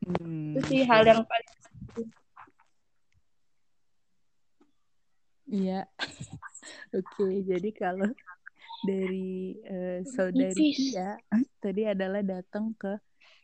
Hmm. 0.06 0.54
Itu 0.54 0.60
sih 0.70 0.82
hal 0.86 1.02
yang 1.06 1.22
paling 1.26 1.50
Iya. 5.50 5.82
Oke, 6.96 7.42
jadi 7.42 7.70
kalau 7.74 8.06
dari 8.84 9.56
uh, 9.68 10.00
saudari 10.08 10.72
Tia 10.72 11.16
tadi 11.60 11.82
adalah 11.84 12.24
datang 12.24 12.72
ke 12.76 12.96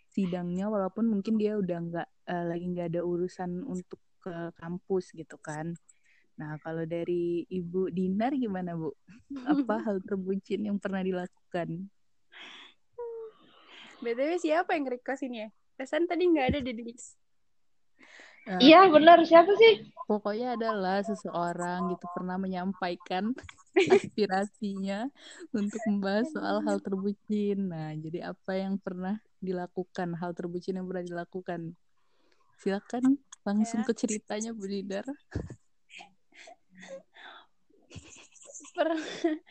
sidangnya 0.09 0.73
walaupun 0.73 1.13
mungkin 1.13 1.37
dia 1.37 1.61
udah 1.61 1.79
nggak 1.79 2.09
uh, 2.33 2.45
lagi 2.49 2.65
nggak 2.73 2.89
ada 2.97 3.03
urusan 3.05 3.65
untuk 3.69 4.01
ke 4.25 4.33
kampus 4.59 5.13
gitu 5.13 5.37
kan. 5.39 5.77
Nah, 6.37 6.61
kalau 6.61 6.85
dari 6.85 7.49
Ibu 7.49 7.89
Dinar 7.89 8.37
gimana, 8.37 8.77
Bu? 8.77 8.93
Apa 9.49 9.81
hal 9.89 10.05
terbucin 10.05 10.69
yang 10.69 10.77
pernah 10.77 11.01
dilakukan? 11.01 11.89
BTW 14.05 14.31
siapa 14.37 14.77
yang 14.77 14.85
request 14.85 15.25
ini 15.25 15.47
ya? 15.47 15.49
Kesan 15.81 16.05
tadi 16.05 16.29
nggak 16.29 16.47
ada 16.53 16.61
di 16.61 16.73
list. 16.77 17.17
Uh, 18.47 18.63
iya 18.63 18.87
benar 18.87 19.27
siapa 19.27 19.51
sih? 19.59 19.83
Pokoknya 20.07 20.55
adalah 20.55 21.03
seseorang 21.03 21.91
gitu 21.91 22.07
pernah 22.15 22.39
menyampaikan 22.39 23.35
aspirasinya 23.95 25.11
untuk 25.51 25.83
membahas 25.91 26.31
soal 26.31 26.63
hal 26.63 26.79
terbucin. 26.79 27.75
Nah, 27.75 27.91
jadi 27.99 28.31
apa 28.31 28.55
yang 28.55 28.79
pernah 28.79 29.19
dilakukan, 29.43 30.15
hal 30.15 30.31
terbucin 30.31 30.79
yang 30.79 30.87
pernah 30.87 31.03
dilakukan? 31.03 31.75
Silakan 32.63 33.19
langsung 33.43 33.83
ya. 33.83 33.87
ke 33.91 33.93
ceritanya 33.99 34.55
Bu 34.55 34.71
Didar. 34.71 35.07
pernah 38.77 39.01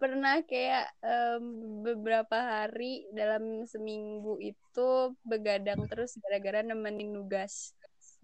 pernah 0.00 0.36
kayak 0.44 0.86
um, 1.00 1.44
beberapa 1.80 2.36
hari 2.36 3.08
dalam 3.16 3.64
seminggu 3.64 4.36
itu 4.44 5.16
begadang 5.24 5.88
terus 5.88 6.20
gara-gara 6.20 6.60
nemenin 6.60 7.16
nugas 7.16 7.72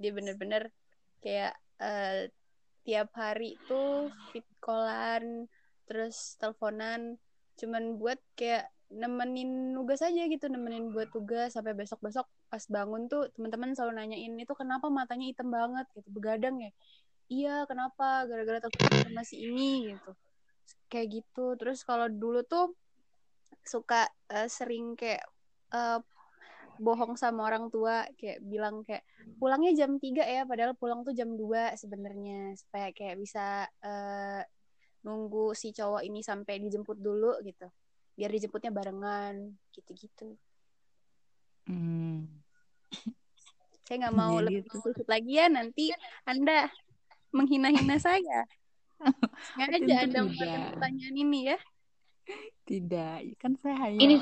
dia 0.00 0.16
bener-bener 0.16 0.72
kayak 1.20 1.52
uh, 1.76 2.24
tiap 2.88 3.12
hari 3.12 3.60
tuh 3.68 4.08
fit 4.32 4.46
callan 4.64 5.46
terus 5.84 6.40
teleponan. 6.40 7.20
Cuman 7.60 8.00
buat 8.00 8.16
kayak 8.34 8.72
nemenin 8.90 9.76
nugas 9.76 10.02
aja 10.02 10.26
gitu 10.26 10.50
nemenin 10.50 10.90
buat 10.90 11.14
tugas 11.14 11.54
sampai 11.54 11.78
besok 11.78 12.02
besok 12.02 12.26
pas 12.50 12.64
bangun 12.66 13.06
tuh 13.06 13.30
teman-teman 13.38 13.70
selalu 13.70 14.02
nanyain 14.02 14.34
itu 14.34 14.50
kenapa 14.56 14.90
matanya 14.90 15.30
hitam 15.30 15.52
banget? 15.52 15.86
Gitu 15.94 16.08
begadang 16.10 16.58
ya? 16.58 16.72
Iya 17.30 17.54
kenapa? 17.70 18.26
Gara-gara 18.26 18.58
telepon 18.58 19.06
sama 19.06 19.22
si 19.22 19.46
ini 19.46 19.94
gitu. 19.94 20.16
Kayak 20.90 21.22
gitu. 21.22 21.54
Terus 21.54 21.86
kalau 21.86 22.10
dulu 22.10 22.42
tuh 22.42 22.74
suka 23.62 24.08
uh, 24.32 24.48
sering 24.50 24.98
kayak 24.98 25.22
uh, 25.70 26.02
bohong 26.80 27.14
sama 27.20 27.44
orang 27.44 27.68
tua 27.68 28.08
kayak 28.16 28.40
bilang 28.40 28.80
kayak 28.88 29.04
pulangnya 29.36 29.76
jam 29.76 30.00
3 30.00 30.24
ya 30.24 30.42
padahal 30.48 30.72
pulang 30.72 31.04
tuh 31.04 31.12
jam 31.12 31.36
2 31.36 31.76
sebenarnya 31.76 32.56
supaya 32.56 32.88
kayak 32.96 33.20
bisa 33.20 33.68
uh, 33.84 34.40
nunggu 35.04 35.52
si 35.52 35.76
cowok 35.76 36.00
ini 36.08 36.24
sampai 36.24 36.56
dijemput 36.56 36.96
dulu 36.96 37.36
gitu 37.44 37.68
biar 38.16 38.32
dijemputnya 38.32 38.72
barengan 38.72 39.36
gitu-gitu 39.76 40.40
hmm. 41.68 42.24
saya 43.84 43.96
nggak 44.08 44.16
mau 44.16 44.40
Jadi 44.40 44.46
lebih 44.48 44.62
itu. 44.64 45.02
lagi 45.04 45.32
ya 45.36 45.46
nanti 45.52 45.92
anda 46.24 46.72
menghina-hina 47.36 48.00
saya 48.00 48.48
Sengaja 49.56 50.04
Anda 50.04 50.20
pertanyaan 50.76 51.16
ini 51.16 51.38
ya? 51.48 51.58
Tidak, 52.68 53.40
kan 53.40 53.56
saya 53.58 53.76
hanya 53.88 53.98
ini... 53.98 54.16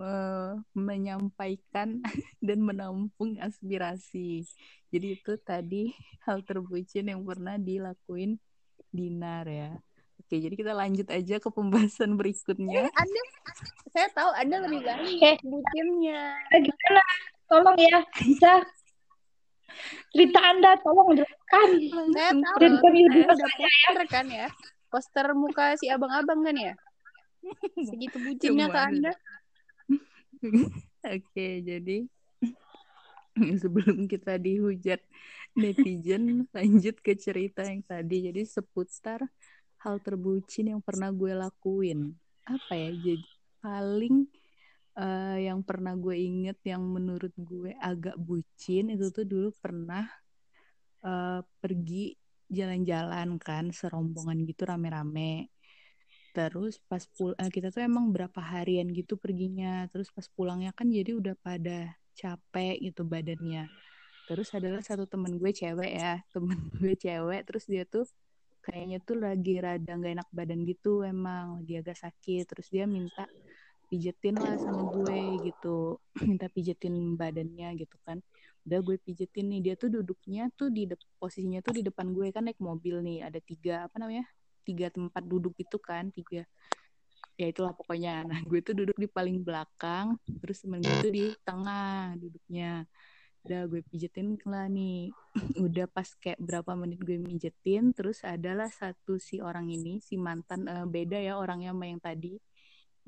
uh, 0.00 0.56
menyampaikan 0.72 2.00
dan 2.46 2.58
menampung 2.64 3.36
aspirasi. 3.38 4.42
Jadi 4.90 5.20
itu 5.20 5.36
tadi 5.38 5.94
hal 6.26 6.42
terbucin 6.42 7.12
yang 7.12 7.22
pernah 7.22 7.60
dilakuin 7.60 8.40
Dinar 8.90 9.46
ya. 9.46 9.78
Oke, 10.20 10.36
jadi 10.42 10.54
kita 10.54 10.74
lanjut 10.74 11.08
aja 11.10 11.38
ke 11.38 11.48
pembahasan 11.50 12.14
berikutnya. 12.18 12.86
Eh, 12.86 12.92
anda, 12.92 13.20
saya 13.90 14.08
tahu 14.14 14.30
Anda 14.36 14.56
lebih 14.66 14.82
baik 14.86 15.22
eh, 15.22 15.36
bucinnya. 15.42 16.38
Gimana? 16.54 17.02
Tolong 17.50 17.78
ya, 17.78 17.98
bisa 18.14 18.62
cerita 20.14 20.38
Anda 20.38 20.78
tolong 20.82 21.18
jelaskan. 21.18 21.68
Saya 22.14 22.30
tahu. 22.34 22.56
Saya 22.62 23.26
udah 23.26 23.50
poster 23.58 23.96
kan 24.06 24.26
ya. 24.30 24.48
Poster 24.90 25.26
muka 25.34 25.74
si 25.78 25.86
abang-abang 25.90 26.46
kan 26.46 26.56
ya. 26.58 26.74
Segitu 27.90 28.18
bucinnya 28.22 28.70
ke 28.70 28.78
Anda. 28.78 29.12
Oke, 31.14 31.48
jadi 31.64 32.08
sebelum 33.62 34.08
kita 34.08 34.36
dihujat 34.36 35.00
netizen, 35.56 36.48
lanjut 36.52 36.96
ke 37.00 37.16
cerita 37.16 37.64
yang 37.64 37.84
tadi. 37.84 38.30
Jadi 38.30 38.42
seputar 38.46 39.24
hal 39.80 39.96
terbucin 40.00 40.76
yang 40.76 40.80
pernah 40.84 41.08
gue 41.12 41.32
lakuin. 41.32 42.12
Apa 42.44 42.72
ya? 42.76 42.90
Jadi 42.92 43.26
paling 43.60 44.28
uh, 44.96 45.38
yang 45.38 45.60
pernah 45.64 45.92
gue 45.96 46.16
inget 46.16 46.58
yang 46.64 46.82
menurut 46.84 47.32
gue 47.36 47.76
agak 47.80 48.16
bucin 48.16 48.92
itu 48.92 49.12
tuh 49.12 49.24
dulu 49.28 49.48
pernah 49.60 50.08
uh, 51.04 51.44
pergi 51.60 52.16
jalan-jalan 52.50 53.38
kan 53.38 53.70
serombongan 53.70 54.42
gitu 54.42 54.66
rame-rame 54.66 55.46
terus 56.30 56.78
pas 56.86 57.02
pul 57.18 57.34
uh, 57.34 57.50
kita 57.50 57.74
tuh 57.74 57.82
emang 57.82 58.14
berapa 58.14 58.38
harian 58.38 58.86
gitu 58.94 59.18
perginya. 59.18 59.86
Terus 59.90 60.08
pas 60.14 60.26
pulangnya 60.30 60.70
kan 60.70 60.86
jadi 60.90 61.18
udah 61.18 61.34
pada 61.38 61.98
capek 62.14 62.78
gitu 62.80 63.02
badannya. 63.02 63.66
Terus 64.30 64.48
adalah 64.54 64.82
satu 64.82 65.10
temen 65.10 65.36
gue 65.42 65.50
cewek 65.50 65.90
ya 65.90 66.22
temen 66.34 66.58
gue 66.78 66.94
cewek. 66.94 67.40
Terus 67.46 67.64
dia 67.66 67.82
tuh 67.86 68.06
kayaknya 68.62 68.98
tuh 69.02 69.16
lagi 69.18 69.56
rada 69.58 69.92
gak 69.96 70.12
enak 70.20 70.28
badan 70.30 70.60
gitu 70.68 71.02
emang 71.02 71.62
lagi 71.62 71.82
agak 71.82 71.98
sakit. 71.98 72.46
Terus 72.46 72.66
dia 72.70 72.84
minta 72.86 73.26
pijetin 73.90 74.38
lah 74.38 74.54
sama 74.54 74.86
gue 74.94 75.50
gitu 75.50 75.98
minta 76.30 76.46
pijetin 76.46 77.18
badannya 77.18 77.74
gitu 77.74 77.98
kan. 78.06 78.22
Udah 78.62 78.78
gue 78.86 78.96
pijetin 79.02 79.50
nih 79.50 79.60
dia 79.66 79.74
tuh 79.74 79.90
duduknya 79.90 80.46
tuh 80.54 80.70
di 80.70 80.86
posisinya 81.18 81.58
tuh 81.64 81.74
di 81.74 81.82
depan 81.82 82.14
gue 82.14 82.30
kan 82.30 82.46
naik 82.46 82.60
mobil 82.62 83.02
nih 83.02 83.26
ada 83.26 83.42
tiga 83.42 83.90
apa 83.90 83.98
namanya 83.98 84.28
tiga 84.62 84.92
tempat 84.92 85.22
duduk 85.24 85.54
itu 85.56 85.76
kan 85.80 86.08
tiga. 86.12 86.44
Ya 87.40 87.46
itulah 87.48 87.72
pokoknya. 87.72 88.22
Nah 88.30 88.40
gue 88.44 88.60
tuh 88.60 88.74
duduk 88.76 88.96
di 89.00 89.08
paling 89.08 89.40
belakang 89.40 90.20
terus 90.40 90.60
temen 90.62 90.84
gue 90.84 90.96
tuh 91.00 91.12
di 91.12 91.24
tengah 91.42 92.14
duduknya. 92.20 92.84
Udah 93.40 93.60
gue 93.66 93.80
pijetin 93.88 94.36
lah 94.44 94.68
nih. 94.68 95.08
Udah 95.66 95.86
pas 95.88 96.08
kayak 96.20 96.38
berapa 96.40 96.72
menit 96.76 97.00
gue 97.00 97.16
pijetin 97.16 97.96
terus 97.96 98.20
adalah 98.22 98.68
satu 98.68 99.16
si 99.16 99.40
orang 99.40 99.72
ini 99.72 99.98
si 100.04 100.20
mantan 100.20 100.68
uh, 100.68 100.84
beda 100.84 101.16
ya 101.16 101.40
orangnya 101.40 101.72
sama 101.72 101.86
yang 101.88 102.00
tadi. 102.00 102.36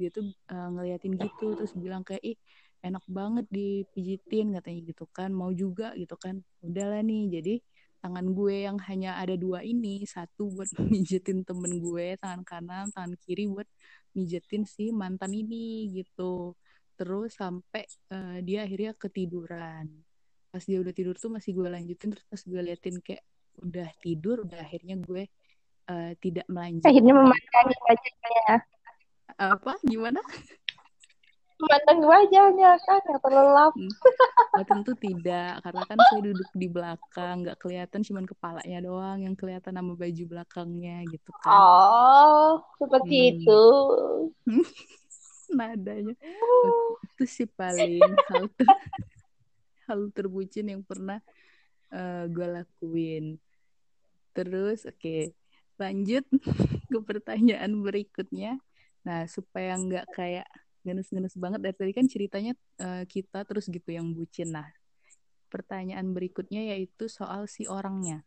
Dia 0.00 0.08
tuh 0.08 0.32
uh, 0.48 0.68
ngeliatin 0.72 1.20
gitu 1.20 1.52
terus 1.52 1.76
bilang 1.76 2.00
kayak 2.00 2.24
ih 2.24 2.38
enak 2.82 3.04
banget 3.06 3.46
dipijitin 3.52 4.56
katanya 4.56 4.80
gitu 4.88 5.04
kan. 5.12 5.28
Mau 5.30 5.52
juga 5.52 5.92
gitu 5.94 6.16
kan. 6.16 6.40
Udahlah 6.64 7.04
nih 7.04 7.28
jadi 7.28 7.54
tangan 8.02 8.26
gue 8.34 8.66
yang 8.66 8.78
hanya 8.90 9.14
ada 9.22 9.38
dua 9.38 9.62
ini 9.62 10.02
satu 10.02 10.50
buat 10.50 10.66
mijetin 10.92 11.46
temen 11.46 11.78
gue 11.78 12.18
tangan 12.18 12.42
kanan 12.42 12.86
tangan 12.90 13.14
kiri 13.22 13.46
buat 13.46 13.70
mijetin 14.18 14.66
si 14.66 14.90
mantan 14.90 15.30
ini 15.32 15.88
gitu. 15.94 16.58
Terus 16.98 17.38
sampai 17.38 17.86
uh, 18.10 18.42
dia 18.42 18.66
akhirnya 18.66 18.92
ketiduran. 18.98 19.86
Pas 20.50 20.62
dia 20.66 20.82
udah 20.82 20.92
tidur 20.92 21.16
tuh 21.16 21.30
masih 21.32 21.54
gue 21.56 21.68
lanjutin 21.70 22.12
terus 22.12 22.26
pas 22.28 22.42
gue 22.42 22.60
liatin 22.60 22.98
kayak 23.00 23.24
udah 23.62 23.88
tidur 24.02 24.44
udah 24.44 24.60
akhirnya 24.60 24.98
gue 24.98 25.30
uh, 25.88 26.12
tidak 26.18 26.44
melanjutkan. 26.50 26.90
Akhirnya 26.90 27.14
memandangi 27.14 27.76
wajahnya. 27.86 28.56
Apa? 29.38 29.72
Gimana 29.86 30.20
Memandang 31.62 32.00
wajahnya 32.02 32.70
kan 32.82 33.00
yang 33.06 33.20
terlelap. 33.22 33.72
Oh, 34.58 34.64
tentu 34.66 34.92
tidak, 34.98 35.62
karena 35.62 35.82
kan 35.86 35.98
saya 36.10 36.20
duduk 36.26 36.50
di 36.58 36.66
belakang, 36.66 37.46
nggak 37.46 37.58
kelihatan 37.62 38.02
cuman 38.02 38.24
kepalanya 38.26 38.78
doang 38.82 39.18
yang 39.22 39.38
kelihatan 39.38 39.78
nama 39.78 39.94
baju 39.94 40.24
belakangnya 40.26 41.06
gitu 41.06 41.30
kan. 41.38 41.54
Oh, 41.54 42.66
seperti 42.82 43.14
hmm. 43.14 43.30
itu. 43.38 43.62
Nadanya. 45.56 46.18
Oh, 46.42 46.98
itu 46.98 47.24
sih 47.30 47.46
paling 47.46 48.02
hal 48.02 48.50
ter 48.58 48.66
hal 49.86 50.00
terbucin 50.10 50.66
yang 50.66 50.82
pernah 50.82 51.22
uh, 51.94 52.24
eh, 52.24 52.24
gue 52.26 52.46
lakuin. 52.58 53.24
Terus 54.34 54.82
oke, 54.88 54.98
okay, 54.98 55.22
lanjut 55.78 56.26
ke 56.90 56.98
pertanyaan 57.06 57.70
berikutnya. 57.78 58.58
Nah, 59.06 59.30
supaya 59.30 59.78
nggak 59.78 60.10
kayak 60.10 60.48
ngenes-ngenes 60.82 61.34
banget 61.38 61.60
dari 61.62 61.76
tadi 61.76 61.92
kan 61.94 62.06
ceritanya 62.10 62.52
uh, 62.82 63.04
kita 63.06 63.46
terus 63.46 63.70
gitu 63.70 63.90
yang 63.90 64.10
bucin. 64.14 64.54
Nah, 64.54 64.66
pertanyaan 65.48 66.10
berikutnya 66.10 66.74
yaitu 66.74 67.06
soal 67.06 67.46
si 67.46 67.66
orangnya. 67.70 68.26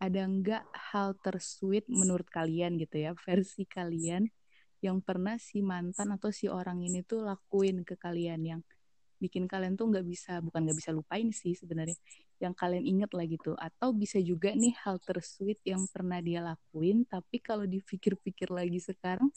Ada 0.00 0.24
nggak 0.24 0.64
hal 0.92 1.12
tersweet 1.20 1.84
menurut 1.92 2.24
kalian 2.32 2.80
gitu 2.80 2.96
ya, 2.96 3.12
versi 3.12 3.68
kalian 3.68 4.32
yang 4.80 5.04
pernah 5.04 5.36
si 5.36 5.60
mantan 5.60 6.16
atau 6.16 6.32
si 6.32 6.48
orang 6.48 6.80
ini 6.80 7.04
tuh 7.04 7.20
lakuin 7.20 7.84
ke 7.84 8.00
kalian 8.00 8.40
yang 8.40 8.60
bikin 9.20 9.44
kalian 9.44 9.76
tuh 9.76 9.92
nggak 9.92 10.08
bisa 10.08 10.40
bukan 10.40 10.64
nggak 10.64 10.78
bisa 10.80 10.90
lupain 10.96 11.28
sih 11.28 11.52
sebenarnya 11.52 11.94
yang 12.40 12.56
kalian 12.56 12.88
inget 12.88 13.12
lah 13.12 13.28
gitu 13.28 13.52
atau 13.60 13.92
bisa 13.92 14.16
juga 14.16 14.56
nih 14.56 14.72
hal 14.80 14.96
tersweet 15.04 15.60
yang 15.68 15.84
pernah 15.92 16.24
dia 16.24 16.40
lakuin 16.40 17.04
tapi 17.04 17.36
kalau 17.44 17.68
dipikir-pikir 17.68 18.48
lagi 18.48 18.80
sekarang 18.80 19.28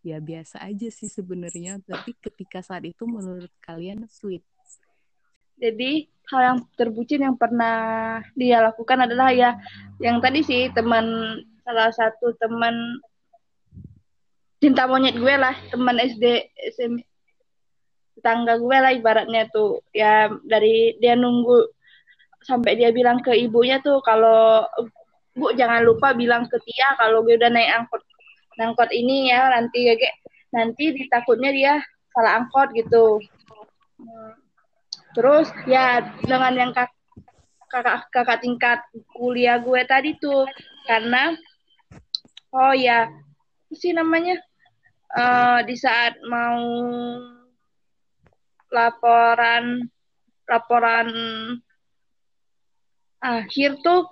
ya 0.00 0.16
biasa 0.18 0.64
aja 0.64 0.88
sih 0.88 1.08
sebenarnya 1.12 1.80
tapi 1.84 2.16
ketika 2.16 2.64
saat 2.64 2.88
itu 2.88 3.04
menurut 3.04 3.52
kalian 3.60 4.08
sweet? 4.08 4.44
Jadi 5.60 6.08
hal 6.32 6.40
yang 6.40 6.58
terbucin 6.72 7.20
yang 7.20 7.36
pernah 7.36 8.18
dia 8.32 8.64
lakukan 8.64 9.04
adalah 9.04 9.28
ya 9.28 9.60
yang 10.00 10.16
tadi 10.24 10.40
sih 10.40 10.72
teman 10.72 11.04
salah 11.60 11.92
satu 11.92 12.32
teman 12.40 12.72
cinta 14.60 14.88
monyet 14.88 15.20
gue 15.20 15.34
lah 15.36 15.52
teman 15.68 16.00
SD 16.00 16.24
SMP 16.72 17.04
tetangga 18.16 18.60
gue 18.60 18.76
lah 18.76 18.92
ibaratnya 18.92 19.48
tuh. 19.52 19.84
Ya 19.92 20.32
dari 20.44 20.96
dia 21.00 21.16
nunggu 21.16 21.68
sampai 22.44 22.76
dia 22.76 22.88
bilang 22.92 23.20
ke 23.20 23.36
ibunya 23.36 23.80
tuh 23.84 24.00
kalau 24.00 24.64
bu 25.36 25.52
jangan 25.56 25.84
lupa 25.84 26.16
bilang 26.16 26.48
ke 26.48 26.56
Tia 26.64 26.96
kalau 27.00 27.24
gue 27.24 27.36
udah 27.36 27.52
naik 27.52 27.84
angkot 27.84 28.02
angkot 28.58 28.90
ini 28.90 29.30
ya 29.30 29.46
nanti 29.52 29.94
kayak 29.94 30.16
nanti 30.50 30.90
ditakutnya 30.96 31.50
dia 31.54 31.74
salah 32.10 32.42
angkot 32.42 32.74
gitu. 32.74 33.22
Terus 35.14 35.50
ya 35.66 36.02
dengan 36.22 36.54
yang 36.54 36.70
kak, 36.74 36.90
kakak 37.70 38.10
kakak 38.10 38.40
tingkat 38.42 38.80
kuliah 39.14 39.58
gue 39.62 39.82
tadi 39.86 40.18
tuh 40.18 40.46
karena 40.86 41.34
oh 42.50 42.74
ya 42.74 43.10
sih 43.70 43.94
namanya 43.94 44.38
uh, 45.14 45.62
di 45.62 45.78
saat 45.78 46.18
mau 46.26 46.58
laporan 48.70 49.86
laporan 50.46 51.08
akhir 53.22 53.78
tuh 53.82 54.10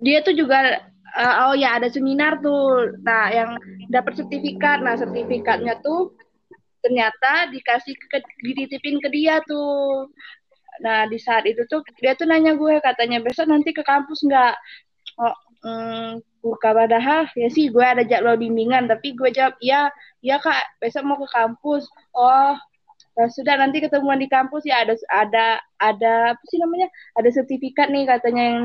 dia 0.00 0.22
tuh 0.24 0.34
juga 0.34 0.80
uh, 1.16 1.34
oh 1.50 1.54
ya 1.56 1.78
ada 1.78 1.88
seminar 1.90 2.38
tuh. 2.44 2.94
Nah 3.02 3.30
yang 3.32 3.50
dapat 3.90 4.18
sertifikat. 4.18 4.82
Nah 4.84 4.94
sertifikatnya 4.98 5.78
tuh 5.82 6.14
ternyata 6.80 7.52
dikasih 7.52 7.94
ke 7.96 8.18
dititipin 8.44 8.98
ke 9.02 9.08
dia 9.12 9.42
tuh. 9.44 10.08
Nah 10.80 11.06
di 11.10 11.18
saat 11.20 11.44
itu 11.44 11.66
tuh 11.68 11.84
dia 12.00 12.16
tuh 12.16 12.26
nanya 12.28 12.56
gue 12.56 12.80
katanya 12.80 13.20
besok 13.20 13.50
nanti 13.50 13.74
ke 13.74 13.82
kampus 13.84 14.24
nggak? 14.24 14.54
Oh 15.20 15.36
mm, 15.66 16.10
buka 16.40 16.72
padahal 16.72 17.28
ya 17.36 17.48
sih 17.52 17.68
gue 17.68 17.84
ada 17.84 18.02
jadwal 18.06 18.38
bimbingan. 18.40 18.88
Tapi 18.88 19.12
gue 19.18 19.30
jawab 19.34 19.54
iya 19.60 19.90
iya 20.24 20.40
kak. 20.40 20.80
Besok 20.80 21.02
mau 21.04 21.18
ke 21.20 21.28
kampus. 21.28 21.84
Oh 22.16 22.56
ya 23.18 23.26
sudah 23.26 23.54
nanti 23.58 23.82
ketemuan 23.82 24.16
di 24.22 24.30
kampus 24.30 24.62
ya 24.64 24.86
ada 24.86 24.94
ada 25.10 25.46
ada 25.82 26.12
apa 26.32 26.44
sih 26.46 26.58
namanya 26.62 26.88
ada 27.18 27.28
sertifikat 27.28 27.90
nih 27.90 28.06
katanya 28.06 28.42
yang 28.54 28.60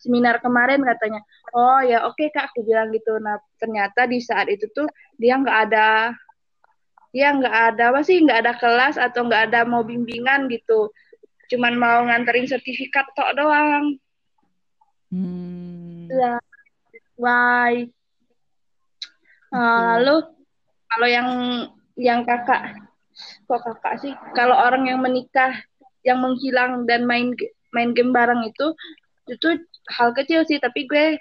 seminar 0.00 0.40
kemarin 0.40 0.80
katanya. 0.82 1.20
Oh 1.52 1.80
ya 1.84 2.08
oke 2.08 2.16
okay, 2.16 2.32
kak 2.32 2.50
aku 2.52 2.64
bilang 2.64 2.90
gitu. 2.90 3.20
Nah 3.20 3.38
ternyata 3.60 4.08
di 4.08 4.18
saat 4.24 4.48
itu 4.48 4.66
tuh 4.72 4.88
dia 5.20 5.36
nggak 5.36 5.58
ada 5.68 6.16
dia 7.12 7.32
nggak 7.32 7.56
ada 7.74 7.82
apa 7.92 8.00
sih 8.04 8.20
nggak 8.24 8.40
ada 8.44 8.52
kelas 8.56 8.96
atau 9.00 9.28
nggak 9.28 9.52
ada 9.52 9.68
mau 9.68 9.84
bimbingan 9.84 10.48
gitu. 10.48 10.90
Cuman 11.48 11.76
mau 11.76 12.04
nganterin 12.08 12.48
sertifikat 12.48 13.08
tok 13.16 13.36
doang. 13.36 13.96
Hmm. 15.08 16.04
ya 16.12 16.36
bye 17.16 17.88
uh, 19.56 19.96
lalu 19.96 20.16
kalau 20.88 21.08
yang 21.08 21.28
yang 21.96 22.20
kakak 22.28 22.87
kok 23.48 23.64
kakak 23.64 23.94
sih. 24.04 24.12
Kalau 24.36 24.54
orang 24.54 24.84
yang 24.86 25.00
menikah 25.00 25.56
yang 26.04 26.20
menghilang 26.20 26.84
dan 26.84 27.08
main 27.08 27.32
main 27.72 27.96
game 27.96 28.12
bareng 28.12 28.44
itu 28.44 28.76
itu 29.28 29.48
hal 29.92 30.12
kecil 30.16 30.44
sih 30.44 30.60
tapi 30.60 30.84
gue 30.88 31.16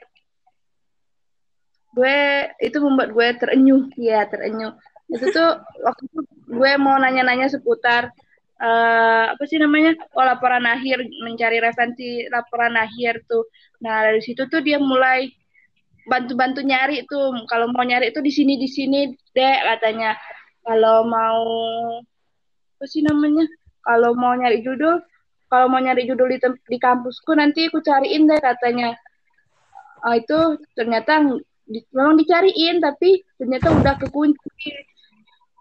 gue 1.96 2.18
itu 2.62 2.78
membuat 2.84 3.16
gue 3.16 3.28
terenyuh. 3.40 3.90
Ya 3.96 4.28
terenyuh. 4.28 4.76
Itu 5.08 5.32
tuh 5.32 5.50
waktu 5.82 6.04
itu 6.12 6.20
gue 6.52 6.72
mau 6.76 7.00
nanya-nanya 7.00 7.48
seputar 7.48 8.12
uh, 8.62 9.34
apa 9.34 9.44
sih 9.48 9.58
namanya 9.58 9.96
oh 10.14 10.26
laporan 10.26 10.66
akhir 10.68 11.02
mencari 11.24 11.58
referensi 11.64 12.28
laporan 12.28 12.76
akhir 12.76 13.24
tuh. 13.26 13.48
Nah 13.82 14.04
dari 14.04 14.22
situ 14.22 14.46
tuh 14.52 14.62
dia 14.62 14.78
mulai 14.78 15.32
bantu-bantu 16.08 16.62
nyari 16.64 17.08
tuh. 17.08 17.34
Kalau 17.48 17.72
mau 17.72 17.84
nyari 17.88 18.12
itu 18.12 18.20
di 18.20 18.32
sini 18.36 18.54
di 18.60 18.70
sini 18.70 19.00
dek 19.32 19.60
katanya. 19.64 20.14
Kalau 20.68 21.08
mau 21.08 21.40
apa 22.78 22.86
sih 22.86 23.02
namanya? 23.02 23.50
Kalau 23.82 24.14
mau 24.14 24.38
nyari 24.38 24.62
judul 24.62 25.02
kalau 25.48 25.72
mau 25.72 25.80
nyari 25.80 26.06
judul 26.06 26.28
di, 26.30 26.40
di 26.44 26.78
kampusku 26.78 27.32
nanti 27.34 27.72
aku 27.72 27.80
cariin 27.82 28.28
deh 28.28 28.38
katanya. 28.38 28.94
Oh, 30.06 30.14
itu 30.14 30.62
ternyata 30.76 31.24
di, 31.66 31.82
memang 31.90 32.20
dicariin 32.20 32.84
tapi 32.84 33.24
ternyata 33.40 33.74
udah 33.74 33.96
kekunci. 33.98 34.70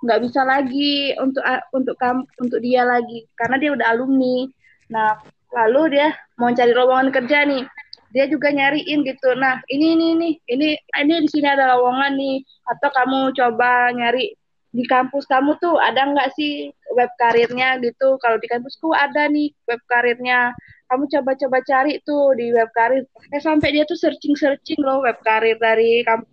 Nggak 0.05 0.21
bisa 0.29 0.45
lagi 0.45 1.17
untuk 1.17 1.41
untuk 1.73 1.97
kamu 1.97 2.29
untuk 2.43 2.61
dia 2.61 2.85
lagi 2.85 3.25
karena 3.39 3.57
dia 3.57 3.71
udah 3.73 3.87
alumni. 3.95 4.45
Nah 4.93 5.17
lalu 5.55 5.97
dia 5.97 6.13
mau 6.37 6.53
cari 6.53 6.73
lowongan 6.75 7.09
kerja 7.15 7.49
nih. 7.49 7.65
Dia 8.13 8.29
juga 8.29 8.53
nyariin 8.53 9.07
gitu. 9.07 9.39
Nah 9.39 9.63
ini 9.71 9.97
ini 9.97 10.07
ini 10.13 10.29
ini 10.51 10.69
ini 10.77 11.15
di 11.25 11.29
sini 11.31 11.47
ada 11.49 11.79
lowongan 11.79 12.13
nih. 12.19 12.43
Atau 12.75 12.91
kamu 12.91 13.33
coba 13.39 13.95
nyari 13.95 14.35
di 14.77 14.85
kampus 14.85 15.25
kamu 15.25 15.57
tuh 15.57 15.81
ada 15.81 16.05
nggak 16.05 16.37
sih 16.37 16.69
web 16.93 17.09
karirnya 17.17 17.81
gitu? 17.81 18.21
Kalau 18.21 18.37
di 18.37 18.45
kampusku 18.45 18.93
ada 18.93 19.25
nih 19.33 19.49
web 19.65 19.81
karirnya. 19.89 20.53
Kamu 20.87 21.09
coba-coba 21.09 21.65
cari 21.65 21.99
tuh 22.05 22.37
di 22.37 22.53
web 22.53 22.69
karir. 22.77 23.09
Eh 23.33 23.41
sampai 23.41 23.73
dia 23.73 23.89
tuh 23.89 23.97
searching 23.97 24.37
searching 24.37 24.79
loh 24.85 25.01
web 25.01 25.17
karir 25.25 25.57
dari 25.57 26.05
kampus 26.05 26.29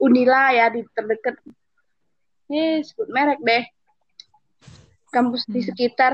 Unila 0.00 0.52
ya 0.52 0.68
di 0.68 0.84
terdekat. 0.92 1.40
Ini 2.52 2.84
sebut 2.84 3.08
merek 3.08 3.40
deh. 3.40 3.64
Kampus 5.10 5.48
di 5.48 5.64
hmm. 5.64 5.68
sekitar 5.72 6.12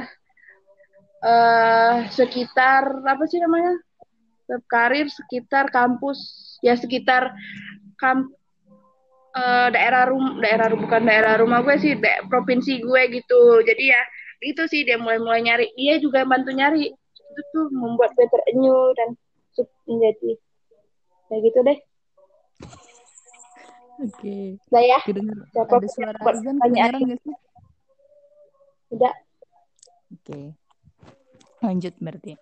uh, 1.27 2.07
sekitar 2.15 2.83
apa 3.03 3.25
sih 3.27 3.43
namanya? 3.43 3.75
Web 4.47 4.63
karir 4.71 5.11
sekitar 5.11 5.67
kampus 5.75 6.19
ya 6.63 6.79
sekitar 6.79 7.35
kamp 7.99 8.31
uh, 9.37 9.69
daerah 9.69 10.09
rum 10.09 10.41
daerah 10.41 10.73
bukan 10.73 11.03
daerah 11.05 11.39
rumah 11.45 11.61
gue 11.61 11.77
sih 11.77 11.93
da 12.01 12.25
provinsi 12.27 12.81
gue 12.81 13.03
gitu. 13.13 13.61
Jadi 13.63 13.85
ya 13.93 14.03
itu 14.43 14.63
sih 14.67 14.83
dia 14.89 14.97
mulai 14.97 15.21
mulai 15.21 15.41
nyari. 15.45 15.67
Dia 15.77 16.01
juga 16.01 16.25
bantu 16.25 16.51
nyari. 16.57 16.89
Itu 16.91 17.41
tuh 17.53 17.69
membuat 17.69 18.17
gue 18.17 18.27
terenyuh 18.27 18.97
dan 18.97 19.09
menjadi 19.87 20.31
kayak 21.29 21.41
gitu 21.45 21.59
deh. 21.63 21.79
Oke. 23.97 24.61
Okay. 24.61 24.85
ya? 24.85 25.01
Siapa 25.57 25.73
ada 25.73 25.89
suara 25.89 26.19
azan 26.21 26.57
gak 26.61 27.21
sih? 27.25 27.37
Tidak 28.93 29.15
oke. 30.07 30.23
Okay. 30.23 30.45
lanjut 31.65 31.95
berarti. 31.99 32.33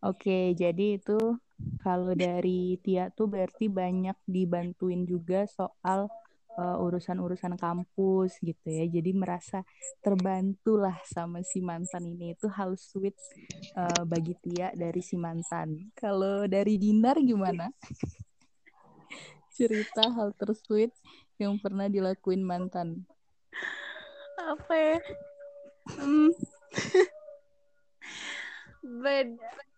Oke, 0.00 0.56
jadi 0.56 0.96
itu 0.96 1.36
kalau 1.80 2.12
dari 2.12 2.76
Tia 2.84 3.08
tuh 3.08 3.24
berarti 3.24 3.72
banyak 3.72 4.16
dibantuin 4.28 5.08
juga 5.08 5.48
soal 5.48 6.12
uh, 6.60 6.84
urusan-urusan 6.84 7.56
kampus 7.56 8.36
gitu 8.44 8.68
ya. 8.68 8.84
Jadi 8.84 9.16
merasa 9.16 9.64
terbantu 10.04 10.76
lah 10.76 10.96
sama 11.08 11.40
si 11.40 11.64
mantan 11.64 12.04
ini. 12.04 12.36
Itu 12.36 12.52
hal 12.52 12.76
sweet 12.76 13.16
uh, 13.76 14.04
bagi 14.04 14.36
Tia 14.44 14.76
dari 14.76 15.00
si 15.00 15.16
mantan. 15.16 15.88
Kalau 15.96 16.44
dari 16.44 16.76
Dinar 16.76 17.16
gimana? 17.20 17.72
Cerita 19.56 20.08
hal 20.08 20.32
tersweet 20.36 20.92
yang 21.40 21.56
pernah 21.56 21.88
dilakuin 21.88 22.44
mantan. 22.44 23.08
Apa 24.36 24.74
ya? 24.76 24.98
Hmm. 25.96 26.32
Beda 28.80 29.69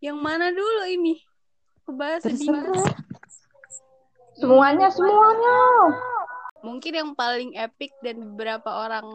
yang 0.00 0.18
mana 0.20 0.52
dulu 0.52 0.84
ini? 0.88 1.20
Kebahas 1.86 2.26
Terserah. 2.26 2.92
Semuanya, 4.36 4.88
semuanya. 4.92 5.58
Mungkin 6.60 6.92
yang 6.92 7.10
paling 7.16 7.56
epic 7.56 7.94
dan 8.04 8.20
beberapa 8.34 8.68
orang 8.68 9.06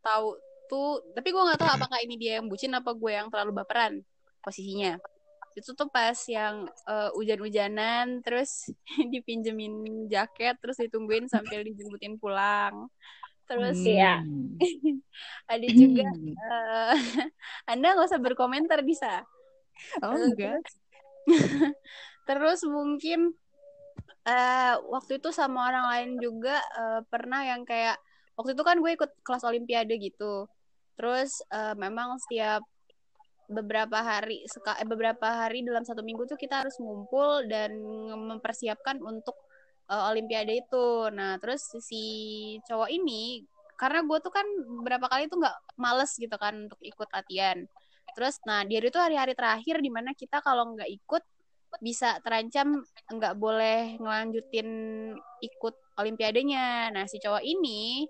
tahu 0.00 0.38
tuh, 0.70 1.02
tapi 1.12 1.28
gue 1.34 1.42
nggak 1.42 1.60
tahu 1.60 1.70
apakah 1.76 1.98
ini 2.00 2.16
dia 2.16 2.40
yang 2.40 2.48
bucin 2.48 2.72
apa 2.72 2.94
gue 2.96 3.12
yang 3.12 3.28
terlalu 3.28 3.60
baperan 3.60 4.00
posisinya. 4.40 4.96
Itu 5.52 5.76
tuh 5.76 5.92
pas 5.92 6.16
yang 6.30 6.64
uh, 6.88 7.12
hujan-hujanan, 7.12 8.24
terus 8.24 8.72
dipinjemin 9.12 10.08
jaket, 10.08 10.56
terus 10.62 10.80
ditungguin 10.80 11.28
sampai 11.28 11.68
dijemputin 11.68 12.16
pulang 12.16 12.88
terus 13.52 13.78
hmm. 13.84 13.92
ya 13.92 14.14
ada 15.52 15.66
juga 15.68 16.08
uh, 16.08 16.96
anda 17.70 17.86
nggak 17.92 18.08
usah 18.08 18.22
berkomentar 18.22 18.80
bisa 18.80 19.26
oh 20.04 20.16
enggak. 20.16 20.62
terus 22.28 22.60
mungkin 22.66 23.34
uh, 24.26 24.74
waktu 24.90 25.18
itu 25.18 25.30
sama 25.34 25.70
orang 25.70 25.86
lain 25.90 26.10
juga 26.22 26.58
uh, 26.78 27.00
pernah 27.06 27.42
yang 27.42 27.66
kayak 27.66 27.98
waktu 28.38 28.54
itu 28.54 28.62
kan 28.62 28.78
gue 28.78 28.90
ikut 28.94 29.10
kelas 29.22 29.44
olimpiade 29.46 29.94
gitu. 29.98 30.46
Terus 30.98 31.42
uh, 31.50 31.74
memang 31.74 32.20
setiap 32.20 32.62
beberapa 33.52 34.00
hari 34.00 34.46
seka, 34.48 34.80
eh, 34.80 34.88
beberapa 34.88 35.28
hari 35.28 35.60
dalam 35.66 35.84
satu 35.84 36.00
minggu 36.00 36.24
tuh 36.24 36.38
kita 36.40 36.64
harus 36.64 36.78
ngumpul 36.80 37.44
dan 37.50 37.76
mempersiapkan 38.16 39.02
untuk 39.02 39.36
uh, 39.92 40.08
olimpiade 40.08 40.62
itu. 40.64 41.10
Nah 41.12 41.36
terus 41.42 41.66
si 41.84 42.04
cowok 42.64 42.88
ini 42.88 43.44
karena 43.76 44.06
gue 44.06 44.18
tuh 44.22 44.30
kan 44.30 44.46
beberapa 44.80 45.10
kali 45.10 45.26
tuh 45.26 45.42
nggak 45.42 45.56
males 45.74 46.14
gitu 46.14 46.36
kan 46.38 46.70
untuk 46.70 46.78
ikut 46.86 47.08
latihan 47.10 47.66
terus 48.14 48.38
nah 48.44 48.62
dia 48.64 48.78
itu 48.82 48.98
hari-hari 49.00 49.32
terakhir 49.32 49.80
di 49.80 49.90
mana 49.92 50.12
kita 50.12 50.40
kalau 50.44 50.76
nggak 50.76 50.88
ikut 50.88 51.22
bisa 51.80 52.20
terancam 52.20 52.84
nggak 53.08 53.34
boleh 53.40 53.96
ngelanjutin 53.96 54.68
ikut 55.40 55.74
olimpiadenya. 55.96 56.92
Nah 56.92 57.08
si 57.08 57.16
cowok 57.22 57.40
ini 57.40 58.04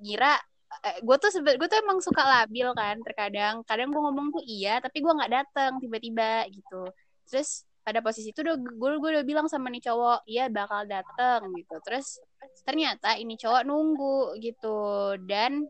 ngira 0.00 0.38
eh, 0.86 1.02
gue 1.02 1.16
tuh 1.18 1.30
gue 1.42 1.68
tuh 1.68 1.78
emang 1.82 1.98
suka 2.00 2.22
labil 2.24 2.68
kan 2.72 2.96
terkadang. 3.04 3.60
Kadang 3.66 3.92
gue 3.92 4.00
ngomong 4.00 4.32
tuh 4.32 4.44
iya 4.46 4.80
tapi 4.80 5.04
gue 5.04 5.12
nggak 5.12 5.32
datang 5.32 5.76
tiba-tiba 5.82 6.48
gitu. 6.48 6.88
Terus 7.28 7.68
pada 7.80 8.04
posisi 8.04 8.30
itu 8.30 8.40
udah 8.44 8.56
gue 8.56 8.90
gue 9.00 9.10
udah 9.18 9.24
bilang 9.26 9.46
sama 9.50 9.72
nih 9.72 9.82
cowok 9.84 10.24
iya 10.30 10.48
bakal 10.48 10.86
datang 10.88 11.52
gitu. 11.56 11.76
Terus 11.84 12.20
ternyata 12.64 13.16
ini 13.18 13.36
cowok 13.36 13.62
nunggu 13.68 14.40
gitu. 14.40 15.16
Dan 15.28 15.68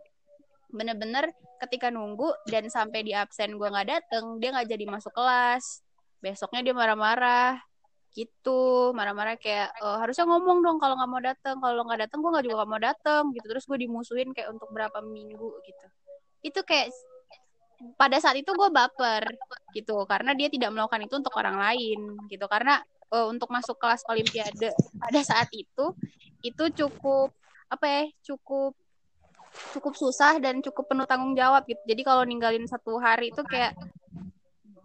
bener-bener 0.71 1.35
ketika 1.67 1.93
nunggu 1.93 2.33
dan 2.49 2.67
sampai 2.73 3.05
di 3.05 3.13
absen 3.13 3.57
gue 3.57 3.69
nggak 3.69 3.89
dateng 3.89 4.41
dia 4.41 4.51
nggak 4.55 4.69
jadi 4.69 4.85
masuk 4.89 5.13
kelas. 5.13 5.85
Besoknya 6.21 6.61
dia 6.65 6.75
marah-marah 6.77 7.61
gitu. 8.13 8.91
Marah-marah 8.93 9.37
kayak 9.39 9.71
e, 9.79 9.87
harusnya 10.01 10.27
ngomong 10.27 10.65
dong 10.65 10.79
kalau 10.83 10.95
nggak 10.97 11.11
mau 11.11 11.23
dateng. 11.23 11.57
Kalau 11.61 11.83
nggak 11.87 12.01
dateng 12.09 12.19
gue 12.21 12.31
nggak 12.33 12.45
juga 12.45 12.57
gak 12.65 12.71
mau 12.71 12.81
dateng 12.81 13.23
gitu. 13.37 13.47
Terus 13.49 13.65
gue 13.69 13.79
dimusuhin 13.85 14.29
kayak 14.33 14.49
untuk 14.53 14.69
berapa 14.73 14.99
minggu 15.05 15.49
gitu. 15.65 15.87
Itu 16.45 16.61
kayak 16.65 16.93
pada 17.97 18.17
saat 18.21 18.37
itu 18.37 18.51
gue 18.53 18.69
baper 18.73 19.25
gitu. 19.77 20.05
Karena 20.05 20.33
dia 20.37 20.49
tidak 20.53 20.73
melakukan 20.73 21.05
itu 21.05 21.15
untuk 21.21 21.35
orang 21.37 21.57
lain 21.57 22.17
gitu. 22.29 22.45
Karena 22.49 22.81
uh, 23.13 23.27
untuk 23.29 23.51
masuk 23.51 23.77
kelas 23.77 24.07
olimpiade 24.09 24.71
pada 24.97 25.21
saat 25.21 25.51
itu 25.53 25.95
itu 26.41 26.65
cukup 26.73 27.35
apa 27.71 27.87
ya 27.87 28.03
cukup 28.33 28.75
cukup 29.75 29.95
susah 29.99 30.39
dan 30.39 30.63
cukup 30.63 30.91
penuh 30.91 31.07
tanggung 31.07 31.35
jawab 31.35 31.67
gitu. 31.67 31.81
Jadi 31.87 32.03
kalau 32.07 32.23
ninggalin 32.23 32.67
satu 32.67 32.99
hari 32.99 33.35
itu 33.35 33.43
kayak 33.47 33.75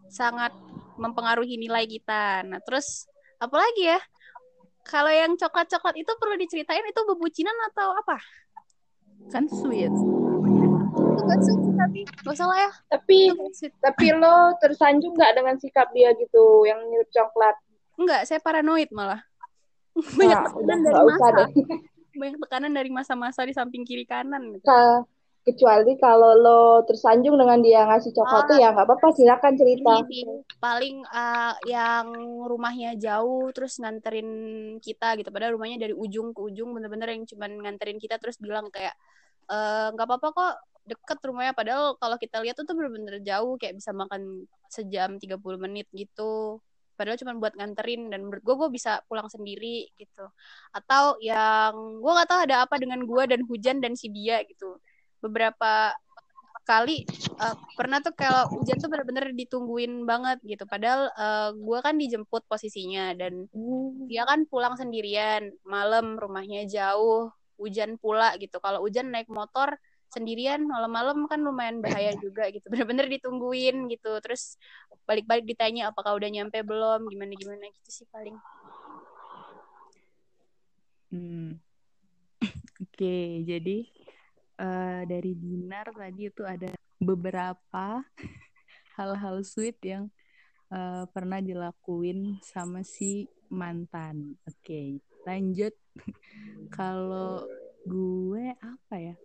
sangat 0.10 0.54
mempengaruhi 0.98 1.60
nilai 1.60 1.86
kita. 1.86 2.46
Nah, 2.46 2.60
terus 2.64 3.06
apalagi 3.38 3.96
ya? 3.96 4.00
Kalau 4.86 5.10
yang 5.10 5.34
coklat-coklat 5.34 5.98
itu 5.98 6.12
perlu 6.22 6.38
diceritain 6.38 6.86
itu 6.86 7.02
bebucinan 7.10 7.58
atau 7.74 7.98
apa? 7.98 8.22
Kan 9.34 9.50
sweet. 9.50 9.90
Itu 9.90 11.24
kan 11.26 11.40
sweet 11.42 11.62
tapi 11.74 12.00
gak 12.06 12.38
salah 12.38 12.58
ya. 12.70 12.72
Tapi 12.94 13.34
tapi 13.82 14.06
lo 14.14 14.54
tersanjung 14.62 15.18
nggak 15.18 15.42
dengan 15.42 15.56
sikap 15.58 15.90
dia 15.90 16.14
gitu 16.14 16.70
yang 16.70 16.78
nyuruh 16.86 17.10
coklat? 17.10 17.58
Enggak, 17.98 18.30
saya 18.30 18.38
paranoid 18.38 18.94
malah. 18.94 19.26
Banyak 19.96 20.38
nah, 20.38 20.52
udah, 20.54 20.78
dari 20.84 21.02
masa 21.02 21.28
banyak 22.16 22.40
tekanan 22.42 22.74
dari 22.74 22.90
masa-masa 22.90 23.46
di 23.46 23.54
samping 23.54 23.84
kiri 23.84 24.08
kanan 24.08 24.56
gitu. 24.56 24.66
kecuali 25.46 25.94
kalau 26.02 26.34
lo 26.42 26.82
tersanjung 26.90 27.38
dengan 27.38 27.62
dia 27.62 27.86
ngasih 27.86 28.18
coklat 28.18 28.50
tuh 28.50 28.58
ya 28.58 28.74
nggak 28.74 28.82
apa-apa 28.82 29.14
silakan 29.14 29.54
cerita. 29.54 30.02
Ini 30.02 30.42
paling 30.58 31.06
uh, 31.06 31.54
yang 31.70 32.08
rumahnya 32.50 32.98
jauh 32.98 33.54
terus 33.54 33.78
nganterin 33.78 34.26
kita 34.82 35.14
gitu. 35.22 35.30
Padahal 35.30 35.54
rumahnya 35.54 35.78
dari 35.78 35.94
ujung 35.94 36.34
ke 36.34 36.42
ujung 36.42 36.74
bener-bener 36.74 37.14
yang 37.14 37.30
cuman 37.30 37.62
nganterin 37.62 38.02
kita 38.02 38.18
terus 38.18 38.42
bilang 38.42 38.74
kayak 38.74 38.98
eh, 39.46 39.88
nggak 39.94 40.08
apa-apa 40.10 40.28
kok 40.34 40.54
deket 40.90 41.20
rumahnya. 41.22 41.54
Padahal 41.54 41.94
kalau 42.02 42.18
kita 42.18 42.42
lihat 42.42 42.58
tuh 42.58 42.66
tuh 42.66 42.74
bener-bener 42.74 43.22
jauh 43.22 43.54
kayak 43.62 43.78
bisa 43.78 43.94
makan 43.94 44.50
sejam 44.66 45.22
30 45.22 45.38
menit 45.62 45.86
gitu 45.94 46.58
padahal 46.96 47.20
cuma 47.20 47.36
buat 47.38 47.54
nganterin 47.56 48.10
dan 48.10 48.26
menurut 48.26 48.44
gue 48.44 48.56
gue 48.56 48.70
bisa 48.74 49.04
pulang 49.06 49.28
sendiri 49.28 49.92
gitu. 50.00 50.26
Atau 50.72 51.20
yang 51.22 52.02
gue 52.02 52.12
nggak 52.12 52.30
tahu 52.32 52.40
ada 52.48 52.56
apa 52.66 52.76
dengan 52.82 53.04
gue 53.04 53.24
dan 53.28 53.42
hujan 53.46 53.78
dan 53.84 53.94
si 54.00 54.10
dia 54.10 54.42
gitu. 54.48 54.80
Beberapa 55.20 55.94
kali 56.66 57.06
uh, 57.38 57.56
pernah 57.78 58.02
tuh 58.02 58.18
kalau 58.18 58.50
hujan 58.58 58.82
tuh 58.82 58.90
bener-bener 58.90 59.30
ditungguin 59.38 60.04
banget 60.10 60.42
gitu. 60.42 60.66
Padahal 60.66 61.14
uh, 61.14 61.54
gue 61.54 61.80
kan 61.86 61.96
dijemput 61.96 62.42
posisinya 62.50 63.14
dan 63.14 63.46
dia 64.10 64.26
kan 64.26 64.50
pulang 64.50 64.74
sendirian. 64.74 65.54
Malam 65.64 66.18
rumahnya 66.18 66.66
jauh 66.66 67.30
hujan 67.62 68.02
pula 68.02 68.34
gitu. 68.42 68.58
Kalau 68.60 68.82
hujan 68.84 69.14
naik 69.14 69.30
motor 69.30 69.78
sendirian 70.16 70.64
malam-malam 70.64 71.28
kan 71.28 71.44
lumayan 71.44 71.84
bahaya 71.84 72.16
juga 72.24 72.48
gitu. 72.48 72.64
Bener-bener 72.72 73.12
ditungguin 73.12 73.92
gitu. 73.92 74.16
Terus 74.24 74.56
balik-balik 75.04 75.44
ditanya 75.44 75.92
apakah 75.92 76.16
udah 76.16 76.32
nyampe 76.32 76.64
belum 76.64 77.12
gimana 77.12 77.36
gimana 77.36 77.68
gitu 77.68 77.90
sih 77.92 78.08
paling. 78.10 78.40
Hmm. 81.12 81.62
oke 82.84 82.92
okay, 82.92 83.46
jadi 83.48 83.88
uh, 84.60 85.02
dari 85.08 85.32
dinar 85.38 85.88
tadi 85.96 86.28
itu 86.28 86.44
ada 86.44 86.74
beberapa 87.00 88.04
hal-hal 88.98 89.46
sweet 89.46 89.78
yang 89.86 90.10
uh, 90.74 91.06
pernah 91.12 91.40
dilakuin 91.40 92.40
sama 92.42 92.82
si 92.82 93.30
mantan. 93.52 94.36
Oke 94.50 94.60
okay, 94.60 94.88
lanjut. 95.24 95.74
Kalau 96.76 97.46
gue 97.86 98.50
apa 98.58 98.96
ya 98.98 99.16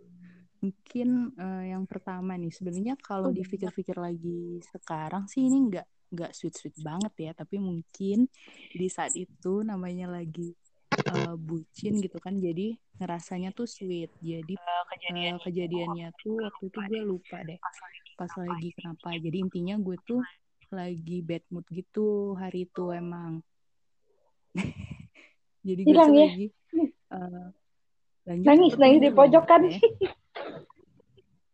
Mungkin 0.61 1.33
uh, 1.41 1.65
yang 1.65 1.89
pertama 1.89 2.37
nih, 2.37 2.53
sebenarnya 2.53 2.95
kalau 3.01 3.33
oh, 3.33 3.35
dipikir-pikir 3.35 3.97
lagi 3.97 4.61
sekarang 4.69 5.25
sih 5.25 5.49
ini 5.49 5.73
nggak 5.73 5.87
nggak 6.11 6.33
sweet-sweet 6.37 6.77
banget 6.85 7.13
ya, 7.17 7.33
tapi 7.33 7.57
mungkin 7.57 8.29
di 8.77 8.89
saat 8.93 9.17
itu 9.17 9.65
namanya 9.65 10.11
lagi 10.13 10.53
uh, 11.09 11.33
bucin 11.41 11.97
gitu 12.03 12.21
kan, 12.21 12.37
jadi 12.37 12.77
ngerasanya 13.01 13.57
tuh 13.57 13.65
sweet. 13.65 14.13
Jadi 14.21 14.55
uh, 14.61 14.85
kejadian 14.93 15.41
uh, 15.41 15.43
kejadiannya 15.49 16.09
tuh 16.21 16.37
waktu 16.45 16.65
itu 16.69 16.79
gue 16.93 17.03
lupa 17.09 17.37
deh, 17.41 17.59
pas 18.21 18.31
lagi 18.37 18.69
kenapa. 18.77 19.17
Jadi 19.17 19.37
intinya 19.41 19.81
gue 19.81 19.97
tuh 20.05 20.21
lagi 20.71 21.19
bad 21.25 21.43
mood 21.49 21.65
gitu 21.73 22.37
hari 22.37 22.69
itu 22.69 22.85
emang. 22.93 23.41
jadi 25.67 25.81
gue 25.89 25.95
tuh 25.95 26.15
ya? 26.15 26.29
lagi 26.29 26.47
uh, 27.17 27.49
nangis 28.29 28.75
nangis 28.77 29.01
di 29.01 29.11
pojokan. 29.11 29.73
Ya. 29.73 29.81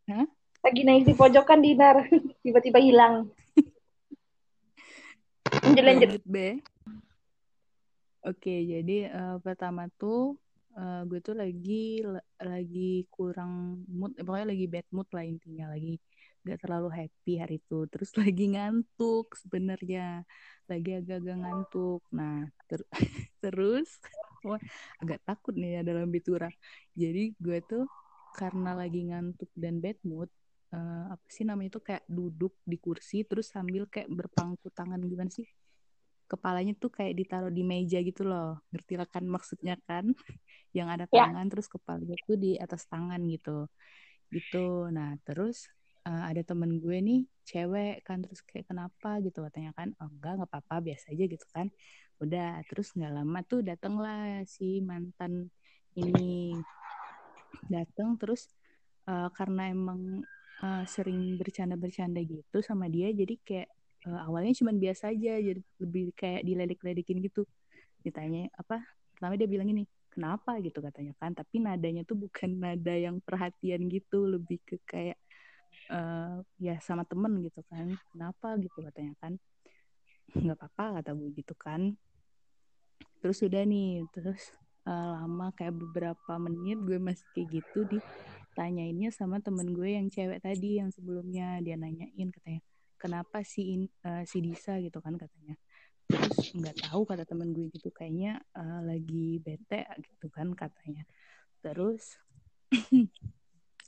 Hah? 0.07 0.27
Lagi 0.63 0.83
naik 0.87 1.03
di 1.03 1.15
pojokan 1.19 1.59
Dinar, 1.59 2.07
tiba-tiba 2.47 2.79
hilang. 2.79 3.27
lanjut 5.67 5.83
lanjut. 5.83 6.11
B. 6.23 6.63
Oke, 8.23 8.55
jadi 8.67 9.11
uh, 9.11 9.37
pertama 9.43 9.91
tuh 9.99 10.39
uh, 10.79 11.03
gue 11.11 11.19
tuh 11.19 11.35
lagi 11.35 12.07
lagi 12.39 13.07
kurang 13.11 13.83
mood, 13.91 14.15
eh, 14.15 14.23
pokoknya 14.23 14.55
lagi 14.55 14.67
bad 14.71 14.87
mood 14.95 15.09
lah 15.11 15.27
intinya, 15.27 15.75
lagi 15.75 15.99
gak 16.47 16.63
terlalu 16.63 16.89
happy 16.95 17.33
hari 17.43 17.59
itu. 17.59 17.79
Terus 17.91 18.11
lagi 18.23 18.45
ngantuk 18.55 19.35
sebenarnya, 19.43 20.23
lagi 20.71 20.91
agak-agak 21.03 21.37
ngantuk. 21.43 22.03
Nah, 22.15 22.47
ter 22.71 22.87
terus, 23.43 23.99
wah, 24.47 24.63
agak 25.03 25.19
takut 25.27 25.59
nih 25.59 25.79
ya 25.79 25.81
dalam 25.83 26.07
bitura. 26.15 26.51
Jadi 26.95 27.35
gue 27.43 27.59
tuh 27.67 27.91
karena 28.37 28.77
lagi 28.77 29.01
ngantuk 29.09 29.49
dan 29.57 29.81
bad 29.81 29.97
mood 30.05 30.29
uh, 30.77 31.17
apa 31.17 31.27
sih 31.33 31.49
namanya 31.49 31.77
itu 31.77 31.81
kayak 31.81 32.05
duduk 32.05 32.53
di 32.63 32.77
kursi 32.77 33.25
terus 33.25 33.49
sambil 33.49 33.89
kayak 33.89 34.13
berpangku 34.13 34.69
tangan 34.73 35.01
gimana 35.01 35.33
sih? 35.33 35.49
Kepalanya 36.27 36.75
tuh 36.75 36.91
kayak 36.91 37.15
ditaruh 37.17 37.53
di 37.55 37.63
meja 37.63 38.03
gitu 38.03 38.27
loh. 38.27 38.59
Ngerti 38.75 38.99
lah 38.99 39.09
kan 39.09 39.25
maksudnya 39.25 39.79
kan? 39.87 40.11
Yang 40.77 40.89
ada 41.01 41.05
ya. 41.09 41.23
tangan 41.25 41.47
ya. 41.47 41.51
terus 41.55 41.67
kepalanya 41.71 42.17
tuh 42.27 42.37
di 42.37 42.53
atas 42.59 42.83
tangan 42.91 43.21
gitu. 43.31 43.71
Gitu. 44.29 44.91
Nah 44.91 45.15
terus 45.23 45.71
uh, 46.05 46.27
ada 46.27 46.43
temen 46.43 46.83
gue 46.83 46.99
nih 46.99 47.21
cewek 47.47 48.03
kan 48.03 48.21
terus 48.27 48.43
kayak 48.43 48.67
kenapa? 48.67 49.23
gitu 49.23 49.47
katanya 49.47 49.71
kan. 49.73 49.95
Oh 50.03 50.11
enggak 50.11 50.43
nggak 50.43 50.51
apa-apa 50.51 50.93
biasa 50.93 51.15
aja 51.15 51.25
gitu 51.31 51.47
kan. 51.55 51.71
Udah 52.19 52.59
terus 52.67 52.91
nggak 52.93 53.13
lama 53.23 53.39
tuh 53.47 53.63
datanglah 53.63 54.43
si 54.51 54.83
mantan 54.83 55.47
ini 55.95 56.53
datang 57.67 58.17
terus 58.21 58.49
uh, 59.09 59.29
karena 59.33 59.73
emang 59.73 60.23
uh, 60.63 60.85
sering 60.89 61.37
bercanda-bercanda 61.41 62.21
gitu 62.25 62.59
sama 62.65 62.89
dia 62.89 63.11
jadi 63.13 63.35
kayak 63.43 63.69
uh, 64.07 64.21
awalnya 64.29 64.55
cuma 64.57 64.73
biasa 64.73 65.11
aja 65.13 65.39
jadi 65.41 65.61
lebih 65.83 66.15
kayak 66.15 66.43
diledek-ledekin 66.47 67.19
gitu. 67.25 67.45
Ditanya 68.01 68.49
apa? 68.55 68.81
Pertama 69.17 69.35
dia 69.35 69.49
bilang 69.49 69.69
ini 69.71 69.85
kenapa? 70.13 70.57
gitu 70.65 70.81
katanya 70.81 71.13
kan 71.21 71.37
tapi 71.37 71.61
nadanya 71.61 72.03
tuh 72.07 72.17
bukan 72.17 72.51
nada 72.63 72.95
yang 72.95 73.21
perhatian 73.21 73.89
gitu 73.91 74.25
lebih 74.25 74.63
ke 74.65 74.81
kayak 74.87 75.19
uh, 75.93 76.41
ya 76.57 76.81
sama 76.81 77.05
temen 77.05 77.43
gitu 77.45 77.61
kan 77.67 77.93
kenapa? 78.13 78.57
gitu 78.61 78.79
katanya 78.85 79.15
kan. 79.21 79.33
Nggak 80.35 80.59
apa-apa 80.59 81.03
kata 81.03 81.11
bu 81.15 81.33
gitu 81.35 81.55
kan. 81.55 81.95
Terus 83.21 83.43
udah 83.43 83.63
nih 83.67 84.07
terus 84.15 84.55
uh, 84.87 85.07
lama 85.21 85.53
kayak 85.53 85.75
beberapa 85.75 86.33
menit 86.39 86.79
gue 86.81 86.97
masih 86.97 87.27
kayak 87.35 87.61
gitu 87.61 87.79
ditanyainnya 87.91 89.11
sama 89.13 89.43
temen 89.43 89.75
gue 89.75 89.99
yang 89.99 90.09
cewek 90.09 90.41
tadi 90.41 90.81
yang 90.81 90.89
sebelumnya. 90.95 91.61
Dia 91.61 91.77
nanyain 91.77 92.31
katanya 92.33 92.63
kenapa 92.97 93.45
si 93.45 93.77
in, 93.77 93.83
uh, 94.07 94.25
si 94.25 94.41
Disa? 94.41 94.79
gitu 94.81 95.03
kan 95.03 95.19
katanya. 95.19 95.59
Terus 96.07 96.55
nggak 96.55 96.87
tahu 96.87 97.03
kata 97.03 97.27
temen 97.27 97.51
gue 97.51 97.67
gitu 97.75 97.91
kayaknya 97.91 98.39
uh, 98.55 98.81
lagi 98.87 99.43
bete 99.43 99.85
gitu 100.01 100.31
kan 100.31 100.55
katanya. 100.55 101.05
Terus 101.61 102.17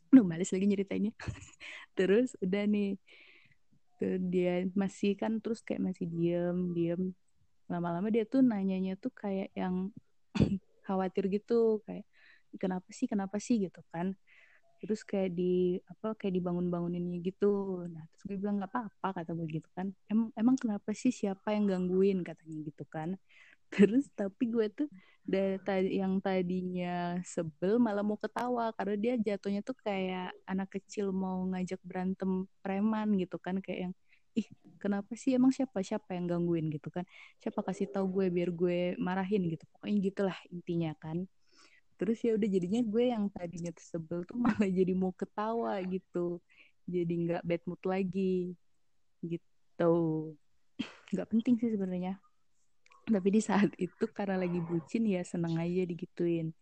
Duh, 0.08 0.24
males 0.24 0.48
lagi 0.48 0.64
nyeritainnya 0.64 1.12
terus 1.98 2.32
udah 2.40 2.64
nih 2.64 2.96
Tuh 3.98 4.14
dia 4.22 4.62
masih 4.78 5.18
kan 5.18 5.42
terus 5.42 5.58
kayak 5.66 5.90
masih 5.90 6.06
diem 6.06 6.70
diem. 6.70 7.02
Lama-lama 7.66 8.08
dia 8.14 8.22
tuh 8.24 8.46
nanyanya 8.46 8.94
tuh 8.94 9.10
kayak 9.10 9.50
yang 9.58 9.90
khawatir 10.88 11.24
gitu 11.28 11.84
kayak 11.84 12.08
kenapa 12.56 12.88
sih 12.88 13.06
kenapa 13.12 13.36
sih? 13.36 13.56
gitu 13.60 13.80
kan. 13.92 14.16
Terus 14.78 15.02
kayak 15.02 15.34
di 15.34 15.76
apa 15.90 16.14
kayak 16.14 16.38
dibangun-banguninnya 16.38 17.18
gitu. 17.26 17.84
Nah 17.90 18.04
terus 18.14 18.22
gue 18.30 18.36
bilang 18.40 18.62
nggak 18.62 18.70
apa-apa 18.72 19.08
kata 19.22 19.30
gue 19.36 19.48
gitu 19.60 19.68
kan. 19.76 19.92
Em 20.08 20.30
emang 20.38 20.56
kenapa 20.56 20.90
sih 20.94 21.10
siapa 21.10 21.52
yang 21.56 21.66
gangguin? 21.68 22.22
katanya 22.24 22.56
gitu 22.64 22.84
kan. 22.88 23.18
Terus 23.74 24.08
tapi 24.16 24.48
gue 24.48 24.66
tuh 24.72 24.88
dari 25.28 25.60
tadi 25.60 26.00
yang 26.00 26.24
tadinya 26.24 27.20
sebel 27.26 27.76
malah 27.82 28.06
mau 28.06 28.16
ketawa. 28.16 28.72
Karena 28.78 28.96
dia 28.96 29.14
jatuhnya 29.18 29.60
tuh 29.66 29.76
kayak 29.82 30.32
anak 30.48 30.68
kecil 30.78 31.12
mau 31.12 31.42
ngajak 31.52 31.80
berantem 31.84 32.46
preman 32.64 33.18
gitu 33.20 33.36
kan. 33.42 33.60
Kayak 33.60 33.90
yang 33.90 33.94
ih 34.38 34.48
kenapa 34.78 35.12
sih? 35.18 35.34
Emang 35.34 35.50
siapa? 35.50 35.82
Siapa 35.82 36.14
yang 36.14 36.30
gangguin? 36.30 36.70
Gitu 36.70 36.88
kan. 36.88 37.04
Siapa 37.42 37.60
kasih 37.66 37.90
tahu 37.90 38.22
gue 38.22 38.26
biar 38.30 38.50
gue 38.54 38.94
marahin? 38.96 39.50
Gitu. 39.50 39.66
Pokoknya 39.74 39.98
gitulah 40.00 40.38
intinya 40.54 40.94
kan. 40.96 41.26
Terus 41.98 42.22
ya 42.22 42.38
udah 42.38 42.48
jadinya 42.48 42.80
gue 42.86 43.04
yang 43.10 43.26
tadinya 43.34 43.74
tersebel 43.74 44.22
tuh 44.22 44.38
malah 44.44 44.70
jadi 44.70 44.94
mau 44.94 45.10
ketawa 45.10 45.74
gitu. 45.82 46.38
Jadi 46.86 47.12
nggak 47.28 47.42
bad 47.42 47.62
mood 47.66 47.82
lagi. 47.84 48.54
Gitu. 49.20 49.94
Nggak 51.12 51.28
penting 51.28 51.54
sih 51.58 51.74
sebenarnya. 51.74 52.22
Tapi 53.08 53.28
di 53.32 53.40
saat 53.40 53.72
itu 53.80 54.04
karena 54.12 54.36
lagi 54.36 54.60
bucin 54.60 55.08
ya 55.08 55.24
seneng 55.24 55.56
aja 55.56 55.82
digituin. 55.88 56.52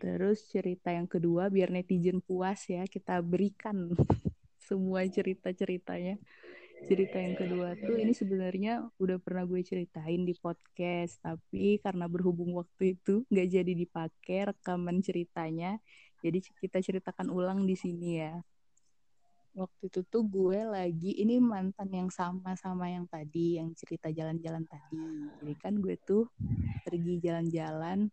Terus 0.00 0.48
cerita 0.48 0.88
yang 0.88 1.04
kedua 1.04 1.52
biar 1.52 1.68
netizen 1.68 2.24
puas 2.24 2.64
ya 2.64 2.88
kita 2.88 3.20
berikan 3.20 3.92
semua 4.68 5.04
cerita-ceritanya 5.04 6.16
cerita 6.86 7.20
yang 7.20 7.36
kedua 7.36 7.76
tuh 7.78 8.00
ini 8.00 8.12
sebenarnya 8.16 8.88
udah 8.98 9.20
pernah 9.20 9.44
gue 9.46 9.60
ceritain 9.62 10.22
di 10.24 10.34
podcast 10.36 11.20
tapi 11.22 11.78
karena 11.78 12.08
berhubung 12.10 12.56
waktu 12.56 12.98
itu 12.98 13.22
nggak 13.30 13.48
jadi 13.48 13.72
dipakai 13.72 14.38
rekaman 14.50 14.98
ceritanya 15.04 15.78
jadi 16.20 16.38
kita 16.60 16.78
ceritakan 16.84 17.32
ulang 17.32 17.64
di 17.64 17.72
sini 17.72 18.20
ya. 18.20 18.44
Waktu 19.56 19.90
itu 19.90 20.00
tuh 20.06 20.22
gue 20.22 20.62
lagi 20.62 21.16
ini 21.18 21.42
mantan 21.42 21.90
yang 21.90 22.10
sama 22.12 22.54
sama 22.54 22.86
yang 22.86 23.08
tadi 23.08 23.58
yang 23.58 23.72
cerita 23.74 24.12
jalan-jalan 24.12 24.62
tadi. 24.68 25.32
Jadi 25.42 25.54
kan 25.58 25.74
gue 25.80 25.96
tuh 26.04 26.28
pergi 26.86 27.18
jalan-jalan 27.18 28.06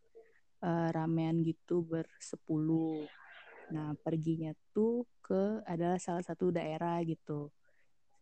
uh, 0.63 0.89
ramean 0.89 1.43
gitu 1.45 1.85
bersepuluh. 1.85 3.05
Nah 3.69 3.93
perginya 4.01 4.55
tuh 4.71 5.05
ke 5.19 5.61
adalah 5.67 5.99
salah 5.99 6.23
satu 6.23 6.49
daerah 6.49 6.97
gitu 7.03 7.51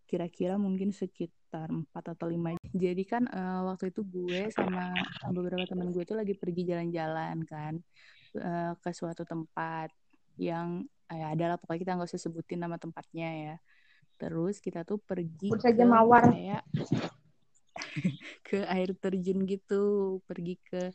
kira-kira 0.06 0.56
mungkin 0.56 0.94
sekitar 0.94 1.70
4 1.70 1.90
atau 1.94 2.28
5 2.30 2.62
jadi 2.74 3.04
kan 3.04 3.26
uh, 3.30 3.74
waktu 3.74 3.90
itu 3.90 4.06
gue 4.06 4.54
sama 4.54 4.94
beberapa 5.34 5.66
teman 5.66 5.90
gue 5.90 6.06
itu 6.06 6.14
lagi 6.14 6.34
pergi 6.38 6.62
jalan-jalan 6.70 7.42
kan 7.44 7.74
uh, 8.40 8.74
ke 8.80 8.90
suatu 8.94 9.26
tempat 9.26 9.90
yang 10.36 10.84
ya 11.10 11.32
adalah 11.32 11.56
pokoknya 11.56 11.82
kita 11.86 11.92
nggak 11.96 12.10
usah 12.12 12.22
sebutin 12.22 12.60
nama 12.62 12.76
tempatnya 12.76 13.30
ya. 13.32 13.56
Terus 14.16 14.64
kita 14.64 14.88
tuh 14.88 15.00
pergi 15.04 15.52
saja 15.60 15.76
ke 15.76 15.86
mawar 15.86 16.32
kayak 16.32 16.64
ke 18.48 18.64
air 18.72 18.96
terjun 18.96 19.44
gitu 19.44 19.84
pergi 20.24 20.56
ke 20.64 20.92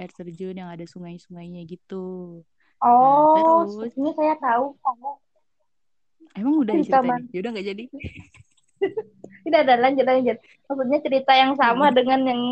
air 0.00 0.10
terjun 0.12 0.56
yang 0.56 0.72
ada 0.72 0.84
sungai-sungainya 0.88 1.64
gitu. 1.68 2.40
Nah, 2.82 2.88
oh 2.88 3.62
nah, 3.62 3.86
terus 3.86 3.94
ini 3.94 4.10
saya 4.16 4.34
tahu 4.40 4.74
emang 6.32 6.54
udah 6.64 6.74
ceritain 6.80 7.22
ya 7.30 7.38
udah 7.44 7.50
nggak 7.52 7.68
jadi 7.76 7.84
tidak 9.46 9.60
ada 9.66 9.74
lanjut 9.78 10.06
lanjut. 10.06 10.36
Maksudnya 10.68 10.98
cerita 11.02 11.32
yang 11.34 11.52
sama 11.58 11.90
hmm. 11.90 11.96
dengan 11.96 12.20
yang 12.26 12.42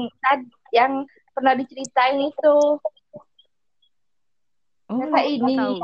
yang 0.71 0.93
pernah 1.35 1.55
diceritain 1.57 2.19
itu. 2.31 2.57
Oh, 4.91 4.99
kayak 4.99 5.29
ini. 5.31 5.79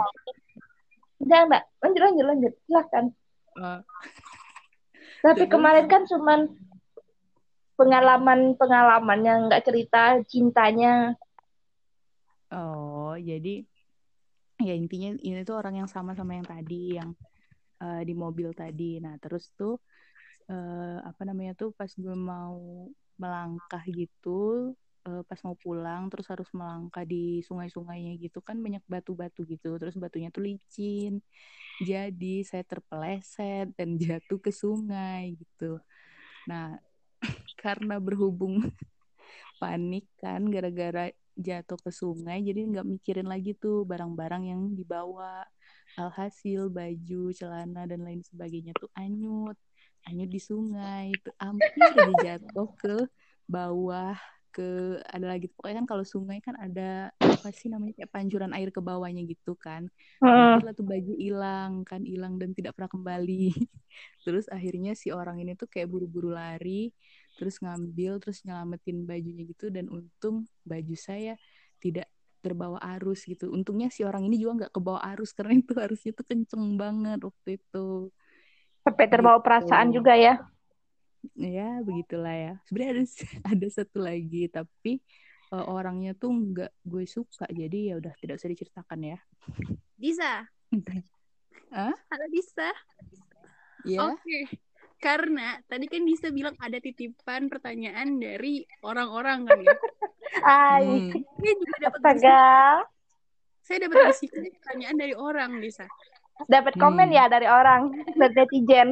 enggak 1.22 1.40
enggak. 1.46 1.62
Lanjut 1.82 2.02
lanjut 2.02 2.24
lanjut. 2.26 2.52
Silahkan. 2.66 3.04
Uh. 3.56 3.80
tapi 5.26 5.50
kemarin 5.50 5.90
kan 5.90 6.06
cuman 6.06 6.54
pengalaman 7.76 8.54
pengalaman 8.54 9.20
yang 9.22 9.38
nggak 9.50 9.64
cerita 9.64 10.22
cintanya. 10.26 11.14
Oh 12.50 13.14
jadi 13.18 13.66
ya 14.62 14.72
intinya 14.72 15.12
ini 15.20 15.44
tuh 15.44 15.60
orang 15.60 15.84
yang 15.84 15.88
sama 15.90 16.16
sama 16.16 16.38
yang 16.38 16.46
tadi 16.48 16.96
yang 16.96 17.12
uh, 17.82 18.02
di 18.02 18.14
mobil 18.16 18.54
tadi. 18.56 19.02
Nah 19.02 19.20
terus 19.20 19.52
tuh 19.54 19.76
uh, 20.50 20.98
apa 21.06 21.22
namanya 21.26 21.52
tuh 21.56 21.70
pas 21.74 21.88
gue 21.88 22.16
mau 22.16 22.90
melangkah 23.16 23.82
gitu 23.88 24.72
uh, 25.06 25.22
pas 25.24 25.38
mau 25.46 25.56
pulang 25.56 26.10
terus 26.12 26.26
harus 26.28 26.48
melangkah 26.52 27.06
di 27.06 27.40
sungai-sungainya 27.46 28.18
gitu 28.20 28.42
kan 28.42 28.58
banyak 28.58 28.82
batu-batu 28.90 29.46
gitu 29.46 29.78
terus 29.80 29.94
batunya 29.96 30.28
tuh 30.28 30.44
licin 30.44 31.22
jadi 31.82 32.34
saya 32.42 32.64
terpeleset 32.64 33.72
dan 33.76 33.96
jatuh 34.02 34.40
ke 34.40 34.50
sungai 34.52 35.36
gitu. 35.36 35.78
Nah 36.48 36.80
karena 37.62 38.00
berhubung 38.00 38.60
panik 39.60 40.08
kan 40.20 40.44
gara-gara 40.48 41.12
jatuh 41.36 41.76
ke 41.76 41.92
sungai 41.92 42.40
jadi 42.40 42.64
nggak 42.64 42.86
mikirin 42.88 43.28
lagi 43.28 43.52
tuh 43.52 43.84
barang-barang 43.84 44.48
yang 44.48 44.62
dibawa 44.72 45.44
alhasil 46.00 46.72
baju 46.72 47.28
celana 47.36 47.84
dan 47.84 48.00
lain 48.04 48.24
sebagainya 48.24 48.72
tuh 48.76 48.88
anyut 48.96 49.56
hanyut 50.06 50.30
di 50.30 50.40
sungai. 50.40 51.12
Itu 51.12 51.30
hampir 51.36 51.70
aja 51.82 52.38
jatuh 52.38 52.70
ke 52.78 52.96
bawah 53.50 54.16
ke 54.56 54.96
ada 55.04 55.36
lagi. 55.36 55.52
Pokoknya 55.52 55.84
kan 55.84 55.88
kalau 55.92 56.04
sungai 56.08 56.40
kan 56.40 56.56
ada 56.56 57.12
apa 57.20 57.52
sih 57.52 57.68
namanya 57.68 58.00
kayak 58.00 58.10
pancuran 58.14 58.56
air 58.56 58.72
ke 58.72 58.80
bawahnya 58.80 59.20
gitu 59.28 59.52
kan. 59.52 59.92
Uh. 60.24 60.56
lah 60.64 60.72
tuh 60.72 60.88
baju 60.88 61.12
hilang 61.12 61.84
kan 61.84 62.00
hilang 62.08 62.40
dan 62.40 62.56
tidak 62.56 62.72
pernah 62.72 62.88
kembali. 62.88 63.52
Terus 64.24 64.48
akhirnya 64.48 64.96
si 64.96 65.12
orang 65.12 65.44
ini 65.44 65.52
tuh 65.52 65.68
kayak 65.68 65.92
buru-buru 65.92 66.32
lari 66.32 66.96
terus 67.36 67.60
ngambil 67.60 68.16
terus 68.16 68.40
nyelamatin 68.48 69.04
bajunya 69.04 69.44
gitu. 69.44 69.68
Dan 69.68 69.92
untung 69.92 70.48
baju 70.64 70.96
saya 70.96 71.36
tidak 71.76 72.08
terbawa 72.40 72.80
arus 72.96 73.28
gitu. 73.28 73.52
Untungnya 73.52 73.92
si 73.92 74.08
orang 74.08 74.24
ini 74.24 74.40
juga 74.40 74.64
nggak 74.64 74.72
kebawa 74.72 75.04
arus 75.12 75.36
karena 75.36 75.60
itu 75.60 75.76
arusnya 75.76 76.16
tuh 76.16 76.24
kenceng 76.24 76.80
banget 76.80 77.20
waktu 77.20 77.60
itu 77.60 78.08
sampai 78.86 79.06
terbawa 79.10 79.42
gitu. 79.42 79.46
perasaan 79.50 79.88
juga 79.90 80.14
ya 80.14 80.38
ya 81.34 81.82
begitulah 81.82 82.30
ya 82.30 82.52
sebenarnya 82.70 83.02
ada 83.02 83.04
ada 83.58 83.66
satu 83.66 83.98
lagi 83.98 84.46
tapi 84.46 85.02
uh, 85.50 85.66
orangnya 85.66 86.14
tuh 86.14 86.30
nggak 86.30 86.70
gue 86.86 87.04
suka 87.10 87.50
jadi 87.50 87.90
ya 87.90 87.94
udah 87.98 88.14
tidak 88.22 88.38
usah 88.38 88.50
diceritakan 88.54 89.00
ya 89.02 89.18
bisa 89.98 90.46
Hah? 91.74 91.94
halo 92.14 92.26
bisa 92.30 92.70
ya 93.82 94.06
oke 94.06 94.22
okay. 94.22 94.46
karena 95.02 95.58
tadi 95.66 95.90
kan 95.90 96.06
bisa 96.06 96.30
bilang 96.30 96.54
ada 96.62 96.78
titipan 96.78 97.50
pertanyaan 97.50 98.22
dari 98.22 98.62
orang-orang 98.86 99.50
kan 99.50 99.58
ya 99.66 99.76
Ay. 100.44 100.84
Hmm. 100.84 101.22
Ini 101.42 101.50
juga 101.58 101.76
dapat 101.90 102.20
saya 103.66 103.78
dapat 103.82 104.14
pertanyaan 104.62 104.96
dari 105.00 105.14
orang 105.16 105.58
bisa 105.58 105.90
dapat 106.44 106.76
komen 106.76 107.08
hmm. 107.08 107.16
ya 107.16 107.24
dari 107.32 107.48
orang 107.48 107.92
dari 108.20 108.34
netizen 108.36 108.88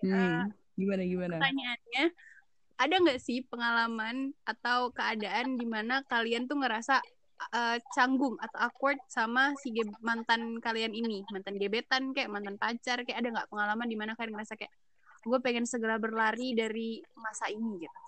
hmm. 0.00 0.12
uh, 0.12 0.42
gimana 0.76 1.02
gimana 1.04 1.34
pertanyaannya 1.36 2.04
ada 2.76 2.94
nggak 3.00 3.20
sih 3.20 3.40
pengalaman 3.48 4.36
atau 4.44 4.92
keadaan 4.92 5.56
di 5.56 5.64
mana 5.64 6.04
kalian 6.04 6.44
tuh 6.44 6.60
ngerasa 6.60 7.00
uh, 7.52 7.76
canggung 7.96 8.36
atau 8.40 8.68
awkward 8.68 9.00
sama 9.08 9.56
si 9.60 9.72
mantan 10.04 10.60
kalian 10.60 10.92
ini 10.92 11.24
mantan 11.32 11.56
gebetan 11.56 12.12
kayak 12.12 12.28
mantan 12.28 12.60
pacar 12.60 13.00
kayak 13.04 13.24
ada 13.24 13.28
nggak 13.32 13.48
pengalaman 13.48 13.88
di 13.88 13.96
mana 13.96 14.12
kalian 14.12 14.36
ngerasa 14.36 14.60
kayak 14.60 14.72
gue 15.24 15.38
pengen 15.40 15.64
segera 15.64 15.96
berlari 15.96 16.52
dari 16.52 17.00
masa 17.16 17.48
ini 17.48 17.80
gitu 17.80 18.00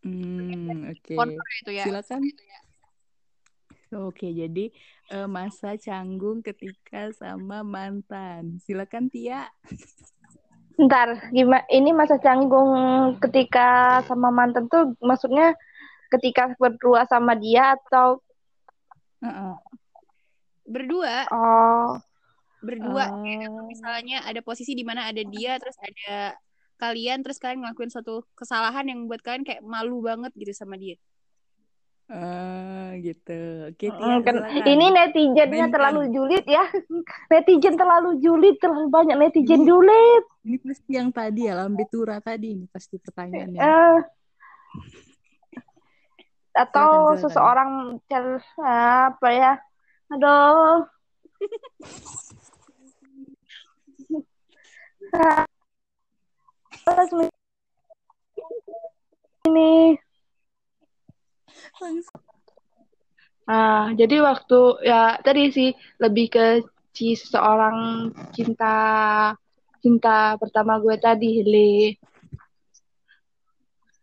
Hmm, 0.00 0.88
oke. 0.88 1.12
Okay. 1.12 1.60
itu 1.60 1.70
ya. 1.76 1.84
Silakan. 1.84 2.24
Oke, 3.90 4.30
jadi 4.30 4.70
uh, 5.10 5.26
masa 5.26 5.74
canggung 5.74 6.46
ketika 6.46 7.10
sama 7.10 7.66
mantan. 7.66 8.62
Silakan 8.62 9.10
Tia. 9.10 9.50
Ntar, 10.78 11.34
gimana? 11.34 11.66
Ini 11.66 11.90
masa 11.90 12.22
canggung 12.22 12.70
ketika 13.18 13.98
sama 14.06 14.30
mantan 14.30 14.70
tuh 14.70 14.94
maksudnya 15.02 15.58
ketika 16.14 16.54
berdua 16.54 17.02
sama 17.10 17.34
dia 17.34 17.74
atau 17.74 18.22
uh 19.20 19.26
-uh. 19.26 19.54
berdua? 20.70 21.26
Oh, 21.34 21.98
berdua. 22.62 23.10
Uh... 23.10 23.66
Misalnya 23.66 24.22
ada 24.22 24.38
posisi 24.38 24.78
di 24.78 24.86
mana 24.86 25.10
ada 25.10 25.22
dia, 25.26 25.58
terus 25.58 25.74
ada 25.82 26.38
kalian, 26.78 27.26
terus 27.26 27.42
kalian 27.42 27.66
ngelakuin 27.66 27.90
suatu 27.90 28.22
kesalahan 28.38 28.86
yang 28.86 29.10
buat 29.10 29.18
kalian 29.20 29.42
kayak 29.42 29.66
malu 29.66 29.98
banget 29.98 30.30
gitu 30.38 30.54
sama 30.54 30.78
dia. 30.78 30.94
Ah, 32.10 32.90
gitu. 32.98 33.70
Hmm, 33.70 34.18
silakan. 34.26 34.66
ini 34.66 34.90
netizennya 34.90 35.46
Mainkan. 35.46 35.70
terlalu 35.70 36.10
julid 36.10 36.42
ya. 36.42 36.66
Netizen 37.30 37.78
terlalu 37.78 38.18
julid, 38.18 38.58
terlalu 38.58 38.90
banyak 38.90 39.14
netizen 39.14 39.62
julid. 39.62 40.26
Ini 40.42 40.58
pasti 40.58 40.90
yang 40.98 41.14
tadi 41.14 41.46
ya, 41.46 41.54
Lambe 41.54 41.86
Tura 41.86 42.18
tadi 42.18 42.58
ini 42.58 42.66
pasti 42.66 42.98
pertanyaannya. 42.98 43.62
Eh, 43.62 43.98
atau 46.50 46.90
Silakan, 46.90 47.14
silakan. 47.14 47.22
seseorang 47.22 47.70
cer- 48.10 48.58
apa 48.66 49.28
ya? 49.30 49.52
Aduh. 50.10 50.90
Ini 59.46 59.94
Langsung. 61.80 62.20
Ah, 63.50 63.90
jadi 63.98 64.22
waktu 64.22 64.60
ya 64.86 65.18
tadi 65.26 65.50
sih 65.50 65.68
lebih 65.98 66.30
ke 66.30 66.44
si 66.94 67.18
seseorang 67.18 68.10
cinta 68.30 68.74
cinta 69.82 70.36
pertama 70.38 70.78
gue 70.78 70.94
tadi, 71.00 71.42
Le. 71.42 71.98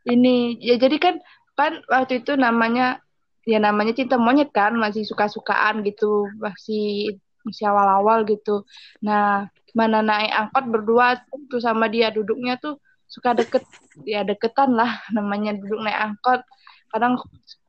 Ini 0.07 0.59
ya 0.59 0.75
jadi 0.75 0.97
kan 0.99 1.15
kan 1.55 1.79
waktu 1.87 2.23
itu 2.25 2.35
namanya 2.35 2.99
ya 3.47 3.63
namanya 3.63 3.95
cinta 3.95 4.19
monyet 4.19 4.51
kan, 4.51 4.75
masih 4.75 5.07
suka-sukaan 5.07 5.79
gitu, 5.87 6.27
masih 6.43 7.15
masih 7.47 7.71
awal-awal 7.71 8.27
gitu. 8.27 8.67
Nah, 8.99 9.47
mana 9.71 10.03
naik 10.03 10.33
angkot 10.33 10.65
berdua 10.67 11.23
tuh 11.47 11.63
sama 11.63 11.87
dia 11.87 12.11
duduknya 12.11 12.59
tuh 12.59 12.81
suka 13.07 13.31
deket 13.31 13.63
ya 14.03 14.27
deketan 14.27 14.75
lah 14.75 14.99
namanya 15.15 15.55
duduk 15.55 15.79
naik 15.87 15.95
angkot. 16.11 16.43
Kadang 16.87 17.19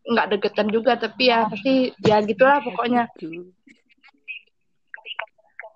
nggak 0.09 0.29
deketan 0.33 0.69
juga 0.69 0.97
tapi 0.97 1.29
ya 1.29 1.45
pasti 1.47 1.93
ya 2.01 2.23
gitulah 2.23 2.63
pokoknya. 2.63 3.11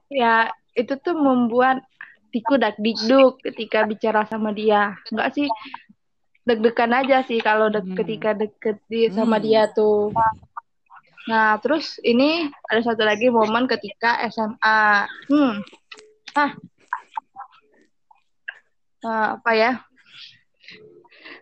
Ya 0.09 0.49
itu 0.73 0.93
tuh 0.99 1.17
membuat 1.17 1.85
tiku 2.33 2.57
dak 2.57 2.81
dikduk 2.81 3.41
ketika 3.45 3.85
bicara 3.85 4.25
sama 4.25 4.53
dia. 4.53 4.97
Nggak 5.09 5.29
sih 5.37 5.49
deg-degan 6.43 6.93
aja 6.93 7.23
sih 7.23 7.39
kalau 7.39 7.69
dek- 7.69 7.87
Hmm. 7.87 7.99
ketika 7.99 8.31
deket 8.33 8.77
di 8.89 9.13
sama 9.13 9.37
Hmm. 9.37 9.45
dia 9.45 9.63
tuh. 9.69 10.11
Nah 11.29 11.55
terus 11.61 12.03
ini 12.03 12.51
ada 12.67 12.83
satu 12.83 13.05
lagi 13.05 13.29
momen 13.29 13.69
ketika 13.69 14.17
SMA 14.27 15.07
hmm. 15.29 15.53
Ah. 16.33 16.51
Ah, 19.03 19.35
apa 19.35 19.51
ya 19.53 19.71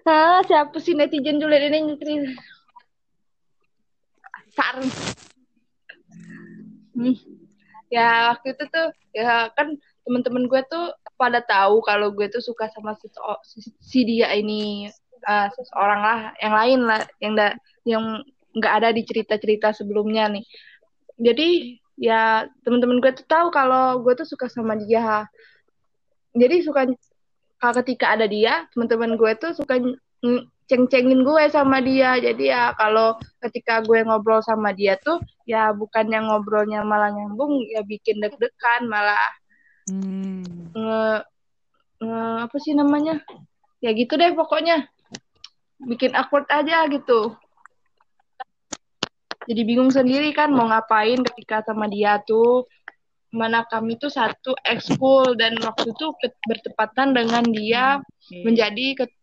ah 0.09 0.41
siapa 0.47 0.77
sih 0.81 0.97
netizen 0.97 1.41
julid 1.41 1.63
ini 1.69 1.79
nyetri 1.93 2.15
Sar. 4.51 4.83
Hmm. 6.95 7.17
Ya 7.91 8.35
waktu 8.35 8.55
itu 8.55 8.65
tuh 8.71 8.89
ya 9.15 9.51
kan 9.55 9.79
teman-teman 10.07 10.47
gue 10.51 10.63
tuh 10.71 10.95
pada 11.15 11.43
tahu 11.43 11.83
kalau 11.83 12.11
gue 12.15 12.27
tuh 12.31 12.43
suka 12.43 12.71
sama 12.71 12.95
si, 12.99 13.11
si, 13.83 14.01
dia 14.07 14.31
ini 14.35 14.91
eh, 15.27 15.49
seseorang 15.55 16.01
lah 16.03 16.21
yang 16.43 16.55
lain 16.55 16.81
lah 16.87 17.01
yang 17.23 17.33
da, 17.39 17.47
yang 17.87 18.05
nggak 18.55 18.75
ada 18.83 18.89
di 18.91 19.03
cerita-cerita 19.07 19.71
sebelumnya 19.75 20.31
nih. 20.31 20.45
Jadi 21.21 21.79
ya 22.01 22.49
teman-teman 22.67 22.99
gue 22.99 23.13
tuh 23.15 23.27
tahu 23.27 23.53
kalau 23.55 24.03
gue 24.03 24.15
tuh 24.19 24.27
suka 24.27 24.51
sama 24.51 24.75
dia. 24.79 25.27
Jadi 26.35 26.63
suka 26.63 26.87
ketika 27.61 28.17
ada 28.17 28.25
dia, 28.25 28.65
teman-teman 28.73 29.21
gue 29.21 29.33
tuh 29.37 29.53
suka 29.53 29.77
ng- 29.77 30.49
ceng-cengin 30.65 31.21
gue 31.21 31.45
sama 31.53 31.85
dia. 31.85 32.17
Jadi 32.17 32.49
ya 32.49 32.73
kalau 32.79 33.21
ketika 33.45 33.85
gue 33.85 34.01
ngobrol 34.07 34.41
sama 34.41 34.73
dia 34.73 34.97
tuh 34.97 35.21
ya 35.45 35.75
bukannya 35.77 36.31
ngobrolnya 36.31 36.81
malah 36.87 37.13
nyambung 37.13 37.61
ya 37.69 37.85
bikin 37.85 38.23
deg-degan 38.23 38.89
malah. 38.89 39.19
Hmm. 39.91 40.71
nge, 40.71 41.27
nge- 42.01 42.39
apa 42.47 42.57
sih 42.63 42.73
namanya? 42.73 43.19
Ya 43.83 43.91
gitu 43.93 44.15
deh 44.15 44.31
pokoknya. 44.33 44.87
Bikin 45.83 46.15
awkward 46.15 46.47
aja 46.49 46.87
gitu. 46.89 47.35
Jadi 49.51 49.67
bingung 49.67 49.91
sendiri 49.91 50.31
kan 50.31 50.55
mau 50.55 50.71
ngapain 50.71 51.19
ketika 51.27 51.67
sama 51.67 51.91
dia 51.91 52.23
tuh 52.23 52.71
mana 53.31 53.63
kami 53.71 53.95
tuh 53.97 54.11
satu 54.11 54.59
ekskul 54.67 55.39
dan 55.39 55.55
waktu 55.63 55.95
itu 55.95 56.07
bertepatan 56.51 57.15
dengan 57.15 57.45
dia 57.47 58.03
Oke. 58.03 58.43
menjadi 58.43 58.87
ket- 58.99 59.21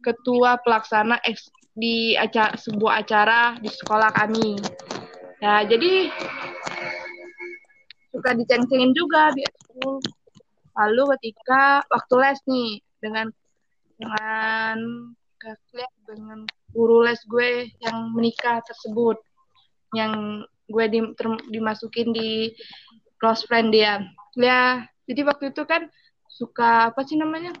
ketua 0.00 0.56
pelaksana 0.64 1.20
eks 1.24 1.52
di 1.72 2.16
acara 2.16 2.52
sebuah 2.56 3.00
acara 3.04 3.40
di 3.60 3.68
sekolah 3.68 4.12
kami. 4.12 4.60
Ya, 5.40 5.64
jadi 5.64 6.12
suka 8.12 8.36
diceng-cengin 8.36 8.92
juga 8.92 9.32
di 9.32 9.44
ekskul. 9.44 10.00
Lalu 10.72 11.02
ketika 11.16 11.84
waktu 11.92 12.14
les 12.20 12.40
nih 12.48 12.70
dengan 13.00 13.26
dengan 14.00 14.76
dengan 16.06 16.46
guru 16.70 17.02
les 17.02 17.18
gue 17.26 17.66
yang 17.82 18.14
menikah 18.14 18.62
tersebut 18.62 19.18
yang 19.92 20.44
gue 20.70 20.84
di, 20.88 21.00
ter- 21.18 21.44
dimasukin 21.52 22.14
di 22.14 22.48
close 23.22 23.46
friend 23.46 23.70
dia. 23.70 24.02
Ya, 24.34 24.90
jadi 25.06 25.22
waktu 25.22 25.54
itu 25.54 25.62
kan 25.62 25.86
suka 26.26 26.90
apa 26.90 27.06
sih 27.06 27.14
namanya? 27.14 27.54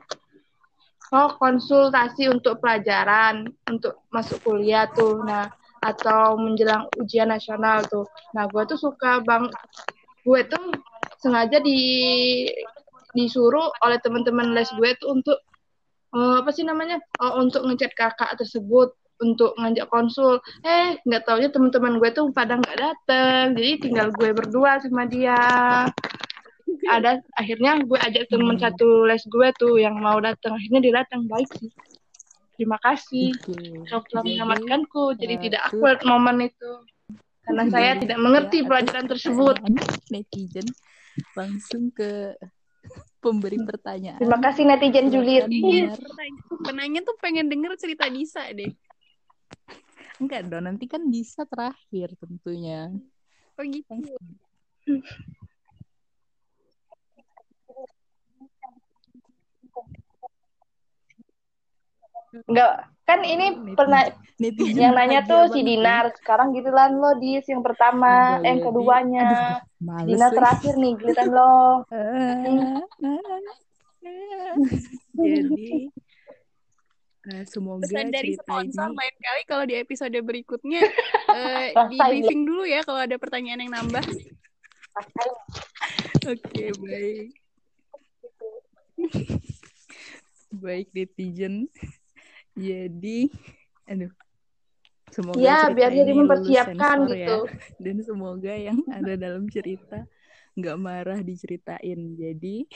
Oh, 1.14 1.38
konsultasi 1.38 2.26
untuk 2.26 2.58
pelajaran, 2.58 3.46
untuk 3.70 4.02
masuk 4.10 4.42
kuliah 4.42 4.90
tuh. 4.90 5.22
Nah, 5.22 5.46
atau 5.78 6.34
menjelang 6.34 6.90
ujian 6.98 7.30
nasional 7.30 7.86
tuh. 7.86 8.02
Nah, 8.34 8.50
gue 8.50 8.62
tuh 8.66 8.80
suka 8.80 9.22
bang, 9.22 9.46
gue 10.26 10.40
tuh 10.50 10.74
sengaja 11.22 11.62
di 11.62 11.78
disuruh 13.12 13.68
oleh 13.84 14.00
teman-teman 14.00 14.56
les 14.56 14.72
gue 14.72 14.90
tuh 14.96 15.12
untuk 15.12 15.38
eh, 16.16 16.34
apa 16.42 16.50
sih 16.50 16.66
namanya? 16.66 16.98
Oh, 17.22 17.38
untuk 17.44 17.62
ngechat 17.68 17.92
kakak 17.94 18.34
tersebut 18.40 18.96
untuk 19.22 19.54
ngajak 19.54 19.86
konsul. 19.86 20.42
Eh, 20.66 20.98
nggak 21.06 21.22
taunya 21.22 21.48
teman-teman 21.48 22.02
gue 22.02 22.10
tuh 22.10 22.34
pada 22.34 22.58
nggak 22.58 22.76
dateng. 22.76 23.44
Jadi 23.54 23.70
tinggal 23.88 24.10
gue 24.10 24.34
berdua 24.34 24.82
sama 24.82 25.06
dia. 25.06 25.38
Ada 26.82 27.22
akhirnya 27.38 27.78
gue 27.86 27.94
ajak 27.94 28.26
teman 28.26 28.58
Hmm. 28.58 28.64
satu 28.66 29.06
les 29.06 29.22
gue 29.22 29.48
tuh 29.54 29.78
yang 29.78 29.94
mau 30.02 30.18
datang. 30.18 30.58
Akhirnya 30.58 30.82
dia 30.82 30.92
datang 31.06 31.30
baik 31.30 31.46
sih. 31.54 31.70
Terima 32.58 32.76
kasih. 32.82 33.30
Kau 33.86 34.02
telah 34.10 34.22
Jadi, 34.26 34.36
menyelamatkanku. 34.36 35.04
Jadi 35.16 35.34
satu. 35.38 35.44
tidak 35.46 35.62
awkward 35.70 36.00
momen 36.02 36.36
itu. 36.50 36.72
Karena 37.42 37.64
saya 37.70 37.90
Jadi, 37.94 38.00
tidak 38.06 38.18
mengerti 38.22 38.58
ya, 38.62 38.66
pelajaran 38.66 39.06
tersebut. 39.06 39.54
netizen 40.12 40.66
langsung 41.36 41.90
ke 41.94 42.34
pemberi 43.22 43.58
pertanyaan. 43.62 44.18
Terima 44.18 44.38
kasih 44.42 44.62
netizen. 44.66 45.06
Dinar. 45.10 45.98
Penanya 46.66 47.00
tuh 47.06 47.14
pengen 47.22 47.46
denger 47.46 47.78
cerita 47.78 48.10
Disa 48.10 48.42
deh. 48.50 48.70
Enggak 50.22 50.46
dong, 50.46 50.62
nanti 50.70 50.86
kan 50.86 51.02
bisa 51.10 51.42
terakhir 51.48 52.14
tentunya. 52.14 52.94
Oh 53.58 53.64
gitu. 53.66 53.90
Enggak, 62.48 62.88
kan 63.04 63.20
ini 63.28 63.52
Netizen- 63.52 63.76
pernah 63.76 64.08
netizen 64.40 64.80
yang 64.80 64.96
nanya 64.96 65.20
tuh 65.28 65.52
si 65.52 65.60
ya. 65.60 65.68
Dinar. 65.68 66.04
Sekarang 66.16 66.56
gitulah 66.56 66.88
lo 66.88 67.12
dis 67.20 67.44
yang 67.44 67.60
pertama, 67.60 68.40
yang 68.40 68.64
keduanya. 68.64 69.60
Aduh, 69.82 70.06
Dinar 70.08 70.30
lagi. 70.32 70.38
terakhir 70.40 70.74
nih, 70.80 70.92
giliran 70.96 71.28
lo. 71.28 71.84
Jadi 75.12 75.92
eh, 77.30 77.44
semoga 77.46 77.86
Pesan 77.86 78.10
dari 78.10 78.34
cerita 78.34 78.42
sponsor 78.42 78.88
ini 78.90 78.98
lain 78.98 79.16
kali 79.22 79.42
kalau 79.46 79.64
di 79.68 79.74
episode 79.78 80.16
berikutnya 80.22 80.82
eh, 81.38 81.70
di 81.70 81.96
Rasain. 81.98 82.08
briefing 82.10 82.42
dulu 82.42 82.64
ya 82.66 82.82
kalau 82.82 83.00
ada 83.02 83.16
pertanyaan 83.18 83.62
yang 83.62 83.72
nambah. 83.74 84.04
Oke, 86.28 86.64
baik. 86.78 87.28
baik 90.62 90.88
netizen. 90.92 91.66
Jadi, 92.52 93.32
aduh. 93.88 94.12
Semoga 95.12 95.36
Ya, 95.40 95.68
cerita 95.68 95.76
biar 95.76 95.90
jadi 95.92 96.12
mempersiapkan 96.16 96.96
gitu. 97.08 97.16
ya. 97.16 97.36
Dan 97.84 97.96
semoga 98.04 98.52
yang 98.56 98.80
ada 98.88 99.12
dalam 99.16 99.44
cerita 99.48 100.04
nggak 100.56 100.76
marah 100.80 101.20
diceritain. 101.20 102.16
Jadi, 102.16 102.68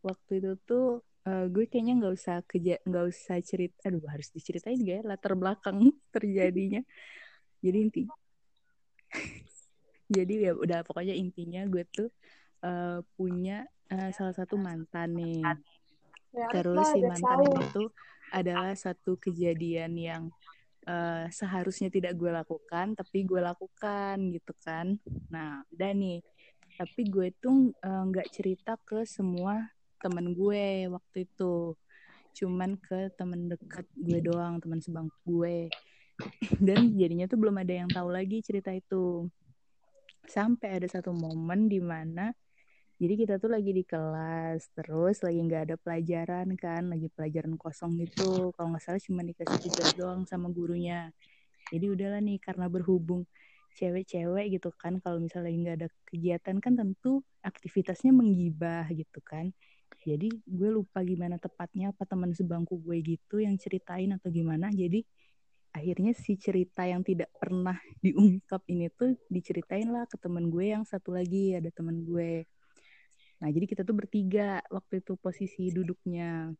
waktu 0.00 0.32
itu 0.40 0.52
tuh 0.64 1.04
eh, 1.28 1.44
gue 1.52 1.64
kayaknya 1.68 1.94
nggak 2.00 2.14
usah 2.16 2.36
keja 2.48 2.80
nggak 2.88 3.04
usah 3.12 3.36
cerita. 3.44 3.92
Aduh, 3.92 4.00
harus 4.08 4.32
diceritain 4.32 4.80
gak 4.80 4.96
ya 4.98 5.02
latar 5.04 5.36
belakang 5.36 5.76
terjadinya. 6.14 6.80
Jadi 7.60 7.76
inti 7.76 8.02
jadi 10.16 10.34
ya 10.48 10.52
udah 10.56 10.80
pokoknya 10.88 11.12
intinya 11.12 11.68
gue 11.68 11.84
tuh 11.92 12.08
eh, 12.64 13.04
punya 13.12 13.68
eh, 13.92 14.10
salah 14.16 14.32
satu 14.32 14.56
mantan 14.56 15.12
nih 15.20 15.44
Ya, 16.28 16.48
terus 16.52 16.92
si 16.92 17.00
mantan 17.00 17.40
tahu. 17.40 17.72
tuh 17.72 17.88
adalah 18.28 18.76
satu 18.76 19.16
kejadian 19.16 19.96
yang 19.96 20.22
uh, 20.84 21.24
seharusnya 21.32 21.88
tidak 21.88 22.20
gue 22.20 22.28
lakukan 22.28 22.92
tapi 22.92 23.24
gue 23.24 23.40
lakukan 23.40 24.16
gitu 24.36 24.52
kan 24.60 25.00
nah 25.32 25.64
udah 25.72 25.92
nih 25.96 26.20
tapi 26.76 27.08
gue 27.08 27.32
tuh 27.40 27.72
nggak 27.82 28.28
uh, 28.28 28.32
cerita 28.32 28.76
ke 28.84 29.08
semua 29.08 29.72
temen 29.98 30.34
gue 30.34 30.88
waktu 30.90 31.26
itu. 31.26 31.74
Cuman 32.38 32.78
ke 32.78 33.10
temen 33.18 33.50
dekat 33.50 33.86
gue 33.98 34.18
doang 34.22 34.62
teman 34.62 34.78
sebangku 34.78 35.18
gue. 35.26 35.68
Dan 36.66 36.98
jadinya 36.98 37.26
tuh 37.30 37.38
belum 37.38 37.62
ada 37.62 37.74
yang 37.84 37.90
tahu 37.90 38.08
lagi 38.10 38.42
cerita 38.42 38.74
itu. 38.74 39.28
Sampai 40.28 40.80
ada 40.80 40.86
satu 40.86 41.10
momen 41.14 41.70
di 41.70 41.80
mana 41.82 42.34
jadi 42.98 43.14
kita 43.14 43.34
tuh 43.38 43.54
lagi 43.54 43.70
di 43.70 43.86
kelas 43.86 44.74
terus 44.74 45.22
lagi 45.22 45.38
nggak 45.38 45.70
ada 45.70 45.76
pelajaran 45.78 46.50
kan 46.58 46.82
lagi 46.90 47.06
pelajaran 47.14 47.54
kosong 47.54 47.94
gitu. 48.02 48.50
Kalau 48.58 48.74
nggak 48.74 48.82
salah 48.82 48.98
cuma 48.98 49.22
dikasih 49.22 49.70
tugas 49.70 49.94
doang 49.94 50.26
sama 50.26 50.50
gurunya. 50.50 51.14
Jadi 51.70 51.86
udahlah 51.94 52.18
nih 52.18 52.42
karena 52.42 52.66
berhubung 52.66 53.22
cewek-cewek 53.78 54.58
gitu 54.58 54.74
kan 54.74 54.98
kalau 54.98 55.22
misalnya 55.22 55.54
nggak 55.54 55.76
ada 55.78 55.88
kegiatan 56.10 56.56
kan 56.58 56.74
tentu 56.74 57.22
aktivitasnya 57.46 58.10
menggibah 58.10 58.90
gitu 58.90 59.22
kan 59.22 59.54
jadi 60.14 60.28
gue 60.32 60.70
lupa 60.72 61.04
gimana 61.04 61.36
tepatnya 61.36 61.92
apa 61.92 62.08
teman 62.08 62.32
sebangku 62.32 62.80
gue 62.80 62.96
gitu 63.04 63.44
yang 63.44 63.60
ceritain 63.60 64.08
atau 64.16 64.32
gimana 64.32 64.72
jadi 64.72 65.04
akhirnya 65.76 66.16
si 66.16 66.40
cerita 66.40 66.88
yang 66.88 67.04
tidak 67.04 67.28
pernah 67.36 67.76
diungkap 68.04 68.64
ini 68.72 68.88
tuh 68.96 69.14
diceritain 69.28 69.92
lah 69.92 70.08
ke 70.08 70.16
temen 70.16 70.48
gue 70.48 70.72
yang 70.72 70.82
satu 70.88 71.12
lagi 71.12 71.54
ada 71.60 71.68
temen 71.68 72.02
gue 72.08 72.48
Nah, 73.38 73.48
jadi 73.54 73.66
kita 73.70 73.82
tuh 73.86 73.94
bertiga 73.94 74.62
waktu 74.66 74.98
itu 74.98 75.14
posisi 75.18 75.70
duduknya. 75.70 76.50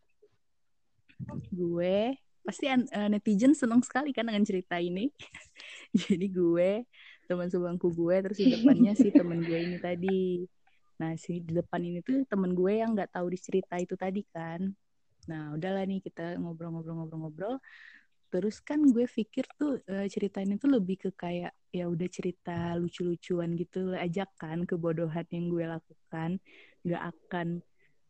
Gue 1.51 2.15
pasti 2.47 2.71
uh, 2.71 3.09
netizen 3.11 3.53
seneng 3.53 3.83
sekali 3.83 4.15
kan 4.15 4.31
dengan 4.31 4.47
cerita 4.47 4.79
ini. 4.79 5.11
jadi 6.07 6.27
gue, 6.31 6.87
teman 7.27 7.51
sebangku 7.51 7.91
gue, 7.91 8.17
terus 8.23 8.39
di 8.39 8.55
depannya 8.55 8.95
si 8.95 9.11
temen 9.11 9.43
gue 9.43 9.59
ini 9.59 9.79
tadi. 9.83 10.47
Nah, 10.99 11.15
si 11.15 11.39
di 11.43 11.55
depan 11.55 11.81
ini 11.83 12.03
tuh 12.03 12.27
temen 12.27 12.53
gue 12.59 12.83
yang 12.83 12.95
nggak 12.95 13.15
tahu 13.15 13.31
dicerita 13.31 13.79
itu 13.79 13.95
tadi 13.95 14.27
kan. 14.35 14.67
Nah, 15.31 15.55
udahlah 15.55 15.87
nih 15.87 16.03
kita 16.03 16.39
ngobrol-ngobrol-ngobrol-ngobrol. 16.43 17.63
Terus 18.29 18.61
kan 18.61 18.85
gue 18.85 19.09
pikir 19.09 19.49
tuh 19.57 19.81
uh, 19.89 20.07
cerita 20.11 20.45
ini 20.45 20.61
tuh 20.61 20.69
lebih 20.69 21.01
ke 21.01 21.11
kayak 21.17 21.55
ya 21.73 21.89
udah 21.89 22.09
cerita 22.13 22.77
lucu-lucuan 22.77 23.57
gitu 23.57 23.97
aja 23.97 24.29
kan 24.37 24.69
kebodohan 24.69 25.25
yang 25.33 25.49
gue 25.49 25.65
lakukan. 25.65 26.37
Nggak 26.85 27.03
akan 27.15 27.49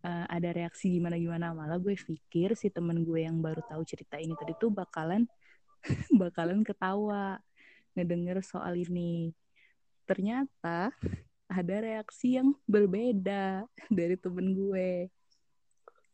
uh, 0.02 0.26
ada 0.26 0.48
reaksi 0.50 0.90
gimana 0.90 1.14
gimana 1.20 1.54
malah 1.54 1.78
gue 1.78 1.94
pikir 1.94 2.58
si 2.58 2.66
temen 2.72 3.06
gue 3.06 3.22
yang 3.26 3.38
baru 3.38 3.62
tahu 3.66 3.82
cerita 3.86 4.18
ini 4.18 4.34
tadi 4.34 4.58
tuh 4.58 4.74
bakalan 4.74 5.26
bakalan 6.22 6.66
ketawa 6.66 7.38
ngedenger 7.94 8.42
soal 8.42 8.74
ini. 8.74 9.30
Ternyata 10.08 10.90
ada 11.48 11.74
reaksi 11.80 12.36
yang 12.36 12.52
berbeda 12.68 13.64
dari 13.98 14.14
temen 14.20 14.52
gue. 14.52 15.08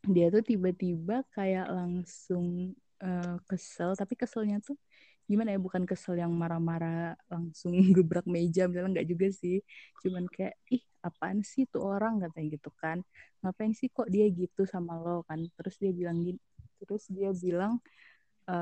Dia 0.07 0.31
tuh 0.31 0.43
tiba-tiba 0.45 1.27
kayak 1.35 1.67
langsung 1.67 2.71
uh, 3.03 3.35
kesel 3.49 3.93
tapi 3.99 4.15
keselnya 4.15 4.63
tuh 4.63 4.79
gimana 5.27 5.51
ya? 5.53 5.59
Bukan 5.59 5.83
kesel 5.83 6.15
yang 6.23 6.31
marah-marah 6.31 7.19
langsung 7.27 7.75
gebrak 7.95 8.25
meja 8.25 8.71
misalnya 8.71 9.01
nggak 9.01 9.09
juga 9.11 9.27
sih. 9.35 9.59
Cuman 10.01 10.25
kayak 10.31 10.55
ih 10.71 10.83
apaan 11.03 11.43
sih 11.43 11.67
tuh 11.67 11.83
orang? 11.83 12.23
katanya 12.23 12.55
gitu 12.55 12.71
kan. 12.79 13.03
Ngapain 13.43 13.75
sih 13.75 13.91
kok 13.91 14.07
dia 14.07 14.25
gitu 14.31 14.63
sama 14.63 14.95
lo? 14.97 15.27
kan. 15.27 15.43
Terus 15.59 15.75
dia 15.77 15.91
bilang 15.91 16.23
gini 16.23 16.39
terus 16.75 17.07
dia 17.07 17.31
bilang 17.31 17.79
e, 18.45 18.55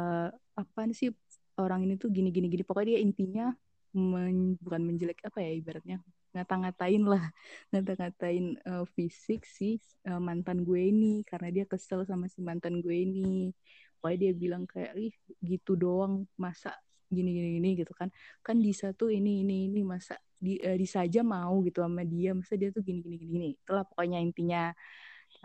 apaan 0.55 0.93
sih 0.95 1.11
orang 1.59 1.83
ini 1.83 1.99
tuh 1.99 2.09
gini 2.09 2.31
gini 2.31 2.47
gini. 2.49 2.63
Pokoknya 2.63 2.95
dia 2.95 2.99
intinya 3.03 3.45
men, 3.93 4.55
bukan 4.63 4.81
menjelek 4.87 5.19
apa 5.27 5.43
ya 5.43 5.51
ibaratnya 5.53 5.99
ngata-ngatain 6.33 7.03
lah. 7.05 7.25
Ngata-ngatain 7.71 8.57
uh, 8.65 8.85
fisik 8.97 9.45
si 9.45 9.77
uh, 10.09 10.19
mantan 10.19 10.65
gue 10.65 10.89
ini. 10.89 11.21
Karena 11.23 11.53
dia 11.53 11.65
kesel 11.69 12.03
sama 12.03 12.27
si 12.27 12.41
mantan 12.41 12.81
gue 12.81 12.93
ini. 12.93 13.53
Pokoknya 14.01 14.17
dia 14.29 14.33
bilang 14.35 14.63
kayak 14.67 14.93
ih 14.97 15.15
gitu 15.39 15.77
doang. 15.77 16.25
Masa 16.35 16.73
gini 17.07 17.29
gini 17.31 17.49
gini 17.61 17.69
gitu 17.79 17.93
kan. 17.93 18.09
Kan 18.41 18.59
Disa 18.59 18.91
tuh 18.91 19.13
ini 19.13 19.45
ini 19.45 19.69
ini. 19.69 19.81
Masa 19.85 20.17
di 20.37 20.59
uh, 20.59 20.75
Disa 20.75 21.05
aja 21.05 21.21
mau 21.21 21.61
gitu 21.63 21.85
sama 21.85 22.03
dia. 22.03 22.33
Masa 22.33 22.57
dia 22.57 22.73
tuh 22.73 22.83
gini 22.83 22.99
gini 22.99 23.15
gini, 23.21 23.31
gini. 23.31 23.47
itulah 23.55 23.85
pokoknya 23.87 24.19
intinya. 24.19 24.73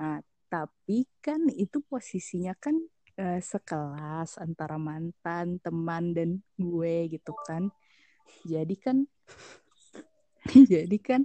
Nah 0.00 0.18
tapi 0.48 1.04
kan 1.20 1.44
itu 1.52 1.84
posisinya 1.84 2.56
kan 2.56 2.72
uh, 3.20 3.40
sekelas 3.40 4.40
antara 4.40 4.80
mantan 4.80 5.60
teman 5.60 6.16
dan 6.16 6.40
gue 6.56 7.12
gitu 7.12 7.36
kan. 7.44 7.68
Jadi 8.48 8.76
kan 8.80 9.04
jadi 10.72 10.96
kan 10.98 11.22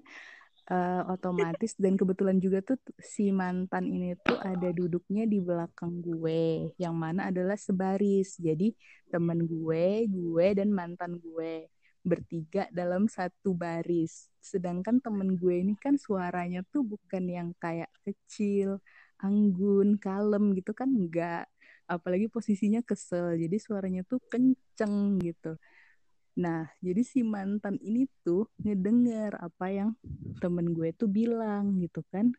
uh, 0.70 1.04
otomatis 1.12 1.76
dan 1.76 2.00
kebetulan 2.00 2.38
juga 2.40 2.64
tuh 2.64 2.80
si 3.00 3.34
mantan 3.34 3.90
ini 3.90 4.16
tuh 4.22 4.38
ada 4.40 4.70
duduknya 4.72 5.28
di 5.28 5.40
belakang 5.44 6.00
gue 6.04 6.72
yang 6.80 6.96
mana 6.96 7.32
adalah 7.32 7.58
sebaris. 7.58 8.40
Jadi 8.40 8.72
temen 9.12 9.44
gue 9.48 10.08
gue 10.08 10.48
dan 10.56 10.70
mantan 10.72 11.20
gue 11.20 11.68
bertiga 12.04 12.68
dalam 12.72 13.08
satu 13.08 13.56
baris. 13.56 14.28
Sedangkan 14.44 15.00
temen 15.00 15.40
gue 15.40 15.64
ini 15.64 15.76
kan 15.80 15.96
suaranya 15.96 16.64
tuh 16.68 16.84
bukan 16.84 17.24
yang 17.28 17.50
kayak 17.60 17.92
kecil 18.04 18.84
anggun 19.24 19.96
kalem 20.00 20.52
gitu 20.56 20.76
kan 20.76 20.92
enggak. 20.92 21.48
Apalagi 21.88 22.32
posisinya 22.32 22.80
kesel 22.84 23.36
jadi 23.40 23.58
suaranya 23.60 24.08
tuh 24.08 24.20
kenceng 24.32 25.20
gitu 25.20 25.60
Nah, 26.34 26.66
jadi 26.82 27.02
si 27.06 27.22
mantan 27.22 27.78
ini 27.78 28.10
tuh 28.26 28.50
ngedenger 28.66 29.38
apa 29.38 29.70
yang 29.70 29.90
temen 30.42 30.74
gue 30.74 30.90
tuh 30.98 31.06
bilang 31.06 31.78
gitu 31.78 32.02
kan. 32.10 32.34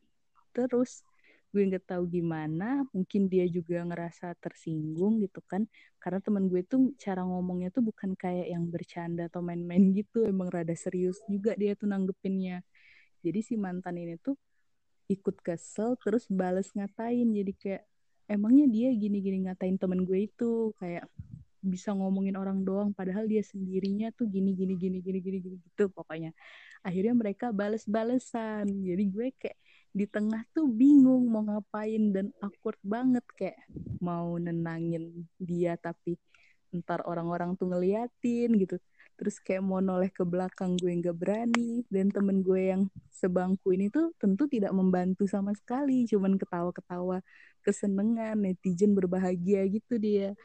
Terus 0.51 1.07
gue 1.55 1.63
nggak 1.63 1.87
tahu 1.87 2.11
gimana, 2.11 2.83
mungkin 2.91 3.31
dia 3.31 3.47
juga 3.47 3.87
ngerasa 3.87 4.35
tersinggung 4.43 5.23
gitu 5.23 5.39
kan. 5.47 5.71
Karena 6.03 6.19
temen 6.19 6.51
gue 6.51 6.67
tuh 6.67 6.91
cara 6.99 7.23
ngomongnya 7.23 7.71
tuh 7.71 7.87
bukan 7.87 8.19
kayak 8.19 8.51
yang 8.51 8.67
bercanda 8.67 9.31
atau 9.31 9.39
main-main 9.39 9.95
gitu, 9.95 10.27
emang 10.27 10.51
rada 10.51 10.75
serius 10.75 11.23
juga 11.31 11.55
dia 11.55 11.79
tuh 11.79 11.87
nanggepinnya. 11.87 12.67
Jadi 13.23 13.41
si 13.47 13.55
mantan 13.55 13.95
ini 14.03 14.19
tuh 14.19 14.35
ikut 15.09 15.37
kesel 15.45 16.01
terus 16.01 16.25
bales 16.33 16.73
ngatain 16.73 17.29
jadi 17.29 17.53
kayak 17.61 17.83
emangnya 18.25 18.67
dia 18.73 18.89
gini-gini 18.97 19.45
ngatain 19.45 19.77
temen 19.77 20.01
gue 20.09 20.29
itu 20.33 20.73
kayak 20.81 21.05
bisa 21.65 21.97
ngomongin 21.97 22.37
orang 22.37 22.61
doang 22.61 22.93
padahal 22.93 23.25
dia 23.25 23.41
sendirinya 23.41 24.13
tuh 24.13 24.29
gini 24.29 24.53
gini 24.53 24.77
gini 24.77 25.01
gini 25.01 25.19
gini 25.25 25.39
gini 25.41 25.57
gitu 25.65 25.89
pokoknya. 25.89 26.37
Akhirnya 26.85 27.17
mereka 27.17 27.49
bales-balesan. 27.51 28.69
Jadi 28.69 29.05
gue 29.09 29.27
kayak 29.33 29.59
di 29.95 30.05
tengah 30.05 30.45
tuh 30.53 30.69
bingung 30.69 31.25
mau 31.33 31.41
ngapain 31.49 32.13
dan 32.13 32.29
awkward 32.45 32.77
banget 32.85 33.25
kayak 33.39 33.59
mau 34.05 34.37
nenangin 34.37 35.25
dia 35.41 35.81
tapi 35.81 36.21
ntar 36.75 37.01
orang-orang 37.09 37.57
tuh 37.57 37.73
ngeliatin 37.73 38.53
gitu. 38.61 38.77
Terus 39.15 39.39
kayak 39.41 39.63
mau 39.65 39.79
noleh 39.81 40.11
ke 40.13 40.27
belakang 40.27 40.77
gue 40.77 40.91
nggak 40.91 41.17
berani 41.17 41.87
dan 41.89 42.11
temen 42.13 42.45
gue 42.45 42.75
yang 42.75 42.83
sebangku 43.15 43.73
ini 43.73 43.89
tuh 43.89 44.13
tentu 44.21 44.45
tidak 44.51 44.75
membantu 44.75 45.25
sama 45.25 45.55
sekali 45.55 46.05
cuman 46.11 46.35
ketawa-ketawa 46.35 47.23
kesenengan 47.65 48.37
netizen 48.37 48.93
berbahagia 48.93 49.65
gitu 49.71 49.97
dia 49.97 50.37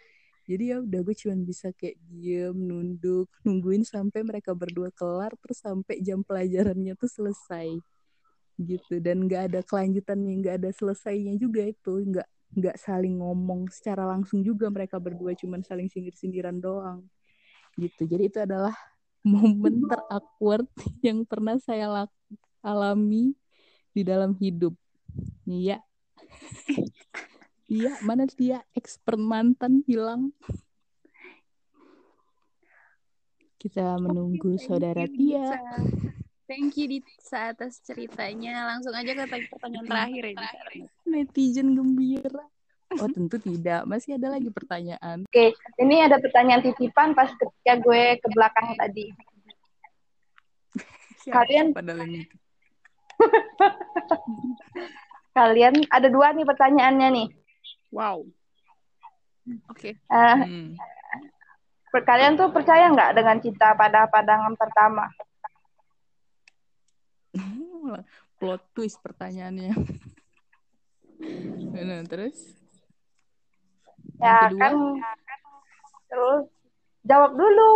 jadi 0.50 0.64
ya 0.74 0.78
udah 0.82 1.00
gue 1.06 1.14
cuma 1.14 1.38
bisa 1.46 1.70
kayak 1.78 2.02
diem 2.10 2.58
nunduk 2.58 3.30
nungguin 3.46 3.86
sampai 3.86 4.26
mereka 4.26 4.58
berdua 4.58 4.90
kelar 4.90 5.30
terus 5.38 5.62
sampai 5.62 6.02
jam 6.02 6.26
pelajarannya 6.26 6.98
tuh 6.98 7.06
selesai 7.06 7.78
gitu. 8.58 8.98
Dan 8.98 9.30
nggak 9.30 9.54
ada 9.54 9.60
kelanjutannya 9.62 10.34
nggak 10.42 10.56
ada 10.66 10.70
selesainya 10.74 11.38
juga 11.38 11.70
itu 11.70 11.94
nggak 12.02 12.28
nggak 12.50 12.76
saling 12.82 13.22
ngomong 13.22 13.70
secara 13.70 14.10
langsung 14.10 14.42
juga 14.42 14.74
mereka 14.74 14.98
berdua 14.98 15.38
cuma 15.38 15.62
saling 15.62 15.86
sindir-sindiran 15.86 16.58
doang 16.58 17.06
gitu. 17.78 18.10
Jadi 18.10 18.34
itu 18.34 18.42
adalah 18.42 18.74
momen 19.30 19.86
terawkward 19.86 20.66
yang 21.06 21.30
pernah 21.30 21.62
saya 21.62 22.10
alami 22.66 23.38
di 23.94 24.02
dalam 24.02 24.34
hidup. 24.34 24.74
Iya 25.46 25.78
Iya, 27.70 28.02
mana 28.02 28.26
dia 28.26 28.66
expert 28.74 29.22
mantan 29.22 29.86
hilang. 29.86 30.34
Kita 33.62 33.94
menunggu 34.02 34.58
okay, 34.58 34.66
saudara 34.66 35.06
Tia. 35.06 35.54
Thank 36.50 36.82
you 36.82 36.90
di 36.90 37.00
atas 37.30 37.78
ceritanya. 37.86 38.66
Langsung 38.74 38.90
aja 38.98 39.14
ke 39.14 39.22
pertanyaan 39.54 39.86
terakhir 39.86 40.24
ya. 40.34 40.50
Netizen 41.06 41.78
gembira. 41.78 42.50
Oh 42.98 43.06
tentu 43.06 43.38
tidak, 43.38 43.86
masih 43.86 44.18
ada 44.18 44.34
lagi 44.34 44.50
pertanyaan. 44.50 45.30
Oke, 45.30 45.54
ini 45.78 46.02
ada 46.02 46.18
pertanyaan 46.18 46.66
titipan 46.66 47.14
pas 47.14 47.30
ketika 47.38 47.78
gue 47.86 48.18
ke 48.18 48.28
belakang 48.34 48.74
tadi. 48.82 49.14
Kalian 51.30 51.70
Kalian 55.38 55.86
ada 55.94 56.10
dua 56.10 56.34
nih 56.34 56.50
pertanyaannya 56.50 57.08
nih. 57.14 57.28
Wow. 57.90 58.26
Oke. 59.70 59.98
Okay. 59.98 60.06
Uh, 60.10 60.38
hmm. 60.46 60.70
kalian 62.06 62.38
tuh 62.38 62.54
percaya 62.54 62.86
nggak 62.94 63.18
dengan 63.18 63.38
cinta 63.42 63.74
pada 63.74 64.06
pandangan 64.06 64.54
pertama? 64.54 65.10
Plot 68.40 68.64
twist 68.74 69.02
pertanyaannya. 69.02 69.74
Nah, 71.70 72.00
terus? 72.08 72.56
Ya 74.24 74.48
kan, 74.56 74.74
terus 76.08 76.48
jawab 77.04 77.36
dulu. 77.36 77.72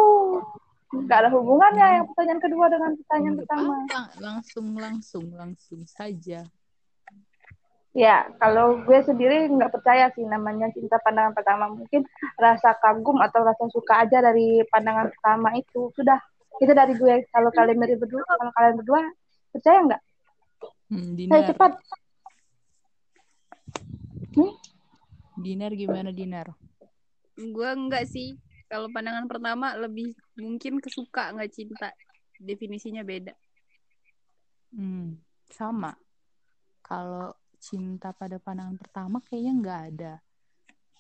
Nggak 0.94 1.20
ada 1.26 1.30
hubungannya 1.34 1.88
yang 2.00 2.06
pertanyaan 2.08 2.42
kedua 2.44 2.66
dengan 2.72 2.92
pertanyaan 3.04 3.36
pertama. 3.44 3.74
Langsung, 4.24 4.68
langsung, 4.80 5.26
langsung 5.36 5.82
saja. 5.84 6.48
Ya, 7.94 8.26
kalau 8.42 8.82
gue 8.82 9.00
sendiri 9.06 9.46
nggak 9.54 9.70
percaya 9.70 10.10
sih 10.18 10.26
namanya 10.26 10.66
cinta 10.74 10.98
pandangan 11.06 11.38
pertama. 11.38 11.70
Mungkin 11.70 12.02
rasa 12.42 12.74
kagum 12.82 13.22
atau 13.22 13.46
rasa 13.46 13.70
suka 13.70 14.02
aja 14.02 14.18
dari 14.18 14.66
pandangan 14.74 15.14
pertama 15.14 15.54
itu. 15.54 15.94
Sudah, 15.94 16.18
itu 16.58 16.74
dari 16.74 16.98
gue. 16.98 17.30
Kalau 17.30 17.54
kalian 17.54 17.78
dari 17.78 17.94
berdua, 17.94 18.26
kalau 18.26 18.52
kalian 18.58 18.76
berdua 18.82 19.02
percaya 19.54 19.78
nggak? 19.86 20.02
Hmm, 20.90 21.10
Dinar. 21.14 21.46
cepat. 21.46 21.72
Hmm? 24.34 24.54
Dinar 25.38 25.72
gimana 25.78 26.10
Dinar? 26.10 26.50
Gue 27.38 27.70
enggak 27.78 28.10
sih. 28.10 28.42
Kalau 28.74 28.90
pandangan 28.90 29.30
pertama 29.30 29.78
lebih 29.78 30.18
mungkin 30.34 30.82
kesuka 30.82 31.30
nggak 31.30 31.54
cinta. 31.54 31.94
Definisinya 32.42 33.06
beda. 33.06 33.38
Hmm, 34.74 35.22
sama. 35.54 35.94
Kalau 36.82 37.38
cinta 37.64 38.12
pada 38.12 38.36
pandangan 38.44 38.76
pertama 38.76 39.24
kayaknya 39.24 39.54
nggak 39.64 39.82
ada. 39.96 40.14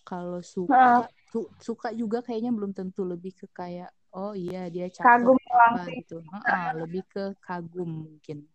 Kalau 0.07 0.40
Nah, 0.40 0.48
suka, 0.48 1.11
su- 1.27 1.52
suka 1.60 1.88
juga 1.91 2.23
kayaknya 2.23 2.56
belum 2.56 2.72
tentu 2.72 3.03
lebih 3.03 3.35
ke 3.35 3.48
kayak 3.52 3.91
oh 4.15 4.31
iya 4.31 4.72
dia 4.72 4.88
cakep 4.88 5.03
kagum 5.03 5.38
apa 5.52 5.81
gitu. 5.91 6.18
Heeh, 6.23 6.65
lebih 6.80 7.03
ke 7.11 7.23
kagum 7.44 7.90
mungkin. 8.07 8.48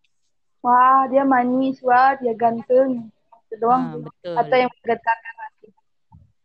Wah, 0.65 1.07
dia 1.07 1.23
manis, 1.23 1.79
wah, 1.85 2.17
dia 2.17 2.33
ganteng. 2.33 3.07
Itu 3.47 3.55
Nah, 3.55 3.61
doang. 3.61 3.83
betul. 4.03 4.35
Atau 4.35 4.55
yang 4.57 4.71
menggetarkan 4.73 5.35
hati. 5.37 5.67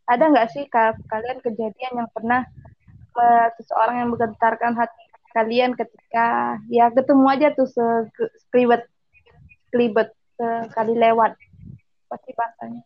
Ada 0.05 0.25
nggak 0.31 0.49
sih 0.53 0.65
ka- 0.69 1.01
kalian 1.09 1.39
kejadian 1.41 1.93
yang 2.05 2.09
pernah 2.13 2.45
eh, 3.15 3.49
seseorang 3.57 4.05
yang 4.05 4.09
menggetarkan 4.13 4.75
hati 4.75 5.03
kalian 5.35 5.75
ketika 5.75 6.59
ya 6.71 6.91
ketemu 6.95 7.27
aja 7.27 7.49
tuh 7.55 7.67
se- 7.67 8.11
sekelibat 8.47 8.87
sekelibat 9.67 10.15
sekali 10.71 10.95
lewat 10.95 11.35
pasti 12.15 12.31
bahasanya 12.33 12.83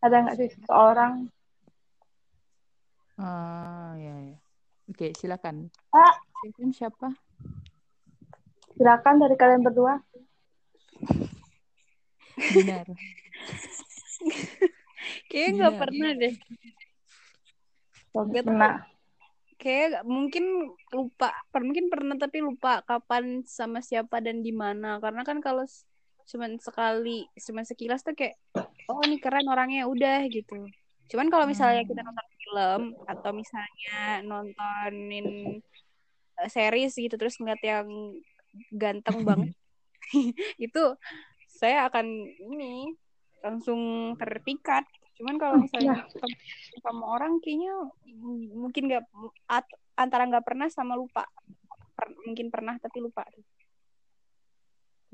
ada 0.00 0.16
nggak 0.24 0.36
sih 0.40 0.48
seseorang 0.56 1.28
Ah, 3.18 3.98
ya, 3.98 4.14
ya. 4.30 4.38
Oke, 4.86 5.10
silakan. 5.12 5.74
ah 5.90 6.14
Silakan 6.38 6.70
siapa? 6.70 7.08
silakan 8.78 9.14
dari 9.18 9.34
kalian 9.34 9.66
berdua 9.66 9.98
Dinar. 12.48 12.86
Kayaknya 15.26 15.50
nggak 15.58 15.76
pernah 15.76 16.10
deh. 16.14 16.34
Nggak 18.14 18.44
tahu. 18.46 18.54
nah 18.54 18.74
Kayak 19.58 20.06
mungkin 20.06 20.70
lupa. 20.94 21.34
Per- 21.50 21.66
Mungkin 21.66 21.90
pernah 21.90 22.14
tapi 22.14 22.38
lupa 22.38 22.86
kapan 22.86 23.42
sama 23.42 23.82
siapa 23.82 24.22
dan 24.22 24.46
di 24.46 24.54
mana. 24.54 25.02
Karena 25.02 25.26
kan 25.26 25.42
kalau 25.42 25.66
cuman 26.28 26.60
sekali, 26.60 27.24
cuman 27.40 27.64
sekilas 27.64 28.04
tuh 28.04 28.12
kayak, 28.12 28.36
oh 28.92 29.00
ini 29.04 29.16
keren 29.16 29.48
orangnya 29.48 29.88
udah 29.88 30.28
gitu. 30.28 30.68
Cuman 31.08 31.32
kalau 31.32 31.48
misalnya 31.48 31.82
kita 31.88 32.04
nonton 32.04 32.28
film 32.36 32.80
atau 33.08 33.30
misalnya 33.32 34.20
nontonin 34.22 35.58
eh, 36.36 36.50
series 36.52 36.92
gitu 36.92 37.16
terus 37.16 37.40
ngeliat 37.40 37.60
yang 37.64 37.88
ganteng 38.72 39.24
banget 39.24 39.56
itu 40.66 40.84
saya 41.48 41.88
akan 41.88 42.06
ini 42.38 42.92
langsung 43.40 44.12
terpikat. 44.20 44.84
Cuman 45.18 45.40
kalau 45.40 45.58
misalnya 45.58 46.06
ketemu 46.06 46.36
sama 46.84 47.04
orang 47.18 47.42
kayaknya 47.42 47.74
mungkin 48.54 48.92
nggak 48.92 49.04
antara 49.98 50.28
nggak 50.28 50.46
pernah 50.46 50.68
sama 50.70 50.94
lupa. 50.94 51.26
Per- 51.98 52.14
mungkin 52.22 52.52
pernah 52.52 52.78
tapi 52.78 53.02
lupa. 53.02 53.26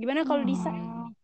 Gimana 0.01 0.21
kalau 0.27 0.43
Disa? 0.43 0.71
Hmm. 0.71 1.15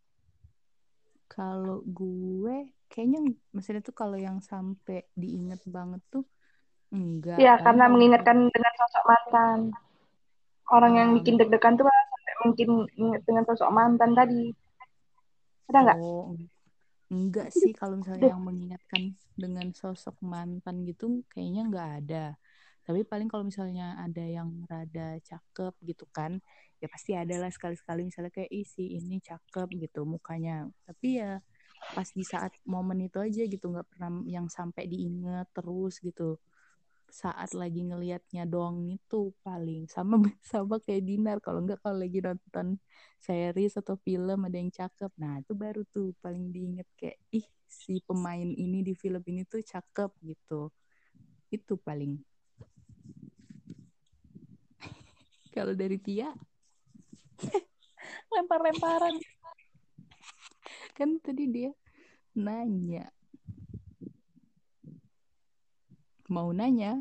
Kalau 1.31 1.79
gue 1.87 2.75
kayaknya 2.91 3.19
maksudnya 3.55 3.79
tuh 3.79 3.95
kalau 3.95 4.19
yang 4.19 4.43
sampai 4.43 5.07
diinget 5.15 5.63
banget 5.63 6.01
tuh 6.11 6.23
enggak. 6.91 7.39
ya 7.39 7.55
Paling 7.55 7.63
karena 7.63 7.85
mengingatkan 7.87 8.37
dengan 8.51 8.73
sosok 8.75 9.03
mantan 9.07 9.59
orang 10.71 10.93
yang 10.99 11.09
Ah, 11.11 11.15
bikin 11.19 11.35
deg-degan 11.39 11.73
tuh 11.79 11.87
sampai 11.87 12.33
mungkin 12.43 12.69
ingat 12.99 13.21
dengan 13.27 13.43
sosok 13.47 13.69
mantan 13.71 14.11
tadi 14.11 14.51
ada 15.71 15.79
nggak 15.87 15.99
Oh, 16.03 16.35
enggak 17.11 17.47
sih 17.55 17.71
kalau 17.71 17.95
misalnya 17.99 18.35
yang 18.35 18.43
mengingatkan 18.43 19.15
dengan 19.39 19.67
sosok 19.71 20.15
mantan 20.19 20.83
gitu 20.83 21.23
kayaknya 21.31 21.61
enggak 21.67 21.89
ada. 22.03 22.23
Tapi 22.91 23.07
paling 23.07 23.31
kalau 23.31 23.47
misalnya 23.47 23.95
ada 23.95 24.19
yang 24.27 24.67
rada 24.67 25.15
cakep 25.23 25.73
gitu 25.87 26.03
kan, 26.11 26.43
ya 26.83 26.91
pasti 26.91 27.15
ada 27.15 27.39
lah 27.39 27.47
sekali-sekali 27.47 28.03
misalnya 28.03 28.35
kayak 28.35 28.51
isi 28.51 28.99
ini 28.99 29.23
cakep 29.23 29.71
gitu 29.79 30.03
mukanya. 30.03 30.67
Tapi 30.83 31.23
ya 31.23 31.39
pas 31.95 32.07
di 32.11 32.23
saat 32.27 32.51
momen 32.67 33.07
itu 33.07 33.15
aja 33.23 33.47
gitu 33.47 33.71
nggak 33.71 33.87
pernah 33.95 34.11
yang 34.27 34.51
sampai 34.51 34.91
diinget 34.91 35.47
terus 35.55 36.03
gitu. 36.03 36.35
Saat 37.11 37.55
lagi 37.55 37.79
ngelihatnya 37.87 38.43
doang 38.43 38.83
itu 38.91 39.31
paling 39.39 39.87
sama 39.87 40.19
sama 40.51 40.83
kayak 40.83 41.03
Dinar 41.07 41.37
kalau 41.39 41.63
nggak 41.63 41.79
kalau 41.79 42.03
lagi 42.03 42.19
nonton 42.19 42.75
series 43.23 43.79
atau 43.79 43.95
film 44.03 44.39
ada 44.47 44.57
yang 44.59 44.71
cakep. 44.71 45.11
Nah, 45.15 45.39
itu 45.39 45.53
baru 45.55 45.87
tuh 45.95 46.11
paling 46.19 46.51
diinget 46.51 46.87
kayak 46.99 47.15
ih 47.31 47.47
si 47.71 48.03
pemain 48.03 48.47
ini 48.51 48.83
di 48.83 48.93
film 48.99 49.23
ini 49.31 49.47
tuh 49.47 49.63
cakep 49.63 50.11
gitu. 50.27 50.67
Itu 51.51 51.79
paling. 51.79 52.30
Kalau 55.51 55.75
dari 55.75 55.99
Tia 55.99 56.31
Lempar-lemparan. 58.33 59.15
kan 60.97 61.17
tadi 61.23 61.47
dia 61.49 61.71
nanya. 62.37 63.09
Mau 66.31 66.55
nanya? 66.55 66.95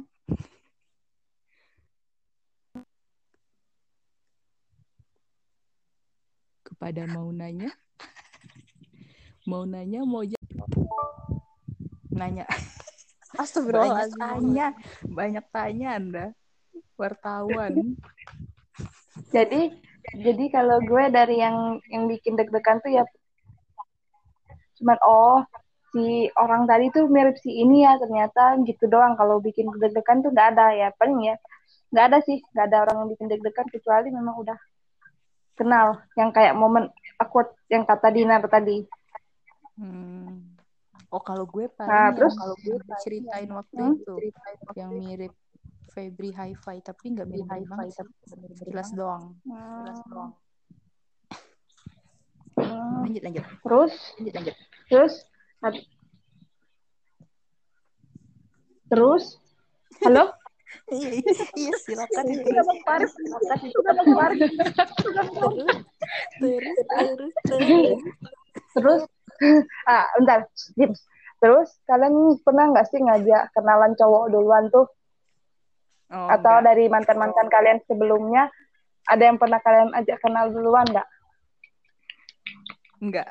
Kepada 6.66 7.06
mau 7.06 7.30
nanya? 7.30 7.70
Mau 9.46 9.62
nanya 9.68 10.00
mau? 10.02 10.24
Nanya. 12.10 12.44
Banyak 13.30 13.46
Astagfirullahaladzim. 13.46 14.18
tanya, 14.18 14.66
banyak 15.06 15.44
tanya 15.54 15.88
Anda. 15.94 16.24
Wartawan. 17.00 17.96
jadi 19.32 19.60
jadi 20.20 20.44
kalau 20.52 20.78
gue 20.84 21.04
dari 21.08 21.40
yang 21.40 21.80
yang 21.88 22.04
bikin 22.06 22.36
deg-degan 22.36 22.82
tuh 22.84 22.92
ya 22.92 23.04
cuman 24.80 24.98
oh 25.04 25.40
si 25.92 26.28
orang 26.36 26.64
tadi 26.68 26.88
tuh 26.94 27.08
mirip 27.10 27.36
si 27.40 27.50
ini 27.52 27.82
ya 27.84 27.96
ternyata 28.00 28.56
gitu 28.64 28.86
doang 28.86 29.16
kalau 29.16 29.40
bikin 29.40 29.68
deg-degan 29.80 30.20
tuh 30.20 30.30
nggak 30.30 30.48
ada 30.56 30.66
ya 30.72 30.88
paling 30.96 31.20
ya 31.24 31.36
nggak 31.90 32.04
ada 32.10 32.18
sih 32.22 32.38
nggak 32.54 32.66
ada 32.70 32.76
orang 32.86 32.96
yang 33.04 33.08
bikin 33.12 33.26
deg-degan 33.28 33.66
kecuali 33.68 34.08
memang 34.08 34.34
udah 34.38 34.58
kenal 35.58 36.00
yang 36.16 36.30
kayak 36.32 36.56
momen 36.56 36.88
awkward 37.18 37.52
yang 37.68 37.84
kata 37.84 38.08
Dinar 38.12 38.44
tadi 38.46 38.84
Hmm. 39.80 40.60
Oh 41.08 41.24
kalau 41.24 41.48
gue 41.48 41.64
paling 41.72 41.88
Nah, 41.88 42.12
terus? 42.12 42.36
kalau 42.36 42.52
gue 42.60 42.76
ceritain 43.00 43.48
waktu 43.48 43.80
Hmm? 43.80 43.96
itu 43.96 44.14
yang 44.76 44.92
mirip 44.92 45.32
Febri 45.90 46.30
Hi-Fi 46.30 46.76
tapi 46.80 47.04
nggak 47.12 47.26
mirip 47.26 47.46
banget 47.66 47.98
sih. 47.98 48.06
Sekilas 48.56 48.94
doang. 48.94 49.34
Sekilas 49.42 50.00
doang. 50.06 50.30
Hmm, 52.60 53.06
Lanjut 53.08 53.22
lanjut. 53.24 53.44
terus 53.64 53.94
Lanjut 54.18 54.34
lanjut. 54.36 54.54
terus 54.90 55.14
terus 58.90 59.24
halo 60.04 60.24
Iya, 60.90 61.74
silakan. 61.82 62.24
Sudah 62.30 62.62
Bang 62.66 62.80
Faris. 62.86 63.12
Sudah 63.74 63.92
Bang 63.94 64.10
Faris. 64.14 64.50
terus 66.38 66.78
terus 66.86 67.34
terus. 67.46 68.00
Terus, 68.70 69.02
ah, 69.86 70.06
bentar. 70.18 70.46
Terus, 71.40 71.68
kalian 71.86 72.14
pernah 72.42 72.70
nggak 72.70 72.86
sih 72.90 73.02
ngajak 73.02 73.50
kenalan 73.54 73.94
cowok 73.98 74.30
duluan 74.30 74.66
tuh? 74.70 74.86
Oh, 76.10 76.26
Atau 76.26 76.50
enggak. 76.58 76.66
dari 76.66 76.84
mantan-mantan 76.90 77.46
kalian 77.46 77.78
sebelumnya, 77.86 78.50
ada 79.06 79.22
yang 79.22 79.38
pernah 79.38 79.62
kalian 79.62 79.94
ajak 79.94 80.18
kenal 80.18 80.50
duluan 80.50 80.86
nggak? 80.86 81.08
enggak. 83.00 83.28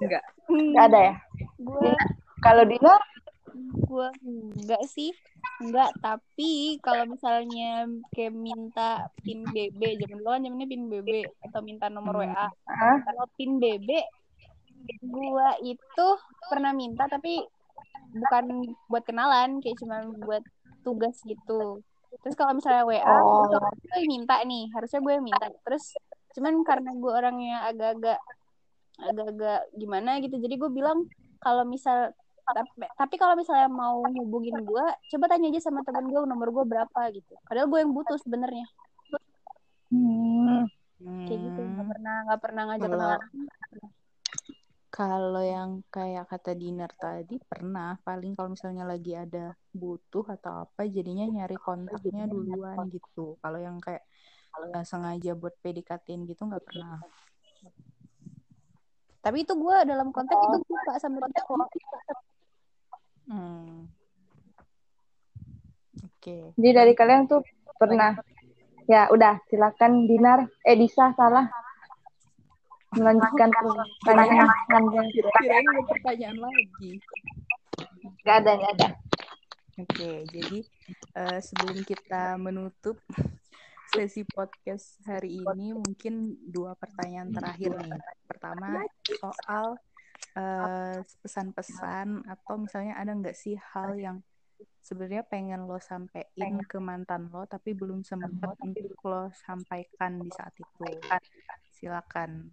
Enggak. 0.00 0.24
Nggak 0.48 0.84
ada 0.90 0.98
ya? 0.98 1.14
Gue 1.60 1.92
Kalau 2.40 2.64
Dina, 2.64 2.96
gue 3.84 4.08
enggak 4.24 4.82
sih. 4.88 5.12
Enggak, 5.60 5.92
tapi 6.00 6.80
kalau 6.80 7.04
misalnya 7.04 7.84
kayak 8.10 8.32
minta 8.32 9.12
pin 9.20 9.44
BB, 9.44 10.00
zaman 10.00 10.18
dulu 10.18 10.30
kan 10.32 10.40
zamannya 10.40 10.68
pin 10.68 10.84
BB 10.88 11.10
atau 11.44 11.60
minta 11.60 11.86
nomor 11.92 12.16
Hmm. 12.16 12.32
WA. 12.32 12.48
Ah, 12.64 12.96
Kalau 13.04 13.24
pin 13.36 13.60
BB, 13.60 13.88
gua 15.04 15.52
itu 15.60 16.06
pernah 16.48 16.72
minta 16.72 17.04
tapi 17.06 17.44
bukan 18.10 18.44
buat 18.88 19.04
kenalan, 19.04 19.60
kayak 19.60 19.76
cuma 19.78 20.08
buat 20.16 20.42
tugas 20.80 21.16
gitu. 21.22 21.80
Terus 22.20 22.34
kalau 22.34 22.52
misalnya 22.52 22.82
WA, 22.82 23.00
Oh. 23.22 23.46
gue 23.46 23.96
yang 23.96 24.10
minta 24.10 24.42
nih, 24.42 24.66
harusnya 24.74 24.98
gue 24.98 25.12
yang 25.14 25.24
minta. 25.24 25.46
Terus 25.62 25.94
cuman 26.34 26.62
karena 26.62 26.90
gue 26.94 27.12
orangnya 27.12 27.56
agak-agak 27.66 28.18
agak-agak 29.00 29.60
gimana 29.72 30.20
gitu, 30.20 30.36
jadi 30.36 30.60
gue 30.60 30.70
bilang 30.70 31.08
kalau 31.40 31.64
misal 31.64 32.12
tapi, 32.44 32.68
tapi 32.98 33.14
kalau 33.14 33.38
misalnya 33.38 33.70
mau 33.70 34.02
hubungin 34.02 34.58
gue, 34.60 34.86
coba 35.14 35.24
tanya 35.30 35.48
aja 35.48 35.70
sama 35.70 35.86
temen 35.86 36.10
gue 36.10 36.18
nomor 36.26 36.50
gue 36.50 36.64
berapa 36.66 37.00
gitu. 37.14 37.32
Padahal 37.46 37.70
gue 37.70 37.78
yang 37.78 37.94
butuh 37.94 38.18
sebenarnya. 38.18 38.66
hmm. 39.88 40.66
Kayak 41.00 41.40
gitu, 41.46 41.60
nggak 41.64 41.80
Hmm. 41.80 41.92
pernah 41.94 42.16
nggak 42.26 42.40
pernah 42.42 42.62
ngajak 42.68 42.88
kenalan. 42.90 43.20
Kalau 45.00 45.40
yang 45.40 45.80
kayak 45.88 46.28
kata 46.28 46.52
Dinar 46.52 46.92
tadi 46.92 47.40
pernah 47.40 47.96
paling 48.04 48.36
kalau 48.36 48.52
misalnya 48.52 48.84
lagi 48.84 49.16
ada 49.16 49.56
butuh 49.72 50.28
atau 50.28 50.68
apa 50.68 50.84
jadinya 50.84 51.24
nyari 51.24 51.56
kontaknya 51.56 52.28
duluan 52.28 52.84
gitu. 52.92 53.40
Kalau 53.40 53.56
yang 53.56 53.80
kayak 53.80 54.04
eh, 54.76 54.84
sengaja 54.84 55.32
buat 55.32 55.56
PDKT-in 55.64 56.28
gitu 56.28 56.44
nggak 56.44 56.60
pernah. 56.68 57.00
Tapi 59.24 59.40
itu 59.40 59.56
gue 59.56 59.76
dalam 59.88 60.12
konteks 60.12 60.36
itu 60.36 60.58
suka 60.68 60.92
sama 61.00 61.24
dia 61.32 61.48
kok. 61.48 61.56
Hmm. 63.24 63.88
Oke. 66.12 66.52
Jadi 66.60 66.70
dari 66.76 66.92
kalian 66.92 67.24
tuh 67.24 67.40
pernah 67.80 68.20
ya 68.84 69.08
udah 69.08 69.40
silakan 69.48 70.04
Dinar 70.04 70.44
eh 70.60 70.76
Disa 70.76 71.16
salah 71.16 71.48
melanjutkan 72.94 73.48
pertanyaan 74.02 74.50
Kirain 75.38 75.66
ada 75.66 75.82
pertanyaan 75.86 76.38
lagi. 76.42 76.90
Gak 78.26 78.36
ada 78.44 78.52
gak 78.58 78.72
ada 78.76 78.88
Oke, 79.80 80.28
jadi 80.28 80.58
eh, 81.16 81.38
sebelum 81.40 81.80
kita 81.88 82.36
menutup 82.36 83.00
sesi 83.88 84.28
podcast 84.28 85.00
hari 85.08 85.40
ini, 85.40 85.72
mungkin 85.72 86.36
dua 86.44 86.76
pertanyaan 86.76 87.32
terakhir 87.32 87.80
nih. 87.80 87.96
Pertama, 88.28 88.84
soal 89.08 89.80
eh, 90.36 91.00
pesan-pesan 91.24 92.28
atau 92.28 92.54
misalnya 92.60 93.00
ada 93.00 93.16
nggak 93.16 93.32
sih 93.32 93.56
hal 93.72 93.96
yang 93.96 94.20
sebenarnya 94.84 95.24
pengen 95.24 95.64
lo 95.64 95.80
sampein 95.80 96.60
ke 96.60 96.76
mantan 96.76 97.32
lo, 97.32 97.48
tapi 97.48 97.72
belum 97.72 98.04
sempat 98.04 98.60
untuk 98.60 99.00
lo 99.08 99.32
sampaikan 99.32 100.20
di 100.20 100.28
saat 100.28 100.52
itu. 100.60 100.84
Silakan 101.72 102.52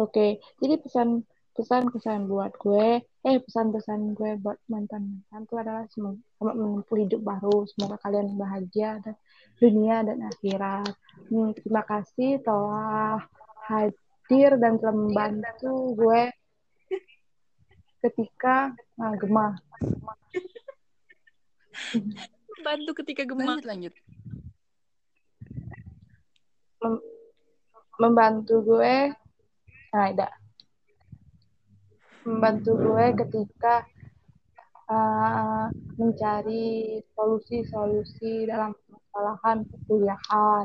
Oke, 0.00 0.40
jadi 0.56 0.80
pesan 0.80 1.20
pesan 1.52 1.92
pesan 1.92 2.24
buat 2.32 2.56
gue, 2.56 3.04
eh 3.04 3.36
pesan-pesan 3.44 4.16
gue 4.16 4.40
buat 4.40 4.56
mantan 4.72 5.20
mantan 5.28 5.44
itu 5.44 5.54
adalah 5.60 5.84
semoga 5.92 6.16
menempuh 6.40 6.96
hidup 6.96 7.20
baru, 7.20 7.68
semoga 7.68 8.00
kalian 8.00 8.32
bahagia 8.40 9.04
dan 9.04 9.14
dunia 9.60 10.00
dan 10.00 10.18
akhirat. 10.32 10.96
Hmm, 11.28 11.52
terima 11.52 11.84
kasih 11.84 12.40
telah 12.40 13.20
hadir 13.68 14.56
dan 14.56 14.80
telah 14.80 14.96
membantu 14.96 15.92
gue 15.92 16.32
ketika 18.00 18.72
nah, 18.96 19.12
gemah. 19.20 19.60
Bantu 22.64 22.90
ketika 23.04 23.28
gemak. 23.28 23.60
Lanjut, 23.60 23.66
lanjut. 23.68 23.94
Mem- 26.80 27.11
membantu 28.00 28.62
gue, 28.64 29.12
nah 29.92 30.06
tidak 30.08 30.32
membantu 32.22 32.78
gue 32.78 33.06
ketika 33.18 33.82
uh, 34.86 35.66
mencari 35.98 36.98
solusi-solusi 37.14 38.46
dalam 38.46 38.74
permasalahan 38.86 39.66
perkuliahan. 39.66 40.64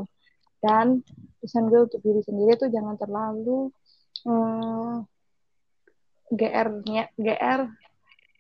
Dan 0.58 1.06
pesan 1.38 1.70
gue 1.70 1.86
untuk 1.86 2.02
diri 2.02 2.22
sendiri 2.26 2.58
tuh 2.58 2.70
jangan 2.74 2.98
terlalu 2.98 3.70
hmm, 4.26 5.06
GR-nya 6.34 7.04
GR 7.14 7.62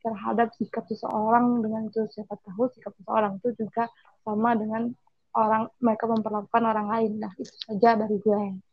terhadap 0.01 0.47
sikap 0.57 0.85
seseorang 0.89 1.61
dengan 1.61 1.89
itu. 1.89 2.05
Siapa 2.09 2.37
tahu 2.41 2.69
sikap 2.73 2.93
seseorang 2.97 3.37
itu 3.41 3.53
juga 3.57 3.89
sama 4.25 4.57
dengan 4.57 4.89
orang 5.37 5.69
mereka 5.77 6.09
memperlakukan 6.09 6.63
orang 6.65 6.87
lain. 6.89 7.11
Nah 7.21 7.31
itu 7.37 7.53
saja 7.69 7.93
dari 7.93 8.17
gue 8.17 8.66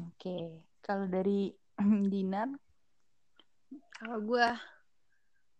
Oke, 0.00 0.64
kalau 0.80 1.04
dari 1.04 1.52
Dinar, 2.12 2.48
Kalau 4.02 4.18
gue 4.24 4.48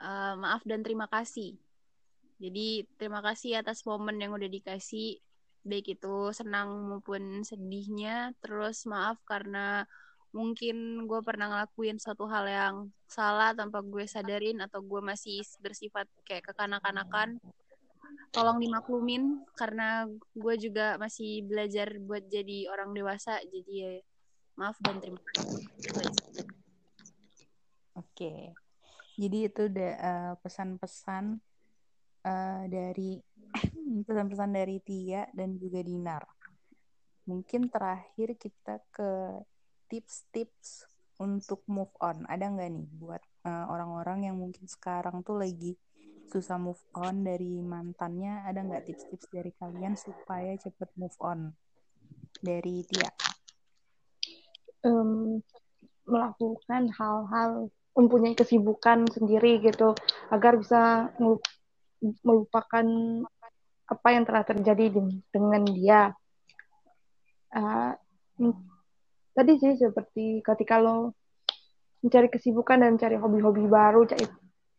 eh, 0.02 0.34
maaf 0.34 0.62
dan 0.64 0.80
terima 0.80 1.06
kasih. 1.06 1.54
Jadi 2.42 2.82
terima 2.98 3.22
kasih 3.22 3.62
atas 3.62 3.86
momen 3.86 4.18
yang 4.18 4.34
udah 4.34 4.50
dikasih, 4.50 5.22
baik 5.62 5.94
itu 5.94 6.34
senang 6.34 6.90
maupun 6.90 7.46
sedihnya. 7.46 8.34
Terus 8.42 8.82
maaf 8.90 9.22
karena 9.22 9.86
mungkin 10.34 11.06
gue 11.06 11.20
pernah 11.22 11.52
ngelakuin 11.52 12.00
suatu 12.00 12.24
hal 12.26 12.48
yang 12.48 12.74
salah 13.04 13.52
tanpa 13.52 13.84
gue 13.84 14.08
sadarin 14.08 14.58
atau 14.64 14.80
gue 14.82 14.98
masih 15.04 15.44
bersifat 15.62 16.08
kayak 16.26 16.50
kekanak-kanakan. 16.50 17.38
Tolong 18.32 18.58
dimaklumin 18.58 19.44
karena 19.54 20.08
gue 20.34 20.54
juga 20.56 20.96
masih 20.98 21.44
belajar 21.46 21.94
buat 22.00 22.26
jadi 22.26 22.66
orang 22.72 22.90
dewasa. 22.96 23.38
Jadi 23.44 23.70
ya 23.70 23.92
maaf 24.62 24.78
dan 24.78 25.02
terima 25.02 25.18
kasih. 25.34 25.66
Oke, 27.98 28.54
jadi 29.18 29.38
itu 29.50 29.66
da- 29.66 29.98
eh, 29.98 30.32
pesan-pesan 30.38 31.42
eh, 32.22 32.62
dari 32.70 33.18
pesan-pesan 34.06 34.50
dari 34.54 34.78
Tia 34.78 35.26
dan 35.34 35.58
juga 35.58 35.82
Dinar. 35.82 36.22
Mungkin 37.26 37.66
terakhir 37.74 38.38
kita 38.38 38.78
ke 38.94 39.42
tips-tips 39.90 40.86
untuk 41.18 41.66
move 41.66 41.90
on. 41.98 42.22
Ada 42.30 42.46
nggak 42.54 42.70
nih 42.70 42.86
buat 43.02 43.22
eh, 43.42 43.66
orang-orang 43.66 44.30
yang 44.30 44.38
mungkin 44.38 44.70
sekarang 44.70 45.26
tuh 45.26 45.42
lagi 45.42 45.74
susah 46.30 46.56
move 46.62 46.80
on 46.94 47.26
dari 47.26 47.58
mantannya? 47.58 48.46
Ada 48.46 48.62
nggak 48.62 48.82
tips-tips 48.86 49.26
dari 49.26 49.50
kalian 49.58 49.98
supaya 49.98 50.54
cepet 50.54 50.90
move 50.94 51.18
on? 51.18 51.50
Dari 52.38 52.86
Tia. 52.86 53.31
Em, 54.82 55.38
melakukan 56.02 56.90
hal-hal 56.98 57.70
mempunyai 57.94 58.34
kesibukan 58.34 59.06
sendiri 59.06 59.62
gitu 59.62 59.94
agar 60.32 60.58
bisa 60.58 61.12
melu- 61.20 61.44
melupakan 62.26 62.86
apa 63.86 64.08
yang 64.10 64.24
telah 64.26 64.42
terjadi 64.42 64.90
di- 64.90 65.22
dengan 65.30 65.62
dia. 65.68 66.02
Ah, 67.52 67.94
hmm, 68.40 68.56
tadi 69.36 69.60
sih 69.60 69.76
seperti 69.76 70.40
ketika 70.40 70.80
lo 70.80 71.12
mencari 72.02 72.26
kesibukan 72.32 72.82
dan 72.82 72.98
cari 72.98 73.14
hobi-hobi 73.20 73.68
baru, 73.68 74.08
cari 74.08 74.26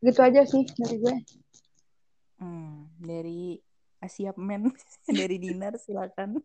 gitu 0.04 0.20
aja 0.20 0.44
sih 0.44 0.68
dari 0.76 0.96
gue. 1.00 1.16
Hmm, 2.44 2.92
dari 3.00 3.56
Asia 4.04 4.36
Men, 4.36 4.68
dari 5.08 5.40
Dinar 5.40 5.80
silakan. 5.80 6.44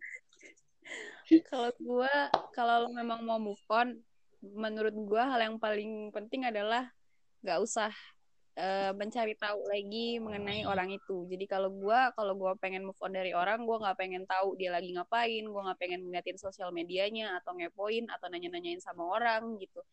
Kalau 1.51 1.71
gue, 1.77 2.15
kalau 2.57 2.89
lo 2.89 2.91
memang 2.93 3.21
mau 3.21 3.37
move 3.37 3.61
on, 3.69 4.01
menurut 4.41 4.95
gue 4.95 5.23
hal 5.23 5.41
yang 5.45 5.57
paling 5.61 6.09
penting 6.15 6.49
adalah 6.49 6.89
gak 7.45 7.59
usah 7.61 7.93
eh, 8.59 8.91
mencari 8.97 9.37
tahu 9.37 9.61
lagi 9.69 10.19
mengenai 10.19 10.65
orang 10.65 10.89
itu. 10.91 11.29
Jadi 11.29 11.45
kalau 11.45 11.71
gue, 11.71 12.01
kalau 12.17 12.35
gue 12.35 12.53
pengen 12.59 12.89
move 12.89 12.99
on 13.05 13.13
dari 13.13 13.37
orang, 13.37 13.63
gue 13.69 13.77
nggak 13.77 13.99
pengen 13.99 14.25
tahu 14.27 14.59
dia 14.59 14.75
lagi 14.75 14.91
ngapain, 14.97 15.45
gue 15.47 15.61
nggak 15.63 15.79
pengen 15.79 16.01
ngeliatin 16.09 16.39
sosial 16.41 16.73
medianya 16.75 17.39
atau 17.43 17.55
ngepoin 17.55 18.09
atau 18.11 18.27
nanya-nanyain 18.33 18.81
sama 18.83 19.07
orang 19.07 19.61
gitu. 19.63 19.85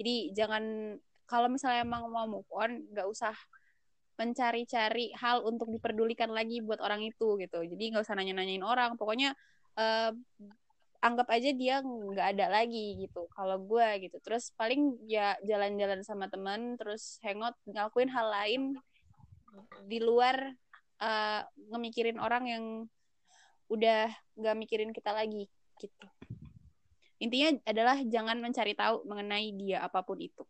Jadi 0.00 0.32
jangan 0.32 0.96
kalau 1.28 1.48
misalnya 1.52 1.84
emang 1.84 2.08
mau 2.12 2.28
move 2.28 2.48
on, 2.52 2.84
gak 2.92 3.08
usah 3.08 3.34
mencari-cari 4.14 5.10
hal 5.18 5.42
untuk 5.42 5.72
diperdulikan 5.74 6.30
lagi 6.30 6.62
buat 6.62 6.78
orang 6.78 7.02
itu 7.02 7.34
gitu. 7.40 7.66
Jadi 7.66 7.82
nggak 7.90 8.04
usah 8.06 8.14
nanya-nanyain 8.14 8.62
orang. 8.62 8.94
Pokoknya 8.94 9.34
eh, 9.74 10.12
anggap 11.04 11.28
aja 11.28 11.52
dia 11.52 11.84
nggak 11.84 12.28
ada 12.32 12.46
lagi 12.48 12.96
gitu 13.04 13.28
kalau 13.36 13.60
gue 13.60 14.08
gitu. 14.08 14.16
Terus 14.24 14.48
paling 14.56 14.96
ya 15.04 15.36
jalan-jalan 15.44 16.00
sama 16.00 16.32
teman 16.32 16.80
terus 16.80 17.20
hangout 17.20 17.52
ngelakuin 17.68 18.08
hal 18.08 18.26
lain 18.32 18.62
di 19.84 20.00
luar 20.00 20.56
uh, 21.04 21.44
ngemikirin 21.70 22.16
orang 22.16 22.44
yang 22.48 22.64
udah 23.68 24.08
nggak 24.40 24.56
mikirin 24.56 24.90
kita 24.96 25.12
lagi 25.12 25.44
gitu. 25.76 26.08
Intinya 27.20 27.60
adalah 27.68 28.00
jangan 28.04 28.40
mencari 28.40 28.72
tahu 28.72 29.04
mengenai 29.04 29.52
dia 29.54 29.84
apa 29.84 30.00
pun 30.00 30.18
itu. 30.20 30.44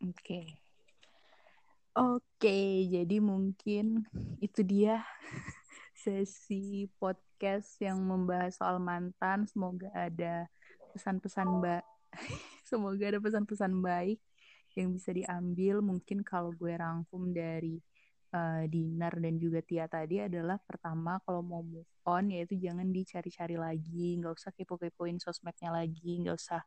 Oke. 0.00 0.46
Oke, 1.90 2.86
jadi 2.86 3.18
mungkin 3.18 4.06
itu 4.38 4.62
dia 4.62 5.02
sesi 6.00 6.88
podcast 6.96 7.76
yang 7.84 8.00
membahas 8.00 8.56
soal 8.56 8.80
mantan. 8.80 9.44
Semoga 9.44 9.92
ada 9.92 10.48
pesan-pesan 10.96 11.60
mbak, 11.60 11.84
semoga 12.70 13.04
ada 13.04 13.20
pesan-pesan 13.20 13.72
baik 13.84 14.16
yang 14.80 14.96
bisa 14.96 15.12
diambil. 15.12 15.84
Mungkin 15.84 16.24
kalau 16.24 16.56
gue 16.56 16.72
rangkum 16.72 17.36
dari 17.36 17.76
uh, 18.32 18.64
Dinar 18.64 19.12
dan 19.20 19.36
juga 19.36 19.60
Tia 19.60 19.84
tadi 19.92 20.24
adalah 20.24 20.56
pertama 20.64 21.20
kalau 21.28 21.44
mau 21.44 21.60
move 21.60 21.88
on 22.08 22.32
yaitu 22.32 22.56
jangan 22.56 22.88
dicari-cari 22.88 23.60
lagi, 23.60 24.16
nggak 24.16 24.32
usah 24.40 24.56
kepo-kepoin 24.56 25.20
sosmednya 25.20 25.68
lagi, 25.68 26.24
nggak 26.24 26.36
usah 26.40 26.64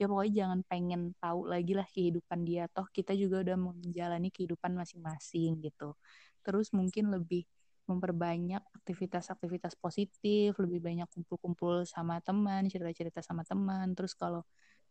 ya 0.00 0.10
pokoknya 0.10 0.34
jangan 0.42 0.60
pengen 0.66 1.02
tahu 1.22 1.46
lagi 1.46 1.78
lah 1.78 1.86
kehidupan 1.86 2.42
dia 2.42 2.66
toh 2.74 2.88
kita 2.90 3.14
juga 3.14 3.44
udah 3.46 3.54
menjalani 3.54 4.34
kehidupan 4.34 4.74
masing-masing 4.74 5.62
gitu 5.62 5.94
terus 6.42 6.74
mungkin 6.74 7.12
lebih 7.12 7.46
memperbanyak 7.92 8.62
aktivitas-aktivitas 8.82 9.76
positif 9.76 10.56
lebih 10.56 10.80
banyak 10.80 11.08
kumpul-kumpul 11.12 11.84
sama 11.84 12.18
teman 12.24 12.66
cerita-cerita 12.66 13.20
sama 13.20 13.44
teman. 13.44 13.92
Terus 13.92 14.16
kalau 14.16 14.42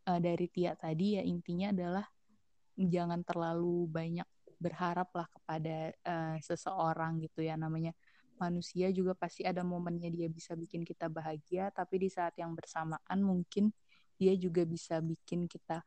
uh, 0.08 0.20
dari 0.22 0.48
Tia 0.48 0.78
tadi 0.78 1.18
ya 1.18 1.24
intinya 1.26 1.74
adalah 1.74 2.06
jangan 2.78 3.22
terlalu 3.26 3.90
banyak 3.90 4.28
berharap 4.62 5.10
lah 5.18 5.28
kepada 5.28 5.90
uh, 6.06 6.38
seseorang 6.40 7.18
gitu 7.26 7.42
ya. 7.42 7.58
Namanya 7.58 7.92
manusia 8.38 8.90
juga 8.90 9.14
pasti 9.14 9.46
ada 9.46 9.62
momennya 9.62 10.10
dia 10.10 10.26
bisa 10.30 10.58
bikin 10.58 10.82
kita 10.82 11.06
bahagia 11.06 11.70
tapi 11.70 12.02
di 12.02 12.10
saat 12.10 12.34
yang 12.42 12.58
bersamaan 12.58 13.22
mungkin 13.22 13.70
dia 14.18 14.34
juga 14.38 14.66
bisa 14.66 14.98
bikin 15.02 15.46
kita 15.46 15.82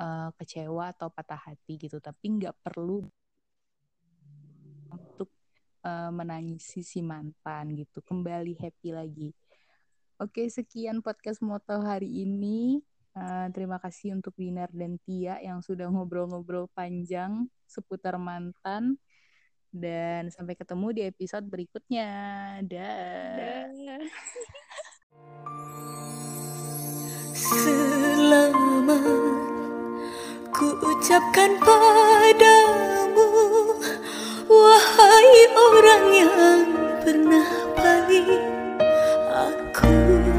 uh, 0.00 0.30
kecewa 0.36 0.92
atau 0.92 1.08
patah 1.08 1.40
hati 1.52 1.80
gitu. 1.80 2.00
Tapi 2.00 2.24
nggak 2.40 2.54
perlu 2.60 3.04
uh, 5.84 6.10
menangisi 6.10 6.80
si 6.82 7.02
mantan 7.04 7.74
gitu 7.76 8.02
kembali 8.02 8.56
happy 8.58 8.90
lagi 8.94 9.30
oke 10.22 10.46
sekian 10.50 11.02
podcast 11.04 11.42
moto 11.44 11.78
hari 11.82 12.24
ini 12.24 12.82
uh, 13.18 13.46
terima 13.50 13.78
kasih 13.82 14.16
untuk 14.16 14.34
Dinar 14.38 14.70
dan 14.74 14.96
Tia 15.02 15.38
yang 15.42 15.60
sudah 15.60 15.90
ngobrol-ngobrol 15.90 16.70
panjang 16.72 17.46
seputar 17.68 18.16
mantan 18.16 18.96
dan 19.68 20.32
sampai 20.32 20.56
ketemu 20.56 20.96
di 20.96 21.02
episode 21.04 21.44
berikutnya. 21.44 22.08
Dah. 22.64 23.68
Da. 27.48 28.48
Ku 30.48 30.68
ucapkan 30.74 31.54
padamu 31.60 33.26
Wahai 34.48 34.87
orang 35.56 36.04
yang 36.12 36.60
pernah 37.00 37.48
paling 37.76 38.28
aku 39.28 39.94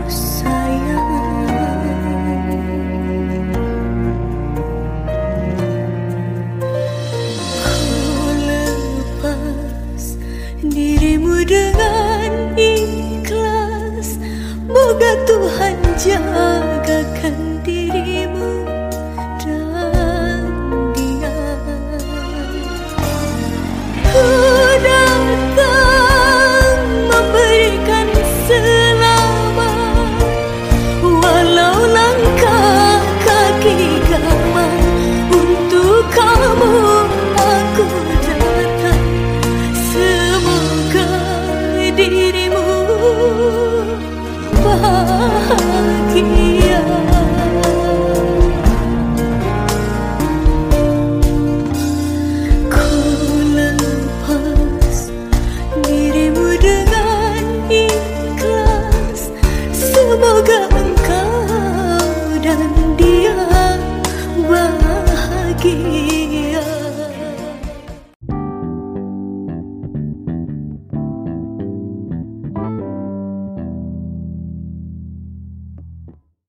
sayang. 0.10 1.10
Ku 7.64 7.80
lepas 8.46 10.04
dirimu 10.62 11.42
dengan 11.48 12.32
ikhlas. 12.60 14.22
Moga 14.70 15.12
Tuhan 15.26 15.78
jagakan 15.98 16.79